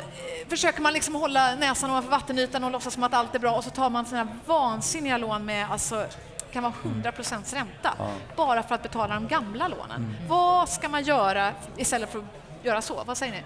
försöker 0.49 0.81
man 0.81 0.93
liksom 0.93 1.15
hålla 1.15 1.55
näsan 1.55 1.89
ovanför 1.89 2.09
vattenytan 2.09 2.63
och 2.63 2.71
låtsas 2.71 2.93
som 2.93 3.03
att 3.03 3.13
allt 3.13 3.35
är 3.35 3.39
bra 3.39 3.55
och 3.55 3.63
så 3.63 3.69
tar 3.69 3.89
man 3.89 4.05
sådana 4.05 4.27
vansinniga 4.45 5.17
lån 5.17 5.45
med 5.45 5.71
alltså, 5.71 6.05
kan 6.55 6.63
vara 6.63 6.73
100 6.83 7.11
procents 7.11 7.53
ränta 7.53 7.93
ja. 7.97 8.11
bara 8.35 8.63
för 8.63 8.75
att 8.75 8.83
betala 8.83 9.13
de 9.13 9.27
gamla 9.27 9.67
lånen. 9.67 9.91
Mm. 9.97 10.27
Vad 10.27 10.69
ska 10.69 10.89
man 10.89 11.03
göra 11.03 11.51
istället 11.77 12.11
för 12.11 12.19
att 12.19 12.25
göra 12.63 12.81
så? 12.81 13.03
Vad 13.05 13.17
säger 13.17 13.33
ni? 13.33 13.41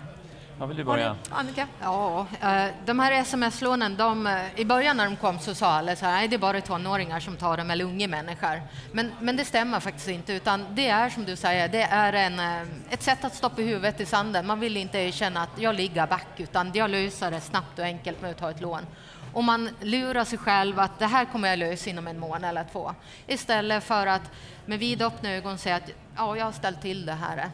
Vad 0.59 0.67
vill 0.69 0.77
du 0.77 0.83
börja? 0.83 1.15
Annika? 1.29 1.67
Ja, 1.81 2.27
eh, 2.41 2.65
de 2.85 2.99
här 2.99 3.11
sms-lånen, 3.11 3.97
de, 3.97 4.27
eh, 4.27 4.59
i 4.59 4.65
början 4.65 4.97
när 4.97 5.05
de 5.05 5.15
kom 5.15 5.39
så 5.39 5.55
sa 5.55 5.67
alla 5.67 5.95
så 5.95 6.05
här, 6.05 6.11
nej 6.11 6.27
det 6.27 6.35
är 6.35 6.37
bara 6.37 6.61
tonåringar 6.61 7.19
som 7.19 7.37
tar 7.37 7.57
dem 7.57 7.71
eller 7.71 7.85
unga 7.85 8.07
människor. 8.07 8.61
Men, 8.91 9.11
men 9.19 9.35
det 9.35 9.45
stämmer 9.45 9.79
faktiskt 9.79 10.07
inte, 10.07 10.33
utan 10.33 10.65
det 10.75 10.89
är 10.89 11.09
som 11.09 11.25
du 11.25 11.35
säger, 11.35 11.67
det 11.67 11.81
är 11.81 12.13
en, 12.13 12.39
eh, 12.39 12.67
ett 12.89 13.03
sätt 13.03 13.25
att 13.25 13.35
stoppa 13.35 13.61
huvudet 13.61 13.99
i 14.01 14.05
sanden. 14.05 14.47
Man 14.47 14.59
vill 14.59 14.77
inte 14.77 14.97
erkänna 14.97 15.41
att 15.43 15.59
jag 15.59 15.75
ligger 15.75 16.07
back, 16.07 16.27
utan 16.37 16.71
jag 16.73 16.89
löser 16.89 17.31
det 17.31 17.41
snabbt 17.41 17.79
och 17.79 17.85
enkelt 17.85 18.21
med 18.21 18.31
att 18.31 18.37
ta 18.37 18.49
ett 18.51 18.61
lån. 18.61 18.85
Och 19.33 19.43
man 19.43 19.69
lurar 19.81 20.25
sig 20.25 20.37
själv 20.37 20.79
att 20.79 20.99
det 20.99 21.05
här 21.05 21.25
kommer 21.25 21.49
jag 21.49 21.59
lösa 21.59 21.89
inom 21.89 22.07
en 22.07 22.19
månad 22.19 22.49
eller 22.49 22.65
två. 22.71 22.93
Istället 23.27 23.83
för 23.83 24.07
att 24.07 24.31
med 24.65 24.79
vidöppna 24.79 25.31
ögon 25.31 25.57
säga 25.57 25.75
att 25.75 25.89
ja, 26.17 26.37
jag 26.37 26.45
har 26.45 26.51
ställt 26.51 26.81
till 26.81 27.05
det 27.05 27.13
här 27.13 27.49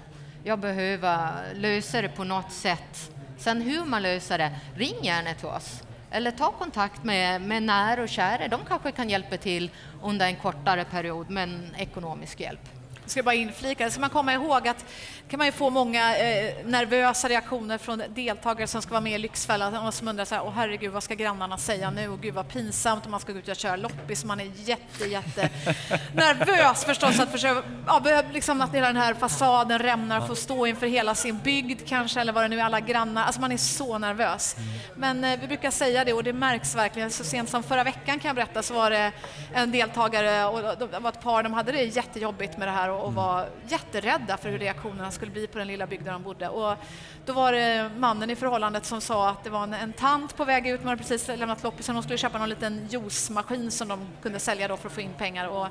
jag 0.48 0.60
behöver 0.60 1.32
lösa 1.54 2.02
det 2.02 2.10
på 2.10 2.24
något 2.24 2.52
sätt. 2.52 3.12
Sen 3.38 3.62
hur 3.62 3.86
man 3.86 4.02
löser 4.02 4.38
det, 4.38 4.52
ring 4.76 4.96
gärna 5.02 5.34
till 5.34 5.48
oss. 5.48 5.84
Eller 6.12 6.32
ta 6.32 6.52
kontakt 6.52 7.04
med, 7.04 7.42
med 7.42 7.64
nära 7.64 8.02
och 8.02 8.10
kära. 8.10 8.48
De 8.48 8.66
kanske 8.68 8.92
kan 8.92 9.10
hjälpa 9.10 9.38
till 9.38 9.70
under 10.04 10.26
en 10.26 10.36
kortare 10.36 10.86
period 10.86 11.30
med 11.30 11.44
en 11.44 11.76
ekonomisk 11.78 12.40
hjälp. 12.40 12.70
Ska 13.06 13.24
bara 13.24 13.36
inflika, 13.36 13.90
ska 13.90 14.02
man 14.02 14.10
komma 14.10 14.34
ihåg 14.34 14.68
att 14.68 14.86
kan 15.30 15.38
man 15.38 15.48
ju 15.48 15.52
få 15.52 15.70
många 15.70 16.18
eh, 16.18 16.66
nervösa 16.66 17.30
reaktioner 17.30 17.78
från 17.78 18.04
deltagare 18.10 18.68
som 18.68 18.82
ska 18.82 18.92
vara 18.92 19.02
med 19.02 19.14
i 19.14 19.18
Lyxfällan 19.18 19.88
och 19.88 19.94
som 19.94 20.08
undrar 20.08 20.26
så 20.26 20.36
här, 20.36 20.44
åh 20.46 20.54
herregud, 20.56 20.92
vad 20.92 21.04
ska 21.04 21.16
grannarna 21.16 21.58
säga 21.58 21.92
nu? 21.92 22.08
Och 22.08 22.22
gud 22.22 22.34
vad 22.34 22.48
pinsamt 22.48 23.06
om 23.06 23.12
man 23.12 23.20
ska 23.20 23.34
gå 23.34 23.40
ut 23.40 23.48
och 23.48 23.56
köra 23.56 23.76
loppis. 23.76 24.26
Man 24.26 24.40
är 24.40 24.52
jätte, 24.56 25.06
jätte 25.06 25.50
nervös 26.14 26.86
förstås 26.86 27.20
att 27.20 27.32
försöka, 27.32 27.64
ja, 27.88 28.24
liksom 28.32 28.62
att 28.62 28.74
hela 28.74 28.88
den 28.88 28.98
här 28.98 29.14
fasaden 29.14 29.80
rämnar, 29.80 30.28
få 30.28 30.36
stå 30.36 30.66
inför 30.66 30.88
hela 30.88 31.16
sin 31.16 31.40
bygd 31.40 31.88
kanske, 31.88 32.22
eller 32.22 32.34
vad 32.34 32.44
det 32.44 32.48
nu 32.48 32.60
är, 32.60 32.64
alla 32.64 32.80
grannar. 32.80 33.24
Alltså 33.24 33.42
man 33.42 33.52
är 33.52 33.58
så 33.58 33.98
nervös. 33.98 34.56
Men 34.96 35.24
eh, 35.24 35.40
vi 35.40 35.48
brukar 35.48 35.72
säga 35.72 36.06
det 36.06 36.14
och 36.14 36.24
det 36.24 36.34
märks 36.34 36.76
verkligen. 36.76 37.12
Så 37.12 37.24
sent 37.24 37.50
som 37.50 37.64
förra 37.64 37.84
veckan 37.84 38.20
kan 38.20 38.30
jag 38.30 38.36
berätta 38.36 38.64
så 38.64 38.74
var 38.74 38.90
det 38.90 39.12
en 39.54 39.72
deltagare 39.72 40.46
och 40.46 40.62
det 40.90 41.00
var 41.00 41.10
ett 41.10 41.22
par, 41.22 41.44
de 41.44 41.54
hade 41.54 41.72
det 41.72 41.84
jättejobbigt 41.84 42.58
med 42.58 42.68
det 42.68 42.72
här 42.72 42.90
och, 42.96 43.06
och 43.06 43.14
var 43.14 43.50
jätterädda 43.68 44.38
för 44.38 44.50
hur 44.50 44.60
reaktionerna 44.60 45.12
skulle 45.12 45.32
bli 45.32 45.48
på 45.48 45.58
den 45.58 45.68
lilla 45.68 45.88
bygden 45.88 46.14
de 46.14 46.24
bodde. 46.24 46.50
Och 46.50 46.78
då 47.26 47.34
var 47.34 47.52
det 47.52 47.92
mannen 47.98 48.30
i 48.30 48.36
förhållandet 48.36 48.86
som 48.86 49.02
sa 49.02 49.30
att 49.30 49.44
det 49.44 49.50
var 49.50 49.64
en, 49.64 49.74
en 49.74 49.94
tant 49.94 50.38
på 50.38 50.46
väg 50.46 50.68
ut, 50.68 50.80
man 50.80 50.90
hade 50.90 51.02
precis 51.02 51.28
lämnat 51.28 51.64
loppisen, 51.64 51.96
hon 51.96 52.04
skulle 52.04 52.18
köpa 52.18 52.38
någon 52.38 52.50
liten 52.50 52.88
juicemaskin 52.90 53.72
som 53.72 53.88
de 53.88 54.08
kunde 54.22 54.40
sälja 54.40 54.68
då 54.68 54.78
för 54.78 54.88
att 54.88 54.96
få 54.96 55.02
in 55.02 55.14
pengar. 55.18 55.48
Och, 55.48 55.68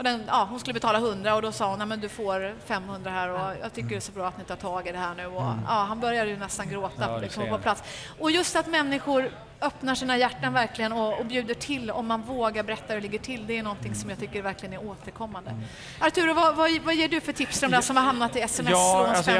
och 0.00 0.04
den, 0.04 0.22
ja, 0.26 0.46
hon 0.50 0.60
skulle 0.60 0.74
betala 0.74 0.98
100 0.98 1.34
och 1.34 1.42
då 1.42 1.52
sa 1.52 1.70
hon 1.70 1.92
att 1.92 2.00
du 2.00 2.08
får 2.08 2.54
500 2.66 3.10
här 3.10 3.28
och 3.28 3.56
jag 3.62 3.72
tycker 3.72 3.88
det 3.88 3.96
är 3.96 4.00
så 4.00 4.12
bra 4.12 4.28
att 4.28 4.38
ni 4.38 4.44
tar 4.44 4.56
tag 4.56 4.86
i 4.86 4.92
det 4.92 4.98
här 4.98 5.14
nu. 5.14 5.26
Och, 5.26 5.42
mm. 5.42 5.58
ja, 5.66 5.84
han 5.88 6.00
började 6.00 6.30
ju 6.30 6.36
nästan 6.36 6.68
gråta 6.68 7.10
ja, 7.10 7.18
liksom, 7.18 7.48
på 7.48 7.58
plats. 7.58 7.82
Och 8.18 8.30
just 8.30 8.56
att 8.56 8.66
människor 8.66 9.30
öppnar 9.60 9.94
sina 9.94 10.16
hjärtan 10.16 10.52
verkligen 10.52 10.92
och, 10.92 11.18
och 11.18 11.26
bjuder 11.26 11.54
till 11.54 11.90
om 11.90 12.06
man 12.06 12.22
vågar 12.22 12.62
berätta 12.62 12.94
hur 12.94 12.94
det 12.94 13.00
ligger 13.00 13.18
till. 13.18 13.46
Det 13.46 13.58
är 13.58 13.62
någonting 13.62 13.94
som 13.94 14.10
jag 14.10 14.18
tycker 14.18 14.42
verkligen 14.42 14.72
är 14.72 14.86
återkommande. 14.86 15.50
Mm. 15.50 15.62
Arturo, 16.00 16.34
vad, 16.34 16.56
vad, 16.56 16.70
vad 16.84 16.94
ger 16.94 17.08
du 17.08 17.20
för 17.20 17.32
tips 17.32 17.60
till 17.60 17.70
de 17.70 17.76
där 17.76 17.82
som 17.82 17.96
har 17.96 18.04
hamnat 18.04 18.36
i 18.36 18.40
sms-lån? 18.40 19.06
alltså, 19.06 19.30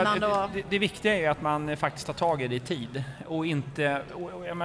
det, 0.55 0.65
det, 0.71 0.79
viktiga 0.79 1.17
är 1.17 1.31
att 1.31 1.43
man 1.43 1.77
faktiskt 1.77 2.07
tar 2.07 2.15
tag 2.15 2.43
i 2.43 2.49
det 2.49 2.57
i 2.57 2.61
tid 2.61 3.05
och 3.27 3.47
inte... 3.47 4.03
Och, 4.15 4.31
och, 4.31 4.57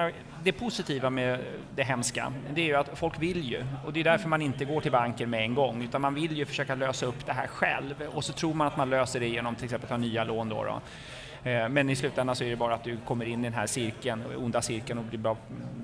det 0.45 0.51
positiva 0.51 1.09
med 1.09 1.39
det 1.75 1.83
hemska, 1.83 2.33
det 2.53 2.61
är 2.61 2.65
ju 2.65 2.75
att 2.75 2.89
folk 2.93 3.21
vill 3.21 3.43
ju 3.43 3.63
och 3.85 3.93
det 3.93 3.99
är 3.99 4.03
därför 4.03 4.29
man 4.29 4.41
inte 4.41 4.65
går 4.65 4.81
till 4.81 4.91
banken 4.91 5.29
med 5.29 5.41
en 5.41 5.55
gång 5.55 5.83
utan 5.83 6.01
man 6.01 6.13
vill 6.13 6.37
ju 6.37 6.45
försöka 6.45 6.75
lösa 6.75 7.05
upp 7.05 7.25
det 7.25 7.33
här 7.33 7.47
själv 7.47 7.95
och 8.13 8.23
så 8.23 8.33
tror 8.33 8.53
man 8.53 8.67
att 8.67 8.77
man 8.77 8.89
löser 8.89 9.19
det 9.19 9.27
genom 9.27 9.55
till 9.55 9.63
exempel 9.63 9.85
att 9.85 9.89
ta 9.89 9.97
nya 9.97 10.23
lån 10.23 10.49
då. 10.49 10.63
då. 10.63 10.81
Eh, 11.45 11.69
men 11.69 11.89
i 11.89 11.95
slutändan 11.95 12.35
så 12.35 12.43
är 12.43 12.49
det 12.49 12.55
bara 12.55 12.73
att 12.73 12.83
du 12.83 12.97
kommer 12.97 13.25
in 13.25 13.39
i 13.39 13.43
den 13.43 13.53
här 13.53 13.67
cirkeln, 13.67 14.23
onda 14.37 14.61
cirkeln 14.61 14.99
och 14.99 15.05
blir 15.05 15.35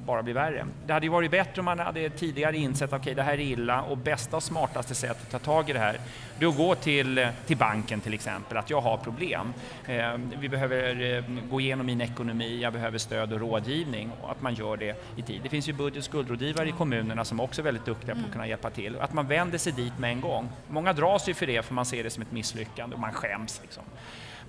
bara, 0.06 0.24
blir 0.24 0.34
värre. 0.34 0.66
Det 0.86 0.94
hade 0.94 1.06
ju 1.06 1.12
varit 1.12 1.32
bättre 1.32 1.60
om 1.62 1.66
man 1.66 1.80
hade 1.80 2.10
tidigare 2.10 2.58
insett 2.58 2.94
att 2.94 3.02
okay, 3.02 3.14
det 3.14 3.24
här 3.24 3.34
är 3.34 3.40
illa 3.40 3.82
och 3.82 3.98
bästa 3.98 4.38
och 4.38 4.44
smartaste 4.44 4.96
sättet 4.96 5.24
att 5.24 5.32
ta 5.32 5.40
tag 5.40 5.70
i 5.70 5.74
det 5.74 5.80
här 5.80 6.00
det 6.42 6.46
är 6.46 6.50
att 6.50 6.58
gå 6.58 6.76
till, 6.76 7.28
till 7.46 7.58
banken 7.58 8.02
till 8.02 8.14
exempel, 8.14 8.58
att 8.58 8.70
jag 8.70 8.82
har 8.82 8.98
problem. 8.98 9.54
Eh, 9.88 10.18
vi 10.40 10.50
behöver 10.50 11.18
eh, 11.18 11.24
gå 11.50 11.62
igenom 11.62 11.86
min 11.86 12.02
ekonomi, 12.02 12.62
jag 12.62 12.74
behöver 12.74 12.98
stöd 12.98 13.34
och 13.34 13.40
rådgivning 13.40 14.12
och 14.22 14.32
att 14.32 14.42
man 14.42 14.54
gör 14.54 14.78
det 14.78 15.04
i 15.16 15.22
tid. 15.22 15.40
Det 15.44 15.50
finns 15.50 15.70
ju 15.70 15.74
budget 15.74 15.98
och 15.98 16.04
skuldrådgivare 16.04 16.70
i 16.70 16.72
kommunerna 16.72 17.26
som 17.26 17.40
också 17.40 17.62
är 17.62 17.64
väldigt 17.64 17.86
duktiga 17.86 18.06
på 18.06 18.12
att 18.12 18.18
mm. 18.18 18.32
kunna 18.32 18.48
hjälpa 18.48 18.70
till. 18.70 19.00
Att 19.00 19.14
man 19.14 19.28
vänder 19.28 19.58
sig 19.58 19.74
dit 19.74 20.00
med 20.00 20.12
en 20.12 20.22
gång. 20.22 20.50
Många 20.68 20.94
dras 20.94 21.30
ju 21.30 21.34
för 21.34 21.48
det 21.48 21.66
för 21.66 21.74
man 21.74 21.86
ser 21.86 22.04
det 22.04 22.10
som 22.10 22.22
ett 22.22 22.32
misslyckande 22.32 22.94
och 22.94 23.00
man 23.00 23.14
skäms. 23.14 23.60
Liksom. 23.62 23.84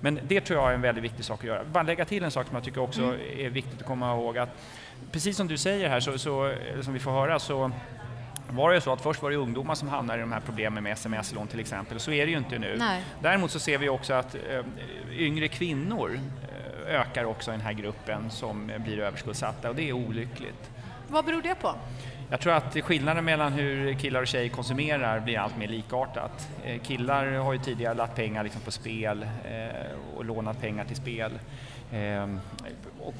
Men 0.03 0.19
det 0.27 0.41
tror 0.41 0.59
jag 0.59 0.69
är 0.69 0.73
en 0.73 0.81
väldigt 0.81 1.03
viktig 1.03 1.25
sak 1.25 1.39
att 1.39 1.45
göra. 1.45 1.63
Bara 1.63 1.83
lägga 1.83 2.05
till 2.05 2.23
en 2.23 2.31
sak 2.31 2.47
som 2.47 2.55
jag 2.55 2.63
tycker 2.63 2.81
också 2.81 3.01
mm. 3.01 3.19
är 3.37 3.49
viktigt 3.49 3.81
att 3.81 3.87
komma 3.87 4.13
ihåg 4.13 4.37
att 4.37 4.49
precis 5.11 5.37
som 5.37 5.47
du 5.47 5.57
säger 5.57 5.89
här, 5.89 5.99
så, 5.99 6.17
så 6.17 6.53
som 6.81 6.93
vi 6.93 6.99
får 6.99 7.11
höra, 7.11 7.39
så 7.39 7.71
var 8.49 8.73
det 8.73 8.81
så 8.81 8.93
att 8.93 9.01
först 9.01 9.21
var 9.21 9.31
det 9.31 9.35
ungdomar 9.35 9.75
som 9.75 9.87
hamnade 9.87 10.19
i 10.19 10.21
de 10.21 10.31
här 10.31 10.39
problemen 10.39 10.83
med 10.83 10.93
sms-lån 10.93 11.47
till 11.47 11.59
exempel, 11.59 11.99
så 11.99 12.11
är 12.11 12.25
det 12.25 12.31
ju 12.31 12.37
inte 12.37 12.59
nu. 12.59 12.75
Nej. 12.79 13.03
Däremot 13.21 13.51
så 13.51 13.59
ser 13.59 13.77
vi 13.77 13.89
också 13.89 14.13
att 14.13 14.35
eh, 14.35 14.65
yngre 15.11 15.47
kvinnor 15.47 16.19
eh, 16.87 17.01
ökar 17.01 17.23
också 17.23 17.51
i 17.51 17.53
den 17.53 17.61
här 17.61 17.73
gruppen 17.73 18.31
som 18.31 18.71
blir 18.77 18.99
överskuldsatta 18.99 19.69
och 19.69 19.75
det 19.75 19.89
är 19.89 19.93
olyckligt. 19.93 20.71
Vad 21.07 21.25
beror 21.25 21.41
det 21.41 21.55
på? 21.55 21.75
Jag 22.33 22.39
tror 22.39 22.53
att 22.53 22.77
skillnaden 22.83 23.25
mellan 23.25 23.53
hur 23.53 23.93
killar 23.93 24.21
och 24.21 24.27
tjejer 24.27 24.49
konsumerar 24.49 25.19
blir 25.19 25.39
allt 25.39 25.57
mer 25.57 25.67
likartat. 25.67 26.49
Eh, 26.63 26.81
killar 26.81 27.25
har 27.25 27.53
ju 27.53 27.59
tidigare 27.59 27.93
lagt 27.93 28.15
pengar 28.15 28.43
liksom 28.43 28.61
på 28.61 28.71
spel 28.71 29.27
eh, 29.45 30.15
och 30.15 30.25
lånat 30.25 30.61
pengar 30.61 30.85
till 30.85 30.95
spel. 30.95 31.31
Ehm, 31.93 32.39
och 33.01 33.13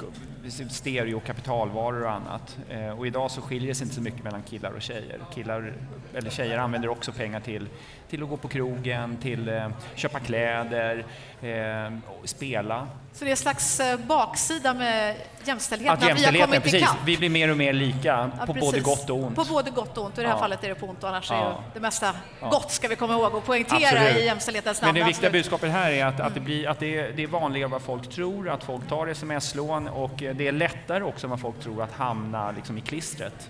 stereo, 0.69 1.19
kapitalvaror 1.19 2.03
och 2.03 2.11
annat. 2.11 2.57
Eh, 2.69 2.99
och 2.99 3.07
idag 3.07 3.31
så 3.31 3.41
skiljer 3.41 3.67
det 3.67 3.75
sig 3.75 3.85
inte 3.85 3.95
så 3.95 4.01
mycket 4.01 4.23
mellan 4.23 4.43
killar 4.43 4.71
och 4.71 4.81
tjejer. 4.81 5.19
Killar, 5.33 5.73
eller 6.13 6.29
tjejer 6.29 6.57
använder 6.57 6.89
också 6.89 7.11
pengar 7.11 7.39
till, 7.39 7.67
till 8.09 8.23
att 8.23 8.29
gå 8.29 8.37
på 8.37 8.47
krogen, 8.47 9.17
till 9.17 9.49
eh, 9.49 9.69
köpa 9.95 10.19
kläder, 10.19 11.05
eh, 11.41 11.97
spela. 12.23 12.87
Så 13.13 13.25
det 13.25 13.29
är 13.29 13.31
en 13.31 13.37
slags 13.37 13.79
eh, 13.79 13.99
baksida 13.99 14.73
med 14.73 15.15
jämställdheten, 15.43 15.97
att, 15.97 16.11
att 16.11 16.19
vi 16.19 16.39
har 16.39 16.45
kommit 16.45 16.63
precis. 16.63 16.89
Vi 17.05 17.17
blir 17.17 17.29
mer 17.29 17.51
och 17.51 17.57
mer 17.57 17.73
lika, 17.73 18.31
ja, 18.39 18.45
på 18.45 18.53
precis. 18.53 18.71
både 18.71 18.79
gott 18.79 19.02
och 19.09 19.17
ont. 19.17 19.35
På 19.35 19.43
både 19.43 19.71
gott 19.71 19.97
och 19.97 20.05
ont, 20.05 20.13
och 20.13 20.19
i 20.19 20.21
det 20.21 20.27
här 20.27 20.35
ja. 20.35 20.41
fallet 20.41 20.63
är 20.63 20.69
det 20.69 20.75
på 20.75 20.85
ont, 20.85 21.03
annars 21.03 21.31
ja. 21.31 21.35
är 21.35 21.55
det 21.73 21.79
mesta 21.79 22.15
ja. 22.41 22.49
gott, 22.49 22.71
ska 22.71 22.87
vi 22.87 22.95
komma 22.95 23.13
ihåg 23.13 23.35
och 23.35 23.45
poängtera 23.45 23.99
Absolut. 23.99 24.17
i 24.17 24.25
jämställdhetens 24.25 24.81
namn. 24.81 24.93
Men 24.93 25.01
det 25.01 25.07
viktiga 25.07 25.29
budskapet 25.29 25.71
här 25.71 25.91
är 25.91 26.05
att, 26.05 26.19
att, 26.19 26.33
det, 26.33 26.39
blir, 26.39 26.67
att 26.67 26.79
det, 26.79 26.99
är, 26.99 27.11
det 27.15 27.23
är 27.23 27.27
vanligare 27.27 27.69
vad 27.69 27.81
folk 27.81 28.09
tror, 28.09 28.49
att 28.49 28.63
folk 28.63 28.87
tar 28.87 29.07
sms-lån 29.07 29.87
och 29.87 30.13
det 30.15 30.47
är 30.47 30.51
lättare 30.51 31.03
också 31.03 31.25
än 31.25 31.31
vad 31.31 31.39
folk 31.39 31.59
tror 31.59 31.83
att 31.83 31.93
hamna 31.93 32.51
liksom, 32.51 32.77
i 32.77 32.81
klistret. 32.81 33.49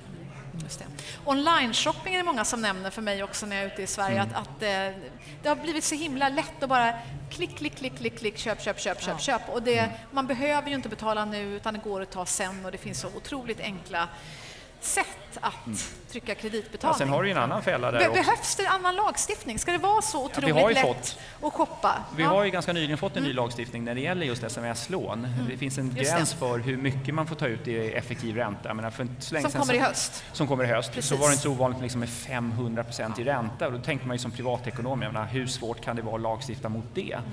Online-shopping 1.26 2.14
är 2.14 2.18
det 2.18 2.24
många 2.24 2.46
som 2.46 2.62
nämner 2.62 2.90
för 2.90 3.02
mig 3.02 3.24
också 3.24 3.46
när 3.46 3.56
jag 3.56 3.66
är 3.66 3.74
ute 3.74 3.82
i 3.82 3.88
Sverige, 3.88 4.20
mm. 4.20 4.30
att, 4.30 4.42
att 4.42 4.60
det, 4.60 4.88
eh, 4.88 4.94
det 5.42 5.50
har 5.50 5.56
blivit 5.56 5.84
så 5.84 5.96
himla 5.96 6.30
lätt 6.30 6.64
att 6.64 6.70
bara 6.70 6.94
klick, 7.30 7.58
klick, 7.58 7.76
klick, 7.76 7.98
klick, 7.98 8.20
klick, 8.20 8.38
köp, 8.38 8.62
köp, 8.62 8.80
köp, 8.80 9.02
köp, 9.02 9.14
ja. 9.14 9.20
köp. 9.20 9.42
Och 9.50 9.64
det, 9.64 9.78
mm. 9.78 9.92
man 10.12 10.28
behöver 10.28 10.70
ju 10.70 10.76
inte 10.76 10.90
betala 10.90 11.26
nu 11.26 11.56
utan 11.56 11.74
det 11.74 11.80
går 11.84 12.02
att 12.02 12.12
ta 12.12 12.26
sen 12.26 12.66
och 12.66 12.72
det 12.72 12.78
finns 12.78 13.00
så 13.00 13.08
otroligt 13.08 13.60
enkla 13.60 14.08
sätt 14.86 15.08
att 15.40 15.66
mm. 15.66 15.78
trycka 16.12 16.36
kreditbetalning. 16.36 16.94
Ja, 16.94 16.98
sen 16.98 17.10
har 17.10 17.24
du 17.24 17.32
en 17.32 17.38
annan 17.38 17.64
fälla 17.64 17.92
där 17.92 18.00
Be 18.00 18.10
också. 18.10 18.22
Behövs 18.24 18.56
det 18.56 18.68
annan 18.68 18.96
lagstiftning? 18.96 19.60
Ska 19.60 19.72
det 19.72 19.78
vara 19.78 20.02
så 20.02 20.26
otroligt 20.26 20.56
ja, 20.56 20.70
lätt 20.70 20.82
fått, 20.82 21.18
att 21.42 21.54
shoppa? 21.54 22.04
Vi 22.16 22.24
ja. 22.24 22.30
har 22.30 22.44
ju 22.44 22.52
ganska 22.52 22.74
nyligen 22.74 22.98
fått 22.98 23.18
en 23.18 23.24
ny 23.24 23.30
mm. 23.30 23.36
lagstiftning 23.36 23.84
när 23.84 23.96
det 23.96 24.02
gäller 24.02 24.26
just 24.26 24.44
sms-lån. 24.44 25.26
Mm. 25.26 25.48
Det 25.50 25.58
finns 25.58 25.78
en 25.78 25.96
just 25.98 26.12
gräns 26.12 26.32
det. 26.32 26.38
för 26.38 26.60
hur 26.60 26.78
mycket 26.78 27.14
man 27.14 27.28
får 27.28 27.36
ta 27.36 27.48
ut 27.48 27.68
i 27.68 27.92
effektiv 27.92 28.36
ränta. 28.36 28.74
menar, 28.74 28.90
för 28.90 29.08
som 29.20 29.52
kommer 29.52 29.74
i 29.74 29.80
höst? 29.80 30.24
Som 30.34 30.48
kommer 30.48 30.64
i 30.64 30.68
höst. 30.68 30.94
Precis. 30.94 31.10
Så 31.10 31.16
var 31.16 31.28
det 31.28 31.32
inte 31.32 31.44
så 31.44 31.52
ovanligt 31.52 31.82
liksom 31.82 32.00
med 32.00 32.10
500 32.10 32.84
procent 32.84 33.20
i 33.20 33.24
ränta. 33.24 33.68
Och 33.68 33.74
då 33.74 33.80
tänkte 33.80 34.08
man 34.08 34.16
ju 34.16 34.20
som 34.20 34.32
privatekonom, 34.32 35.00
menar, 35.00 35.26
hur 35.26 35.48
svårt 35.48 35.82
kan 35.82 35.96
det 35.96 36.02
vara 36.02 36.16
att 36.16 36.22
lagstifta 36.22 36.70
mot 36.70 36.86
det? 36.94 37.14
Mm. 37.14 37.32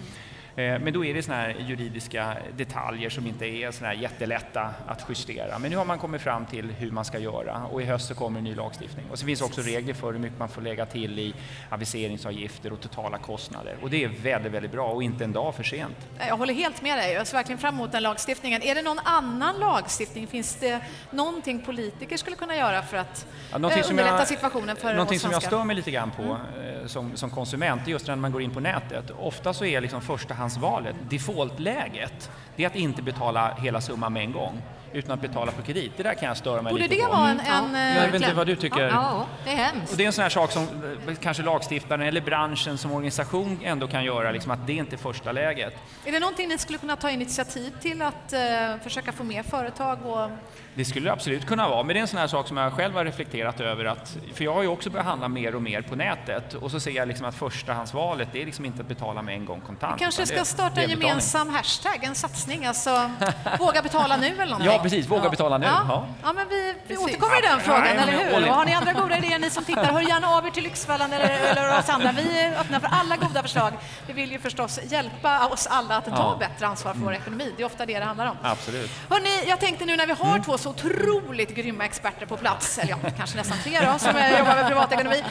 Eh, 0.60 0.78
men 0.78 0.92
då 0.92 1.04
är 1.04 1.14
det 1.14 1.22
såna 1.22 1.36
här 1.36 1.56
juridiska 1.68 2.36
detaljer 2.56 3.10
som 3.10 3.26
inte 3.26 3.46
är 3.46 3.70
såna 3.70 3.94
jättelätta 3.94 4.70
att 4.86 5.06
justera. 5.08 5.58
Men 5.58 5.70
nu 5.70 5.76
har 5.76 5.84
man 5.84 5.98
kommit 5.98 6.22
fram 6.22 6.46
till 6.46 6.70
hur 6.70 6.90
man 6.90 7.04
ska 7.04 7.18
göra 7.18 7.66
och 7.70 7.82
i 7.82 7.84
höst 7.84 8.08
så 8.08 8.14
kommer 8.14 8.38
en 8.38 8.44
ny 8.44 8.54
lagstiftning. 8.54 9.06
Och 9.10 9.18
så 9.18 9.26
finns 9.26 9.42
också 9.42 9.60
regler 9.60 9.94
för 9.94 10.12
hur 10.12 10.18
mycket 10.18 10.38
man 10.38 10.48
får 10.48 10.62
lägga 10.62 10.86
till 10.86 11.18
i 11.18 11.34
aviseringsavgifter 11.70 12.72
och 12.72 12.80
totala 12.80 13.18
kostnader. 13.18 13.76
Och 13.82 13.90
det 13.90 14.04
är 14.04 14.08
väldigt, 14.08 14.52
väldigt 14.52 14.72
bra 14.72 14.88
och 14.92 15.02
inte 15.02 15.24
en 15.24 15.32
dag 15.32 15.54
för 15.54 15.62
sent. 15.62 15.96
Jag 16.18 16.36
håller 16.36 16.54
helt 16.54 16.82
med 16.82 16.98
dig. 16.98 17.12
Jag 17.12 17.26
ser 17.26 17.36
verkligen 17.36 17.58
fram 17.58 17.74
emot 17.74 17.92
den 17.92 18.02
lagstiftningen. 18.02 18.62
Är 18.62 18.74
det 18.74 18.82
någon 18.82 18.98
annan 18.98 19.60
lagstiftning? 19.60 20.26
Finns 20.26 20.56
det 20.56 20.80
någonting 21.10 21.62
politiker 21.62 22.16
skulle 22.16 22.36
kunna 22.36 22.56
göra 22.56 22.82
för 22.82 22.96
att 22.96 23.26
ja, 23.50 23.56
underlätta 23.56 24.18
jag, 24.18 24.28
situationen 24.28 24.76
för 24.76 24.94
Någonting 24.94 25.18
som 25.18 25.30
jag 25.30 25.42
stör 25.42 25.64
mig 25.64 25.76
lite 25.76 25.90
grann 25.90 26.10
på 26.10 26.22
mm. 26.22 26.80
Eh, 26.80 26.86
som, 26.86 27.16
som 27.16 27.30
konsument, 27.30 27.86
är 27.86 27.90
just 27.90 28.06
när 28.06 28.16
man 28.16 28.32
går 28.32 28.42
in 28.42 28.50
på 28.50 28.60
nätet. 28.60 29.10
Ofta 29.18 29.54
så 29.54 29.64
är 29.64 29.80
liksom 29.80 30.00
första 30.00 30.34
förstahandsvalet, 30.50 30.96
defaultläget, 31.10 32.30
det 32.56 32.62
är 32.62 32.66
att 32.66 32.76
inte 32.76 33.02
betala 33.02 33.54
hela 33.54 33.80
summan 33.80 34.12
med 34.12 34.22
en 34.22 34.32
gång 34.32 34.62
utan 34.92 35.12
att 35.14 35.20
betala 35.20 35.52
på 35.52 35.62
kredit. 35.62 35.92
Det 35.96 36.02
där 36.02 36.14
kan 36.14 36.28
jag 36.28 36.36
störa 36.36 36.62
mig 36.62 36.72
Borde 36.72 36.82
lite 36.82 36.94
det 36.94 37.02
på. 37.02 37.12
vara 37.16 37.28
en... 37.30 37.40
en 37.40 37.74
Ja. 37.74 37.78
eh, 37.80 37.96
Jag 37.96 38.06
vet 38.12 38.14
inte 38.22 38.32
vad 38.34 38.46
du 38.46 38.56
tycker. 38.56 38.80
Ja, 38.88 39.26
det 39.44 39.50
är 39.50 39.56
hemskt. 39.56 39.90
Och 39.92 39.96
det 39.96 40.02
är 40.02 40.06
en 40.06 40.12
sån 40.12 40.22
här 40.22 40.28
sak 40.30 40.50
som 40.52 40.62
eh, 41.08 41.14
kanske 41.22 41.42
lagstiftaren 41.42 42.02
eller 42.02 42.20
branschen 42.20 42.78
som 42.78 42.92
organisation 42.92 43.58
ändå 43.64 43.86
kan 43.88 44.04
göra, 44.04 44.30
liksom 44.30 44.50
att 44.50 44.66
det 44.66 44.72
inte 44.72 44.94
är 44.96 44.98
första 44.98 45.32
läget. 45.32 45.74
Är 46.04 46.12
det 46.12 46.20
någonting 46.20 46.48
ni 46.48 46.58
skulle 46.58 46.78
kunna 46.78 46.96
ta 46.96 47.10
initiativ 47.10 47.72
till 47.80 48.02
att 48.02 48.32
eh, 48.32 48.40
försöka 48.82 49.12
få 49.12 49.24
med 49.24 49.46
företag 49.46 50.06
och 50.06 50.30
Det 50.74 50.84
skulle 50.84 51.06
det 51.08 51.12
absolut 51.12 51.46
kunna 51.46 51.68
vara, 51.68 51.82
men 51.82 51.94
det 51.94 51.98
är 51.98 52.02
en 52.02 52.08
sån 52.08 52.18
här 52.18 52.26
sak 52.26 52.48
som 52.48 52.56
jag 52.56 52.72
själv 52.72 52.94
har 52.94 53.04
reflekterat 53.04 53.60
över. 53.60 53.84
Att, 53.84 54.16
för 54.34 54.44
jag 54.44 54.54
har 54.54 54.62
ju 54.62 54.68
också 54.68 54.90
börjat 54.90 55.06
handla 55.06 55.28
mer 55.28 55.54
och 55.54 55.62
mer 55.62 55.82
på 55.82 55.96
nätet 55.96 56.54
och 56.54 56.70
så 56.70 56.80
ser 56.80 56.90
jag 56.90 57.08
liksom 57.08 57.26
att 57.26 57.34
förstahandsvalet 57.34 58.28
det 58.32 58.42
är 58.42 58.46
liksom 58.46 58.64
inte 58.64 58.80
att 58.82 58.88
betala 58.88 59.22
med 59.22 59.34
en 59.34 59.44
gång 59.44 59.60
kontant. 59.60 59.98
kanske 60.00 60.22
utan 60.22 60.26
ska 60.26 60.38
det 60.38 60.44
starta 60.44 60.82
en 60.82 60.90
gemensam 60.90 61.48
hashtag, 61.54 61.98
en 62.04 62.14
satsning, 62.14 62.66
alltså 62.66 63.10
våga 63.58 63.82
betala 63.82 64.16
nu 64.16 64.26
eller 64.26 64.44
någonting? 64.46 64.66
Ja, 64.72 64.79
precis. 64.82 65.06
Våga 65.06 65.28
betala 65.30 65.58
nu. 65.58 65.66
Ja, 65.66 65.84
Ja. 65.88 66.06
ja 66.22 66.32
men 66.32 66.48
vi, 66.48 66.74
vi 66.86 66.96
återkommer 66.96 67.38
i 67.38 67.42
den 67.42 67.50
Ja, 67.52 67.58
frågan, 67.64 67.86
ja, 67.96 68.02
eller 68.02 68.12
hur? 68.12 68.48
Och 68.48 68.54
har 68.54 68.64
ni 68.64 68.74
andra 68.74 68.92
goda 68.92 69.18
idéer, 69.18 69.38
ni 69.38 69.50
som 69.50 69.64
tittar, 69.64 69.84
hör 69.84 70.00
gärna 70.00 70.28
av 70.28 70.46
er 70.46 70.50
till 70.50 70.62
Lyxfällan 70.62 71.12
eller, 71.12 71.28
eller 71.28 71.78
oss 71.78 71.88
andra. 71.88 72.12
Vi 72.12 72.40
är 72.40 72.60
öppna 72.60 72.80
för 72.80 72.88
alla 72.92 73.16
goda 73.16 73.42
förslag. 73.42 73.72
Vi 74.06 74.12
vill 74.12 74.32
ju 74.32 74.38
förstås 74.38 74.80
hjälpa 74.84 75.46
oss 75.46 75.66
alla 75.66 75.96
att 75.96 76.04
ta 76.04 76.10
Ja. 76.10 76.36
bättre 76.40 76.66
ansvar 76.66 76.92
för 76.92 77.00
vår 77.00 77.12
ekonomi. 77.14 77.54
Det 77.56 77.62
är 77.62 77.66
ofta 77.66 77.86
det 77.86 77.98
det 77.98 78.04
handlar 78.04 78.26
om. 78.26 78.36
Absolut. 78.42 78.90
Hörrni, 79.10 79.44
jag 79.48 79.60
tänkte 79.60 79.84
nu 79.84 79.96
när 79.96 80.06
vi 80.06 80.12
har 80.12 80.38
två 80.38 80.58
så 80.58 80.70
otroligt 80.70 81.54
grymma 81.56 81.84
experter 81.84 82.26
på 82.26 82.36
plats, 82.36 82.78
eller 82.78 82.90
ja, 82.90 82.96
kanske 83.16 83.36
nästan 83.36 83.58
tre 83.64 83.80
då, 83.92 83.98
som 83.98 84.08
jobbar 84.38 84.54
med 84.54 84.66
privatekonomi. 84.66 85.24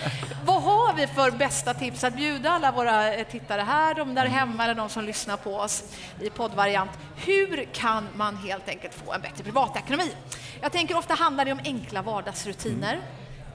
Vad 0.46 0.64
har 0.64 0.79
vi 0.94 1.08
för 1.08 1.32
bästa 1.32 1.74
tips 1.74 2.04
att 2.04 2.16
bjuda 2.16 2.50
alla 2.50 2.72
våra 2.72 3.14
eh, 3.14 3.28
tittare 3.28 3.62
här, 3.62 3.94
de 3.94 4.16
där 4.16 4.26
hemma 4.26 4.64
eller 4.64 4.76
de 4.76 4.90
som 4.90 5.04
lyssnar 5.04 5.38
på 5.38 5.56
oss 5.56 5.84
i 6.22 6.30
poddvariant? 6.30 6.92
Hur 7.16 7.66
kan 7.74 8.08
man 8.16 8.38
helt 8.38 8.70
enkelt 8.70 8.94
få 8.94 9.14
en 9.14 9.22
bättre 9.22 9.44
privatekonomi? 9.44 10.16
Jag 10.62 10.72
tänker 10.72 10.98
ofta 10.98 11.14
handlar 11.14 11.46
det 11.46 11.52
om 11.52 11.60
enkla 11.64 12.02
vardagsrutiner. 12.02 13.00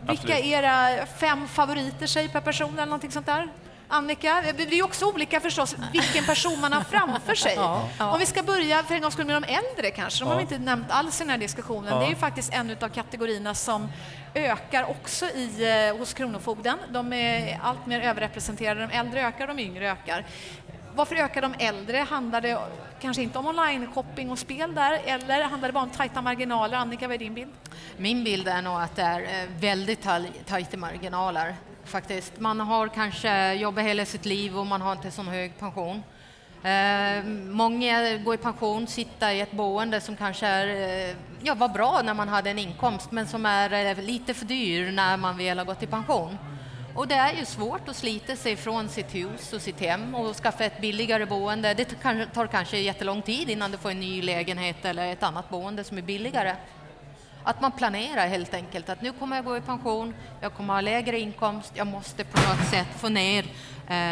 Vilka 0.09 0.39
är 0.39 0.45
era 0.45 1.07
fem 1.07 1.49
favoriter, 1.49 2.07
säg 2.07 2.29
per 2.29 2.41
person 2.41 2.75
eller 2.75 2.87
någonting 2.87 3.11
sånt 3.11 3.27
där? 3.27 3.49
Annika, 3.89 4.43
det 4.57 4.63
är 4.63 4.75
ju 4.75 4.83
också 4.83 5.07
olika 5.07 5.41
förstås 5.41 5.77
vilken 5.93 6.25
person 6.25 6.61
man 6.61 6.73
har 6.73 6.83
framför 6.83 7.35
sig. 7.35 7.59
Om 7.99 8.19
vi 8.19 8.27
ska 8.27 8.43
börja 8.43 8.83
för 8.83 8.95
en 8.95 9.01
gångs 9.01 9.15
skull 9.15 9.27
med 9.27 9.43
de 9.43 9.45
äldre 9.55 9.91
kanske, 9.91 10.25
de 10.25 10.29
har 10.29 10.37
vi 10.37 10.43
inte 10.43 10.59
nämnt 10.59 10.87
alls 10.91 11.21
i 11.21 11.25
den 11.25 11.31
här 11.31 11.39
diskussionen. 11.39 11.99
Det 11.99 12.07
är 12.07 12.09
ju 12.09 12.17
faktiskt 12.17 12.53
en 12.53 12.77
av 12.81 12.89
kategorierna 12.89 13.55
som 13.55 13.89
ökar 14.35 14.91
också 14.91 15.27
i, 15.27 15.69
eh, 15.89 15.99
hos 15.99 16.15
Kronofogden. 16.15 16.79
De 16.91 17.13
är 17.13 17.61
allt 17.63 17.87
mer 17.87 18.01
överrepresenterade. 18.01 18.87
De 18.87 18.97
äldre 18.97 19.27
ökar, 19.27 19.47
de 19.47 19.59
yngre 19.59 19.91
ökar. 19.93 20.27
Varför 20.97 21.17
ökar 21.17 21.43
de 21.43 21.55
äldre? 21.59 21.97
Handlar 21.97 22.41
det 22.41 22.59
kanske 23.01 23.23
inte 23.23 23.39
om 23.39 23.47
online-shopping 23.47 24.31
och 24.31 24.39
spel 24.39 24.75
där, 24.75 25.01
eller 25.05 25.43
handlar 25.43 25.69
det 25.69 25.73
bara 25.73 25.85
om 25.85 25.91
tajta 25.91 26.23
marginaler? 26.23 26.77
Annika, 26.77 27.09
vad 27.09 27.15
är 27.15 27.19
din 27.19 27.35
bild? 27.35 27.51
Min 27.97 28.25
bild 28.25 28.49
är 28.49 28.63
nog 28.63 28.81
att 28.81 28.97
det 28.97 29.03
är 29.03 29.21
eh, 29.21 29.49
väldigt 29.61 30.09
tajta 30.47 30.77
marginaler 30.77 31.55
faktiskt. 31.85 32.41
Man 32.41 32.61
har 32.61 32.89
kanske 32.89 33.55
jobbat 33.55 33.85
hela 33.85 34.05
sitt 34.05 34.25
liv 34.25 34.59
och 34.59 34.67
man 34.67 34.81
har 34.81 34.93
inte 34.93 35.11
så 35.11 35.23
hög 35.23 35.59
pension. 35.59 36.03
Eh, 36.63 37.25
många 37.51 38.17
går 38.17 38.35
i 38.35 38.39
pension, 38.39 38.87
sitter 38.87 39.31
i 39.31 39.41
ett 39.41 39.53
boende 39.53 40.01
som 40.01 40.17
kanske 40.17 40.47
är, 40.47 40.67
eh, 41.09 41.17
ja, 41.43 41.55
var 41.55 41.69
bra 41.69 42.01
när 42.05 42.15
man 42.15 42.29
hade 42.29 42.51
en 42.51 42.59
inkomst 42.59 43.13
men 43.13 43.27
som 43.27 43.47
är 43.47 43.99
eh, 43.99 44.05
lite 44.05 44.35
för 44.35 44.45
dyr 44.45 44.93
när 44.93 45.17
man 45.17 45.39
väl 45.39 45.59
har 45.59 45.65
gått 45.65 45.83
i 45.83 45.87
pension. 45.87 46.39
Och 46.95 47.09
det 47.09 47.15
är 47.15 47.33
ju 47.33 47.45
svårt 47.45 47.89
att 47.89 47.97
slita 47.97 48.37
sig 48.37 48.57
från 48.57 48.89
sitt 48.89 49.15
hus 49.15 49.53
och 49.53 49.63
sitt 49.63 49.81
hem 49.81 50.15
och 50.15 50.37
skaffa 50.37 50.65
ett 50.65 50.81
billigare 50.81 51.27
boende. 51.27 51.75
Det 51.75 51.85
tar- 51.85 52.47
kanske 52.47 52.79
jättelång 52.79 53.23
tid 53.23 53.51
innan 53.51 53.71
du 53.71 53.79
får 53.79 53.91
en 53.91 54.01
ny 54.01 54.23
lägenhet 54.23 54.85
eller 54.85 55.13
ett 55.13 55.23
annat 55.23 55.51
boende 55.51 55.85
som 55.85 55.99
är 55.99 56.03
billigare. 56.03 56.55
Att 57.45 57.61
man 57.61 57.73
planerar 57.73 58.27
helt 58.27 58.55
enkelt 58.55 58.89
att 58.89 59.03
nu 59.03 59.13
kommer 59.13 59.37
jag 59.37 59.45
gå 59.45 59.57
i 59.57 59.61
pension, 59.61 60.15
jag 60.41 60.55
kommer 60.55 60.75
ha 60.75 60.81
lägre 60.81 61.21
inkomst, 61.21 61.73
jag 61.75 61.87
måste 61.87 62.25
på 62.25 62.41
något 62.49 62.69
sätt 62.71 62.89
få 62.97 63.09
ner 63.09 63.45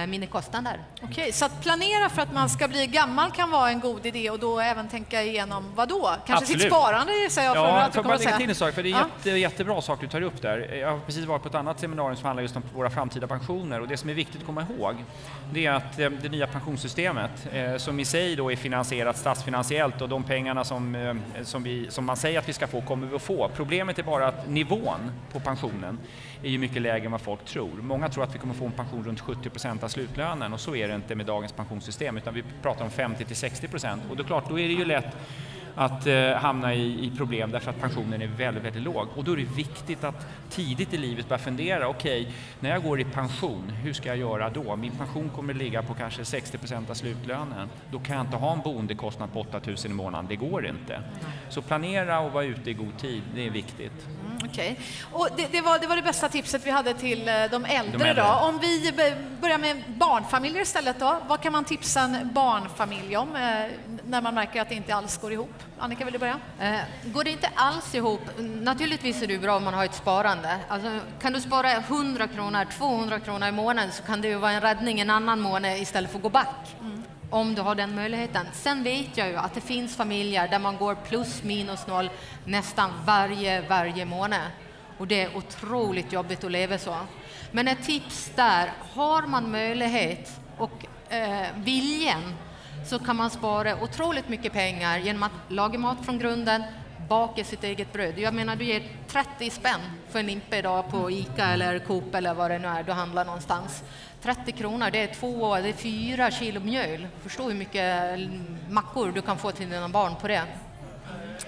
mina 0.08 0.26
kostnader. 0.26 0.80
Okej, 1.02 1.32
så 1.32 1.44
att 1.44 1.62
planera 1.62 2.08
för 2.08 2.22
att 2.22 2.32
man 2.32 2.48
ska 2.48 2.68
bli 2.68 2.86
gammal 2.86 3.30
kan 3.30 3.50
vara 3.50 3.70
en 3.70 3.80
god 3.80 4.06
idé 4.06 4.30
och 4.30 4.38
då 4.38 4.60
även 4.60 4.88
tänka 4.88 5.22
igenom 5.22 5.72
vad 5.74 5.88
då? 5.88 6.14
Kanske 6.26 6.46
sitt 6.46 6.54
Absolut. 6.56 6.72
sparande 6.72 7.12
gissar 7.12 7.42
jag 7.42 7.54
för 7.54 7.62
Ja, 7.62 7.80
att 7.80 7.94
jag 7.94 8.04
bara 8.04 8.16
lägga 8.16 8.36
till 8.36 8.48
en 8.48 8.54
sak, 8.54 8.74
för 8.74 8.82
det 8.82 8.88
är 8.88 8.90
Ja. 8.90 9.08
jätte, 9.18 9.30
jättebra 9.30 9.82
sak 9.82 10.00
du 10.00 10.06
tar 10.08 10.20
upp 10.22 10.42
där. 10.42 10.74
Jag 10.74 10.90
har 10.90 10.98
precis 10.98 11.24
varit 11.24 11.42
på 11.42 11.48
ett 11.48 11.54
annat 11.54 11.80
seminarium 11.80 12.16
som 12.16 12.26
handlar 12.26 12.42
just 12.42 12.56
om 12.56 12.62
våra 12.74 12.90
framtida 12.90 13.26
pensioner 13.26 13.80
och 13.80 13.88
det 13.88 13.96
som 13.96 14.10
är 14.10 14.14
viktigt 14.14 14.40
att 14.40 14.46
komma 14.46 14.66
ihåg 14.78 14.94
det 15.52 15.66
är 15.66 15.72
att 15.72 15.98
eh, 15.98 16.10
det 16.10 16.28
nya 16.28 16.46
pensionssystemet 16.46 17.30
eh, 17.52 17.76
som 17.76 18.00
i 18.00 18.04
sig 18.04 18.36
då 18.36 18.52
är 18.52 18.56
finansierat 18.56 19.16
statsfinansiellt 19.18 20.00
och 20.00 20.08
de 20.08 20.22
pengarna 20.22 20.64
som, 20.64 20.94
eh, 20.94 21.42
som, 21.44 21.62
vi, 21.62 21.90
som 21.90 22.04
man 22.04 22.16
säger 22.16 22.38
att 22.38 22.48
vi 22.48 22.52
ska 22.52 22.66
få 22.66 22.80
kommer 22.80 23.06
vi 23.06 23.16
att 23.16 23.22
få. 23.22 23.50
Problemet 23.56 23.98
är 23.98 24.02
bara 24.02 24.28
att 24.28 24.48
nivån 24.48 25.12
på 25.32 25.40
pensionen 25.40 25.98
är 26.42 26.48
ju 26.48 26.58
mycket 26.58 26.82
lägre 26.82 27.06
än 27.06 27.12
vad 27.12 27.20
folk 27.20 27.44
tror. 27.44 27.70
Många 27.82 28.08
tror 28.08 28.24
att 28.24 28.34
vi 28.34 28.38
kommer 28.38 28.54
få 28.54 28.66
en 28.66 28.72
pension 28.72 29.04
runt 29.04 29.20
70 29.20 29.50
procent 29.50 29.82
av 29.82 29.88
slutlönen 29.88 30.52
och 30.52 30.60
så 30.60 30.76
är 30.76 30.88
det 30.88 30.94
inte 30.94 31.14
med 31.14 31.26
dagens 31.26 31.52
pensionssystem 31.52 32.16
utan 32.16 32.34
vi 32.34 32.44
pratar 32.62 32.84
om 32.84 32.90
50 32.90 33.24
till 33.24 33.36
60 33.36 33.68
procent 33.68 34.02
och 34.10 34.16
då 34.16 34.24
klart, 34.24 34.48
då 34.48 34.58
är 34.58 34.68
det 34.68 34.74
ju 34.74 34.84
lätt 34.84 35.16
att 35.74 36.06
eh, 36.06 36.32
hamna 36.32 36.74
i, 36.74 37.06
i 37.06 37.12
problem 37.16 37.50
därför 37.50 37.70
att 37.70 37.80
pensionen 37.80 38.22
är 38.22 38.26
väldigt, 38.26 38.64
väldigt 38.64 38.82
låg. 38.82 39.08
Och 39.16 39.24
då 39.24 39.32
är 39.32 39.36
det 39.36 39.56
viktigt 39.56 40.04
att 40.04 40.26
tidigt 40.50 40.94
i 40.94 40.96
livet 40.96 41.28
börja 41.28 41.38
fundera, 41.38 41.88
okej, 41.88 42.34
när 42.60 42.70
jag 42.70 42.82
går 42.82 43.00
i 43.00 43.04
pension, 43.04 43.70
hur 43.70 43.92
ska 43.92 44.08
jag 44.08 44.16
göra 44.16 44.50
då? 44.50 44.76
Min 44.76 44.92
pension 44.92 45.28
kommer 45.28 45.54
ligga 45.54 45.82
på 45.82 45.94
kanske 45.94 46.24
60 46.24 46.58
procent 46.58 46.90
av 46.90 46.94
slutlönen. 46.94 47.68
Då 47.90 47.98
kan 47.98 48.16
jag 48.16 48.26
inte 48.26 48.36
ha 48.36 48.52
en 48.52 48.60
boendekostnad 48.60 49.32
på 49.32 49.40
8 49.40 49.60
000 49.66 49.76
i 49.84 49.88
månaden, 49.88 50.26
det 50.28 50.36
går 50.36 50.66
inte. 50.66 51.00
Så 51.48 51.62
planera 51.62 52.20
och 52.20 52.32
vara 52.32 52.44
ute 52.44 52.70
i 52.70 52.74
god 52.74 52.98
tid, 52.98 53.22
det 53.34 53.46
är 53.46 53.50
viktigt. 53.50 54.06
Mm, 54.58 54.74
Okej. 54.76 54.80
Och 55.12 55.28
det, 55.36 55.46
det, 55.52 55.60
var, 55.60 55.78
det 55.78 55.86
var 55.86 55.96
det 55.96 56.02
bästa 56.02 56.28
tipset 56.28 56.66
vi 56.66 56.70
hade 56.70 56.94
till 56.94 57.28
eh, 57.28 57.34
de 57.50 57.64
äldre. 57.64 57.98
De 57.98 58.04
äldre. 58.04 58.22
Då. 58.22 58.28
Om 58.46 58.58
vi 58.58 58.92
b- 58.96 59.14
börjar 59.40 59.58
med 59.58 59.82
barnfamiljer 59.86 60.62
istället 60.62 61.00
då. 61.00 61.16
Vad 61.28 61.40
kan 61.40 61.52
man 61.52 61.64
tipsa 61.64 62.00
en 62.00 62.30
barnfamilj 62.32 63.16
om 63.16 63.36
eh, 63.36 63.42
när 64.06 64.20
man 64.22 64.34
märker 64.34 64.60
att 64.62 64.68
det 64.68 64.74
inte 64.74 64.94
alls 64.94 65.16
går 65.20 65.32
ihop? 65.32 65.54
Annika, 65.78 66.04
vill 66.04 66.12
du 66.12 66.18
börja? 66.18 66.38
Eh, 66.60 66.74
går 67.04 67.24
det 67.24 67.30
inte 67.30 67.50
alls 67.54 67.94
ihop, 67.94 68.20
naturligtvis 68.38 69.22
är 69.22 69.26
det 69.26 69.38
bra 69.38 69.56
om 69.56 69.64
man 69.64 69.74
har 69.74 69.84
ett 69.84 69.94
sparande. 69.94 70.56
Alltså, 70.68 70.98
kan 71.20 71.32
du 71.32 71.40
spara 71.40 71.72
100 71.72 72.28
kronor, 72.28 72.66
200 72.78 73.20
kronor 73.20 73.48
i 73.48 73.52
månaden 73.52 73.92
så 73.92 74.02
kan 74.02 74.20
det 74.20 74.28
ju 74.28 74.34
vara 74.34 74.52
en 74.52 74.60
räddning 74.60 75.00
en 75.00 75.10
annan 75.10 75.40
månad 75.40 75.76
istället 75.76 76.10
för 76.10 76.18
att 76.18 76.22
gå 76.22 76.28
back. 76.28 76.76
Om 77.32 77.54
du 77.54 77.62
har 77.62 77.74
den 77.74 77.94
möjligheten. 77.94 78.46
Sen 78.52 78.82
vet 78.82 79.16
jag 79.16 79.28
ju 79.28 79.36
att 79.36 79.54
det 79.54 79.60
finns 79.60 79.96
familjer 79.96 80.48
där 80.48 80.58
man 80.58 80.76
går 80.76 80.94
plus 80.94 81.42
minus 81.42 81.86
noll 81.86 82.10
nästan 82.44 82.90
varje, 83.06 83.68
varje 83.68 84.04
månad. 84.04 84.40
Och 84.98 85.06
det 85.06 85.22
är 85.22 85.36
otroligt 85.36 86.12
jobbigt 86.12 86.44
att 86.44 86.50
leva 86.50 86.78
så. 86.78 86.96
Men 87.52 87.68
ett 87.68 87.84
tips 87.84 88.32
där, 88.36 88.72
har 88.94 89.22
man 89.22 89.50
möjlighet 89.50 90.40
och 90.58 90.86
eh, 91.12 91.46
viljan 91.56 92.34
så 92.86 92.98
kan 92.98 93.16
man 93.16 93.30
spara 93.30 93.82
otroligt 93.82 94.28
mycket 94.28 94.52
pengar 94.52 94.98
genom 94.98 95.22
att 95.22 95.32
laga 95.48 95.78
mat 95.78 96.04
från 96.04 96.18
grunden, 96.18 96.62
baka 97.08 97.44
sitt 97.44 97.64
eget 97.64 97.92
bröd. 97.92 98.18
Jag 98.18 98.34
menar, 98.34 98.56
du 98.56 98.64
ger 98.64 98.82
30 99.08 99.50
spänn 99.50 99.80
för 100.10 100.18
en 100.18 100.26
limpa 100.26 100.56
idag 100.56 100.90
på 100.90 101.10
ICA 101.10 101.46
eller 101.46 101.78
Coop 101.78 102.14
eller 102.14 102.34
vad 102.34 102.50
det 102.50 102.58
nu 102.58 102.68
är 102.68 102.82
du 102.82 102.92
handlar 102.92 103.24
någonstans. 103.24 103.82
30 104.22 104.52
kronor, 104.52 104.90
det 104.90 104.98
är 104.98 105.14
två, 105.14 105.56
det 105.56 105.68
är 105.68 105.72
fyra 105.72 106.30
kilo 106.30 106.60
mjöl. 106.60 107.06
Förstå 107.22 107.48
hur 107.48 107.54
mycket 107.54 108.18
mackor 108.70 109.12
du 109.12 109.22
kan 109.22 109.38
få 109.38 109.52
till 109.52 109.70
dina 109.70 109.88
barn 109.88 110.12
på 110.20 110.28
det. 110.28 110.42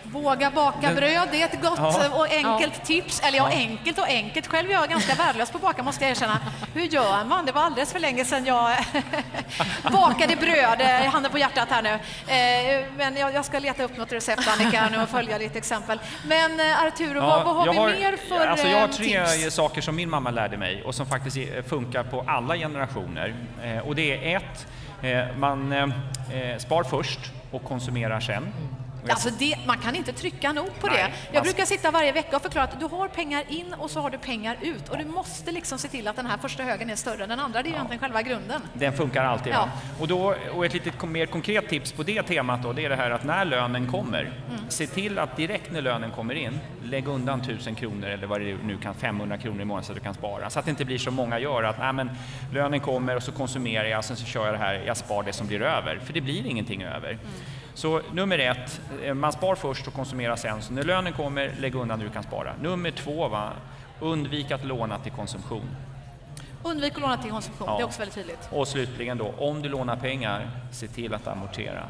Våga 0.02 0.50
baka 0.50 0.94
bröd, 0.94 1.28
det 1.32 1.42
är 1.42 1.46
ett 1.46 1.62
gott 1.62 1.78
Ja. 1.78 2.08
och 2.12 2.26
enkelt 2.32 2.84
tips. 2.84 3.20
Eller 3.24 3.38
ja, 3.38 3.48
enkelt 3.48 3.98
och 3.98 4.06
enkelt. 4.08 4.46
Själv 4.46 4.70
är 4.70 4.74
jag 4.74 4.88
ganska 4.88 5.14
värdelös 5.14 5.50
på 5.50 5.56
att 5.58 5.62
baka 5.62 5.82
måste 5.82 6.04
jag 6.04 6.10
erkänna. 6.10 6.40
Hur 6.74 6.82
gör 6.82 7.24
man? 7.24 7.46
Det 7.46 7.52
var 7.52 7.62
alldeles 7.62 7.92
för 7.92 7.98
länge 8.00 8.24
sedan 8.24 8.44
jag 8.46 8.76
bakade 9.92 10.36
bröd. 10.36 10.80
Handen 11.12 11.32
på 11.32 11.38
hjärtat 11.38 11.68
här 11.70 11.82
nu. 11.82 11.90
Eh, 11.90 12.84
Men 12.96 13.16
jag 13.16 13.44
ska 13.44 13.58
leta 13.58 13.82
upp 13.82 13.96
något 13.96 14.12
recept 14.12 14.48
Annika 14.48 14.88
nu 14.90 15.02
och 15.02 15.08
följa 15.08 15.38
ditt 15.38 15.56
exempel. 15.56 16.00
Men 16.26 16.60
eh, 16.60 16.82
Arturo, 16.86 17.20
vad, 17.20 17.44
vad 17.44 17.54
har 17.56 17.86
vi 17.86 18.00
mer 18.00 18.16
för 18.28 18.46
alltså 18.46 18.66
jag 18.66 18.78
har 18.78 18.88
eh, 18.88 18.90
tre 18.92 19.26
tips? 19.26 19.54
saker 19.54 19.80
som 19.80 19.96
min 19.96 20.10
mamma 20.10 20.30
lärde 20.30 20.56
mig 20.56 20.82
och 20.82 20.94
som 20.94 21.06
faktiskt 21.06 21.36
funkar 21.68 22.02
på 22.02 22.24
alla 22.26 22.56
generationer. 22.56 23.34
Och 23.84 23.94
det 23.94 24.32
är 24.32 24.36
ett, 24.36 24.66
man 25.38 25.74
spar 26.58 26.82
först 26.84 27.18
och 27.50 27.64
konsumerar 27.64 28.20
sen. 28.20 28.52
Alltså 29.12 29.30
det, 29.38 29.56
man 29.66 29.78
kan 29.78 29.94
inte 29.96 30.12
trycka 30.12 30.52
nog 30.52 30.80
på 30.80 30.86
Nej, 30.86 30.96
det. 30.96 31.34
Jag 31.34 31.42
brukar 31.42 31.64
sitta 31.64 31.90
varje 31.90 32.12
vecka 32.12 32.36
och 32.36 32.42
förklara 32.42 32.64
att 32.64 32.80
du 32.80 32.86
har 32.86 33.08
pengar 33.08 33.44
in 33.48 33.74
och 33.78 33.90
så 33.90 34.00
har 34.00 34.10
du 34.10 34.18
pengar 34.18 34.56
ut. 34.62 34.88
Och 34.88 34.98
du 34.98 35.04
måste 35.04 35.52
liksom 35.52 35.78
se 35.78 35.88
till 35.88 36.08
att 36.08 36.16
den 36.16 36.26
här 36.26 36.38
första 36.38 36.62
högen 36.62 36.90
är 36.90 36.96
större 36.96 37.22
än 37.22 37.28
den 37.28 37.40
andra. 37.40 37.62
Det 37.62 37.68
är 37.68 37.70
ju 37.70 37.74
egentligen 37.74 38.00
själva 38.00 38.22
grunden. 38.22 38.62
Den 38.74 38.92
funkar 38.92 39.24
alltid. 39.24 39.52
Ja. 39.52 39.68
Och, 40.00 40.08
då, 40.08 40.34
och 40.54 40.66
ett 40.66 40.74
lite 40.74 41.06
mer 41.06 41.26
konkret 41.26 41.68
tips 41.68 41.92
på 41.92 42.02
det 42.02 42.22
temat 42.22 42.62
då, 42.62 42.72
det 42.72 42.84
är 42.84 42.88
det 42.88 42.96
här 42.96 43.10
att 43.10 43.24
när 43.24 43.44
lönen 43.44 43.90
kommer, 43.90 44.30
Mm. 44.48 44.60
se 44.68 44.86
till 44.86 45.18
att 45.18 45.36
direkt 45.36 45.72
när 45.72 45.82
lönen 45.82 46.10
kommer 46.10 46.34
in, 46.34 46.60
lägg 46.84 47.08
undan 47.08 47.40
1000 47.40 47.74
kronor 47.74 48.08
eller 48.08 48.26
vad 48.26 48.40
det 48.40 48.56
nu 48.64 48.76
kan, 48.78 48.94
500 48.94 49.38
kronor 49.38 49.60
i 49.60 49.64
månaden 49.64 49.84
så 49.84 49.92
att 49.92 49.98
du 49.98 50.04
kan 50.04 50.14
spara. 50.14 50.50
Så 50.50 50.58
att 50.58 50.64
det 50.64 50.70
inte 50.70 50.84
blir 50.84 50.98
som 50.98 51.14
många 51.14 51.38
gör, 51.38 51.62
att 51.62 51.78
nej, 51.78 51.92
men, 51.92 52.10
lönen 52.52 52.80
kommer 52.80 53.16
och 53.16 53.22
så 53.22 53.32
konsumerar 53.32 53.84
jag, 53.84 54.04
sen 54.04 54.16
så 54.16 54.24
kör 54.26 54.44
jag 54.44 54.54
det 54.54 54.58
här, 54.58 54.82
jag 54.86 54.96
spar 54.96 55.22
det 55.22 55.32
som 55.32 55.46
blir 55.46 55.62
över. 55.62 55.98
För 56.04 56.12
det 56.12 56.20
blir 56.20 56.46
ingenting 56.46 56.82
över. 56.82 57.10
Mm. 57.10 57.20
Så 57.74 58.00
nummer 58.12 58.38
ett, 58.38 58.80
eh, 59.02 59.14
man 59.14 59.32
spar 59.32 59.54
först 59.54 59.86
och 59.86 59.94
konsumerar 59.94 60.36
sen. 60.36 60.62
Så 60.62 60.72
när 60.72 60.82
lönen 60.82 61.12
kommer, 61.12 61.54
lägg 61.58 61.74
undan 61.74 61.98
det 61.98 62.04
du 62.04 62.10
kan 62.10 62.22
spara. 62.22 62.52
Nummer 62.60 62.90
två, 62.90 63.28
va, 63.28 63.52
undvik 64.00 64.50
att 64.50 64.64
låna 64.64 64.98
till 64.98 65.12
konsumtion. 65.12 65.68
Undvik 66.62 66.94
att 66.94 67.00
låna 67.00 67.16
till 67.16 67.30
konsumtion. 67.30 67.66
Ja. 67.68 67.76
Det 67.76 67.82
är 67.82 67.86
också 67.86 67.98
väldigt 67.98 68.14
tydligt. 68.14 68.48
Och 68.50 68.68
slutligen 68.68 69.18
då, 69.18 69.34
om 69.38 69.62
du 69.62 69.68
lånar 69.68 69.96
pengar, 69.96 70.50
se 70.72 70.88
till 70.88 71.14
att 71.14 71.26
amortera. 71.26 71.88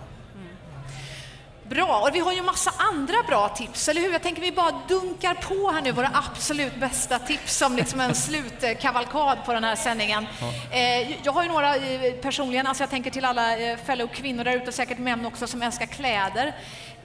Bra, 1.69 2.01
och 2.01 2.15
vi 2.15 2.19
har 2.19 2.33
ju 2.33 2.43
massa 2.43 2.73
andra 2.77 3.23
bra 3.27 3.49
tips, 3.49 3.89
eller 3.89 4.01
hur? 4.01 4.13
Jag 4.13 4.23
tänker 4.23 4.43
vi 4.43 4.53
bara 4.53 4.81
dunkar 4.89 5.35
på 5.35 5.71
här 5.71 5.83
nu 5.83 5.93
våra 5.93 6.11
absolut 6.15 6.81
bästa 6.81 7.19
tips 7.19 7.57
som 7.57 7.77
liksom 7.77 8.01
en 8.01 8.15
slutkavalkad 8.27 9.39
på 9.45 9.53
den 9.53 9.65
här 9.65 9.77
sändningen. 9.77 10.27
Eh, 10.71 11.25
jag 11.25 11.33
har 11.33 11.43
ju 11.43 11.49
några 11.49 11.77
eh, 11.77 12.13
personligen, 12.13 12.67
alltså 12.67 12.83
jag 12.83 12.91
tänker 12.91 13.11
till 13.11 13.25
alla 13.25 13.59
eh, 13.59 13.77
fellow 13.77 14.07
kvinnor 14.07 14.45
där 14.45 14.57
ute, 14.57 14.69
och 14.69 14.75
säkert 14.75 14.99
män 14.99 15.27
också, 15.27 15.47
som 15.47 15.63
älskar 15.63 15.87
kläder. 15.87 16.55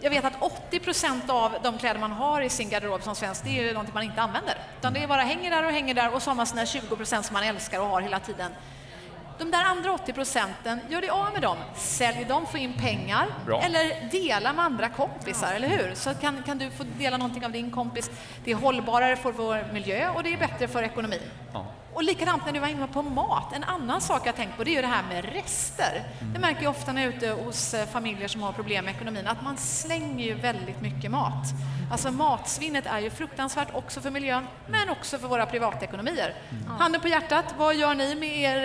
Jag 0.01 0.09
vet 0.09 0.25
att 0.25 0.41
80 0.41 0.79
procent 0.79 1.29
av 1.29 1.55
de 1.63 1.77
kläder 1.77 1.99
man 1.99 2.11
har 2.11 2.41
i 2.41 2.49
sin 2.49 2.69
garderob 2.69 3.03
som 3.03 3.15
svensk, 3.15 3.43
det 3.43 3.49
är 3.49 3.63
ju 3.63 3.73
någonting 3.73 3.93
man 3.93 4.03
inte 4.03 4.21
använder. 4.21 4.57
Utan 4.79 4.93
det 4.93 5.07
bara 5.07 5.21
hänger 5.21 5.51
där 5.51 5.65
och 5.65 5.71
hänger 5.71 5.93
där 5.93 6.13
och 6.13 6.21
så 6.21 6.29
har 6.29 6.35
man 6.35 6.47
sina 6.47 6.65
20 6.65 6.95
procent 6.95 7.25
som 7.25 7.33
man 7.33 7.43
älskar 7.43 7.79
och 7.79 7.87
har 7.87 8.01
hela 8.01 8.19
tiden. 8.19 8.51
De 9.39 9.51
där 9.51 9.63
andra 9.63 9.91
80 9.91 10.13
procenten, 10.13 10.79
gör 10.89 11.01
dig 11.01 11.09
av 11.09 11.33
med 11.33 11.41
dem. 11.41 11.57
Sälj 11.75 12.25
dem, 12.25 12.45
få 12.45 12.57
in 12.57 12.73
pengar. 12.73 13.27
Bra. 13.45 13.61
Eller 13.61 14.09
dela 14.11 14.53
med 14.53 14.65
andra 14.65 14.89
kompisar, 14.89 15.53
eller 15.53 15.67
hur? 15.67 15.95
Så 15.95 16.13
kan, 16.13 16.43
kan 16.43 16.57
du 16.57 16.69
få 16.69 16.83
dela 16.97 17.17
någonting 17.17 17.45
av 17.45 17.51
din 17.51 17.71
kompis. 17.71 18.11
Det 18.43 18.51
är 18.51 18.55
hållbarare 18.55 19.15
för 19.15 19.31
vår 19.31 19.73
miljö 19.73 20.09
och 20.09 20.23
det 20.23 20.33
är 20.33 20.37
bättre 20.37 20.67
för 20.67 20.83
ekonomin. 20.83 21.21
Ja. 21.53 21.65
Och 21.99 22.05
likadant 22.05 22.45
när 22.45 22.53
du 22.53 22.59
var 22.59 22.67
inne 22.67 22.87
på 22.87 23.01
mat. 23.01 23.53
En 23.53 23.63
annan 23.63 24.01
sak 24.01 24.21
jag 24.25 24.35
tänkt 24.35 24.57
på 24.57 24.63
det 24.63 24.71
är 24.71 24.75
ju 24.75 24.81
det 24.81 24.87
här 24.87 25.03
med 25.03 25.25
rester. 25.25 26.03
Det 26.33 26.39
märker 26.39 26.63
jag 26.63 26.71
ofta 26.71 26.93
när 26.93 27.03
jag 27.03 27.13
är 27.13 27.17
ute 27.17 27.29
hos 27.29 27.73
eh, 27.73 27.87
familjer 27.87 28.27
som 28.27 28.41
har 28.41 28.51
problem 28.51 28.85
med 28.85 28.95
ekonomin, 28.95 29.27
att 29.27 29.43
man 29.43 29.57
slänger 29.57 30.25
ju 30.25 30.33
väldigt 30.33 30.81
mycket 30.81 31.11
mat. 31.11 31.45
Alltså 31.91 32.11
matsvinnet 32.11 32.85
är 32.85 32.99
ju 32.99 33.09
fruktansvärt 33.09 33.67
också 33.73 34.01
för 34.01 34.11
miljön, 34.11 34.47
men 34.67 34.89
också 34.89 35.17
för 35.17 35.27
våra 35.27 35.45
privatekonomier. 35.45 36.33
Handen 36.79 37.01
på 37.01 37.07
hjärtat, 37.07 37.45
vad 37.57 37.75
gör 37.75 37.95
ni 37.95 38.15
med 38.15 38.37
er 38.37 38.63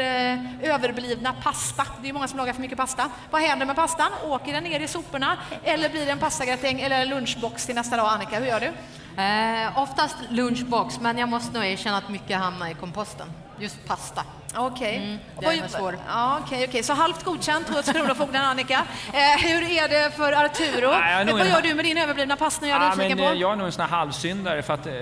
eh, 0.63 0.75
överblivna 0.75 1.33
pasta? 1.43 1.87
Det 2.01 2.05
är 2.05 2.07
ju 2.07 2.13
många 2.13 2.29
som 2.29 2.39
lagar 2.39 2.53
för 2.53 2.61
mycket 2.61 2.79
pasta. 2.79 3.11
Vad 3.31 3.43
händer 3.43 3.67
med 3.67 3.77
pastan? 3.77 4.11
Åker 4.25 4.53
den 4.53 4.65
ner 4.65 4.81
i 4.81 4.89
soporna? 4.89 5.39
Eller 5.65 5.89
blir 5.89 6.07
det 6.07 6.13
en 6.13 6.19
pastagratäng 6.19 6.81
eller 6.81 7.07
lunchbox 7.07 7.67
till 7.67 7.75
nästa 7.75 7.97
dag? 7.97 8.07
Annika, 8.09 8.41
hur 8.41 8.47
gör 8.47 8.61
du? 8.61 8.73
Eh, 9.17 9.79
oftast 9.83 10.17
lunchbox, 10.31 11.01
men 11.01 11.19
jag 11.19 11.29
måste 11.29 11.55
nog 11.55 11.65
erkänna 11.65 11.97
att 11.97 12.09
mycket 12.09 12.39
hamnar 12.39 12.69
i 12.69 12.75
komposten. 12.75 13.27
Just 13.59 13.87
pasta. 13.87 14.23
Okej. 14.57 14.97
Mm, 14.97 15.19
den 15.41 15.65
är 15.65 15.69
svår. 15.69 15.99
Ja, 16.09 16.41
okej, 16.45 16.67
okej. 16.69 16.83
Så 16.83 16.93
halvt 16.93 17.23
godkänt 17.25 17.69
hos 17.69 17.87
Kronofogden, 17.87 18.43
Annika. 18.45 18.83
Eh, 19.13 19.43
hur 19.43 19.63
är 19.63 19.89
det 19.89 20.17
för 20.17 20.33
Arturo? 20.33 20.91
Nej, 20.91 21.25
vad 21.33 21.41
en- 21.41 21.49
gör 21.49 21.63
du 21.63 21.75
med 21.75 21.85
din 21.85 21.99
överblivna 21.99 22.37
pasta? 22.37 22.67
Jag 22.67 22.81
nyfiken 22.81 23.19
men, 23.19 23.27
på. 23.27 23.33
eh, 23.33 23.41
jag 23.41 23.53
är 23.53 23.57
nog 23.57 23.67
en 23.67 23.73
sån 23.73 23.83
här 23.89 23.97
halvsyndare 23.97 24.63
för 24.63 24.75
att 24.75 24.87
eh, 24.87 24.93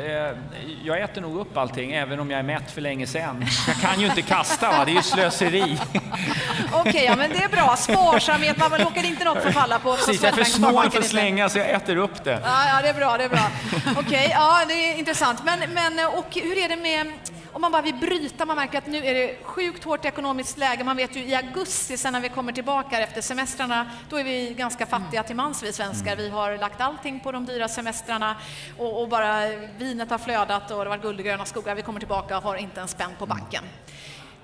jag 0.84 1.00
äter 1.00 1.20
nog 1.20 1.36
upp 1.40 1.56
allting 1.56 1.92
även 1.92 2.20
om 2.20 2.30
jag 2.30 2.38
är 2.38 2.42
mätt 2.42 2.70
för 2.70 2.80
länge 2.80 3.06
sedan. 3.06 3.44
Jag 3.66 3.76
kan 3.76 4.00
ju 4.00 4.06
inte 4.06 4.22
kasta, 4.22 4.68
va? 4.70 4.84
det 4.84 4.90
är 4.90 4.94
ju 4.94 5.02
slöseri. 5.02 5.78
Okej, 6.72 7.04
ja, 7.04 7.16
men 7.16 7.30
det 7.30 7.42
är 7.42 7.48
bra. 7.48 7.76
Sparsamhet, 7.76 8.56
man 8.70 8.80
låter 8.80 9.04
inte 9.04 9.24
något 9.24 9.42
förfalla 9.42 9.78
på, 9.78 9.90
på 9.90 9.96
Precis, 9.96 10.22
jag 10.22 10.32
är 10.32 10.36
för 10.36 10.44
snål 10.44 10.90
för 10.90 10.98
att 10.98 11.06
slänga 11.06 11.48
så 11.48 11.58
jag 11.58 11.70
äter 11.70 11.96
upp 11.96 12.24
det. 12.24 12.40
Ja, 12.44 12.66
ja, 12.68 12.82
det 12.82 12.88
är 12.88 12.94
bra, 12.94 13.16
det 13.18 13.24
är 13.24 13.28
bra. 13.28 13.48
Okej, 13.98 14.28
ja, 14.30 14.60
det 14.68 14.74
är 14.74 14.98
intressant. 14.98 15.44
Men, 15.44 15.58
men 15.74 16.06
och 16.06 16.26
hur 16.34 16.58
är 16.58 16.68
det 16.68 16.76
med 16.76 17.12
om 17.52 17.60
man 17.60 17.72
bara 17.72 17.82
vill 17.82 17.94
bryta, 17.94 18.46
man 18.46 18.56
märker 18.56 18.78
att 18.78 18.86
nu 18.86 19.06
är 19.06 19.14
det 19.14 19.36
sjukt 19.42 19.84
hårt 19.84 20.04
ekonomiskt 20.04 20.58
läge. 20.58 20.84
Man 20.84 20.96
vet 20.96 21.16
ju 21.16 21.24
i 21.24 21.34
augusti, 21.34 21.96
sen 21.96 22.12
när 22.12 22.20
vi 22.20 22.28
kommer 22.28 22.52
tillbaka 22.52 23.00
efter 23.00 23.20
semestrarna, 23.20 23.90
då 24.08 24.16
är 24.16 24.24
vi 24.24 24.54
ganska 24.54 24.86
fattiga 24.86 25.22
till 25.22 25.36
mans 25.36 25.62
vi 25.62 25.72
svenskar. 25.72 26.16
Vi 26.16 26.28
har 26.28 26.58
lagt 26.58 26.80
allting 26.80 27.20
på 27.20 27.32
de 27.32 27.46
dyra 27.46 27.68
semestrarna 27.68 28.36
och, 28.78 29.02
och 29.02 29.08
bara 29.08 29.48
vinet 29.78 30.10
har 30.10 30.18
flödat 30.18 30.62
och 30.62 30.68
det 30.68 30.74
har 30.74 30.86
varit 30.86 31.02
guld 31.02 31.18
och 31.18 31.24
gröna 31.24 31.44
skogar. 31.44 31.74
Vi 31.74 31.82
kommer 31.82 32.00
tillbaka 32.00 32.36
och 32.36 32.42
har 32.42 32.56
inte 32.56 32.80
en 32.80 32.88
spänn 32.88 33.10
på 33.18 33.26
banken. 33.26 33.64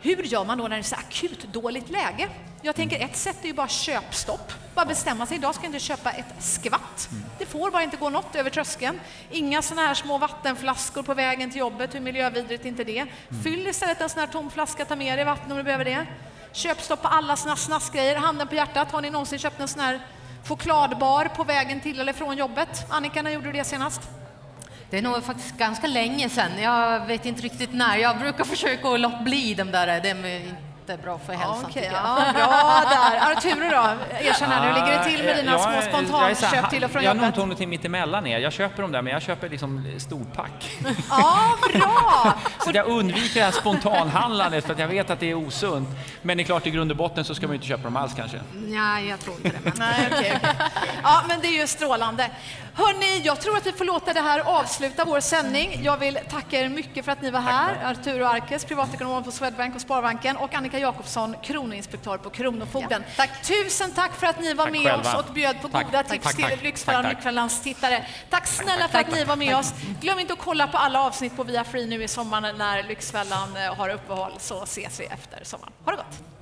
Hur 0.01 0.23
gör 0.23 0.45
man 0.45 0.59
då 0.59 0.65
när 0.65 0.71
det 0.71 0.81
är 0.81 0.83
så 0.83 0.97
akut 0.97 1.53
dåligt 1.53 1.91
läge? 1.91 2.29
Jag 2.63 2.75
tänker 2.77 3.05
ett 3.05 3.17
sätt 3.17 3.37
är 3.43 3.47
ju 3.47 3.55
bara 3.55 3.69
köpstopp. 3.69 4.53
Bara 4.75 4.87
bestämma 4.87 5.27
sig, 5.27 5.37
idag 5.37 5.55
ska 5.55 5.65
jag 5.65 5.69
inte 5.69 5.85
köpa 5.85 6.11
ett 6.11 6.35
skvatt. 6.39 7.09
Det 7.39 7.47
får 7.47 7.71
bara 7.71 7.83
inte 7.83 7.97
gå 7.97 8.11
något 8.11 8.37
över 8.37 8.51
tröskeln. 8.51 9.01
Inga 9.31 9.63
såna 9.63 9.83
här 9.83 9.95
små 9.95 10.19
vattenflaskor 10.19 11.03
på 11.03 11.15
vägen 11.15 11.51
till 11.51 11.59
jobbet, 11.61 11.95
hur 11.95 12.01
miljövidrigt 12.01 12.65
är 12.65 12.69
inte 12.69 12.85
det? 12.85 13.07
Fyll 13.45 13.67
istället 13.67 14.01
en 14.01 14.09
sån 14.09 14.21
här 14.21 14.27
tom 14.27 14.51
flaska, 14.51 14.85
ta 14.85 14.97
med 14.97 15.19
dig 15.19 15.25
vatten 15.25 15.51
om 15.51 15.57
du 15.57 15.65
behöver 15.65 15.85
det. 15.85 16.07
Köpstopp 16.53 17.03
på 17.03 17.09
alla 17.09 17.37
såna 17.37 17.57
snaskgrejer. 17.57 18.17
Handen 18.17 18.49
på 18.49 18.55
hjärtat, 18.55 18.93
har 18.93 19.01
ni 19.01 19.11
någonsin 19.11 19.39
köpt 19.39 19.61
en 19.61 19.69
sån 19.69 19.81
här 19.81 20.01
chokladbar 20.49 21.25
på 21.25 21.45
vägen 21.45 21.81
till 21.81 22.01
eller 22.01 22.13
från 22.13 22.37
jobbet? 22.37 22.87
Annika, 22.91 23.23
när 23.23 23.31
gjorde 23.31 23.47
du 23.47 23.53
det 23.53 23.65
senast? 23.65 24.01
Det 24.91 24.99
är 24.99 25.03
nog 25.03 25.25
faktiskt 25.25 25.57
ganska 25.59 25.87
länge 25.87 26.29
sedan. 26.29 26.51
Jag 26.63 27.07
vet 27.07 27.27
inte 27.27 27.43
riktigt 27.43 27.73
när. 27.73 27.97
Jag 27.97 28.19
brukar 28.19 28.45
försöka 28.45 28.89
att 28.89 29.01
låta 29.01 29.17
bli 29.23 29.55
de 29.55 29.65
där. 29.71 29.87
Det 30.01 30.11
är 30.11 30.43
inte 30.81 31.03
bra 31.03 31.19
för 31.19 31.33
hälsan 31.33 31.65
Okej, 31.71 31.73
tycker 31.83 31.87
jag. 31.97 32.05
ja, 32.05 32.33
bra 32.35 32.83
där. 32.91 33.33
Arturo 33.33 33.71
då? 33.71 34.17
Erkänn 34.29 34.51
här, 34.51 34.67
hur 34.69 34.75
ligger 34.75 34.99
det 34.99 35.05
till 35.05 35.25
med 35.25 35.37
dina 35.37 35.53
Ja, 35.53 35.59
små 35.59 35.83
spontanköp 35.93 36.71
till 36.71 36.85
och 36.85 36.91
från 36.91 37.03
Jag 37.03 37.11
har 37.11 37.15
nog 37.15 37.25
jobbet? 37.25 37.35
tagit 37.41 37.59
till 37.59 37.69
mitt 37.69 37.85
emellan 37.85 38.27
er. 38.27 38.39
Jag 38.39 38.53
köper 38.53 38.83
dem 38.83 38.93
där, 38.93 39.03
men 39.03 39.13
jag 39.13 39.23
köper 39.23 39.49
liksom 39.49 39.95
storpack. 39.99 40.79
Ja, 41.11 41.55
bra! 41.73 42.35
Så 42.65 42.71
jag 42.75 42.87
undviker 42.87 43.41
det 43.41 43.45
här 43.45 43.53
spontanhandlandet 43.53 44.65
för 44.67 44.73
att 44.73 44.79
jag 44.79 44.89
vet 44.89 45.11
att 45.11 45.21
det 45.21 45.31
är 45.31 45.35
osunt. 45.35 45.89
Men 46.23 46.37
det 46.37 46.43
är 46.43 46.45
klart, 46.45 46.67
i 46.67 46.71
grund 46.71 46.91
och 46.91 46.97
botten 46.97 47.25
så 47.25 47.35
ska 47.35 47.47
man 47.47 47.53
ju 47.53 47.57
inte 47.57 47.67
köpa 47.69 47.83
dem 47.83 47.97
alls 47.97 48.13
kanske. 48.17 48.41
Nej, 48.55 49.09
jag 49.09 49.21
tror 49.21 49.37
inte 49.37 49.49
det. 49.49 49.59
Men... 49.65 49.73
Nej, 49.77 50.09
okej, 50.13 50.33
okej. 50.37 50.55
Ja, 51.03 51.23
men 51.29 51.41
det 51.41 51.47
är 51.47 51.61
ju 51.61 51.67
strålande. 51.67 52.31
Hörni, 52.79 53.21
jag 53.25 53.41
tror 53.41 53.57
att 53.57 53.67
vi 53.67 53.73
får 53.73 53.85
låta 53.85 54.13
det 54.13 54.21
här 54.21 54.41
avsluta 54.41 55.05
vår 55.05 55.21
sändning. 55.21 55.81
Jag 55.83 55.97
vill 55.97 56.19
tacka 56.31 56.61
er 56.61 56.69
mycket 56.69 57.05
för 57.05 57.13
att 57.13 57.23
ni 57.23 57.31
var 57.31 57.41
här. 57.41 57.91
Arturo 57.91 58.25
Arkes, 58.25 58.65
privatekonom 58.65 59.25
på 59.25 59.31
Swedbank 59.31 59.75
och 59.75 59.81
Sparbanken 59.81 60.37
och 60.37 60.55
Annika 60.55 60.79
Jakobsson, 60.79 61.37
kronoinspektör 61.43 62.19
på 62.19 62.31
Kronofogden. 62.31 63.05
tack. 63.17 63.31
Tusen 63.47 63.93
tack 63.93 64.15
för 64.15 64.27
att 64.27 64.41
ni 64.41 64.55
var 64.55 64.65
Tack 64.65 64.73
med 64.73 64.83
själva. 64.83 65.19
oss 65.19 65.25
och 65.29 65.35
bjöd 65.35 65.63
på 65.63 65.69
Tack, 65.69 65.87
goda 65.87 66.03
tack, 66.03 66.13
tips 66.23 66.37
till. 66.37 66.59
Lyxfällan 66.63 67.05
och. 67.07 67.11
Lyxfällans 67.13 67.63
tittare. 67.63 68.07
Tack 68.31 68.47
snälla 68.47 68.89
för 68.89 68.99
att 68.99 69.13
ni 69.13 69.25
var 69.25 69.37
med 69.37 69.57
oss. 69.57 69.73
Glöm 70.01 70.19
inte 70.19 70.33
att 70.33 70.39
kolla 70.39 70.67
på 70.67 70.77
alla 70.79 71.03
avsnitt 71.03 71.37
på 71.37 71.45
Via 71.45 71.65
Free 71.65 71.87
nu 71.87 72.03
i 72.03 72.09
sommar 72.09 72.41
när 72.53 72.83
Lyxfällan 72.83 73.57
eh, 73.57 73.75
har 73.75 73.89
uppehåll 73.89 74.33
så 74.39 74.63
ses 74.63 75.01
vi 75.01 75.05
efter 75.05 75.41
sommaren. 75.45 75.73
Ha 75.85 75.91
det 75.93 75.97
gott! 75.97 76.38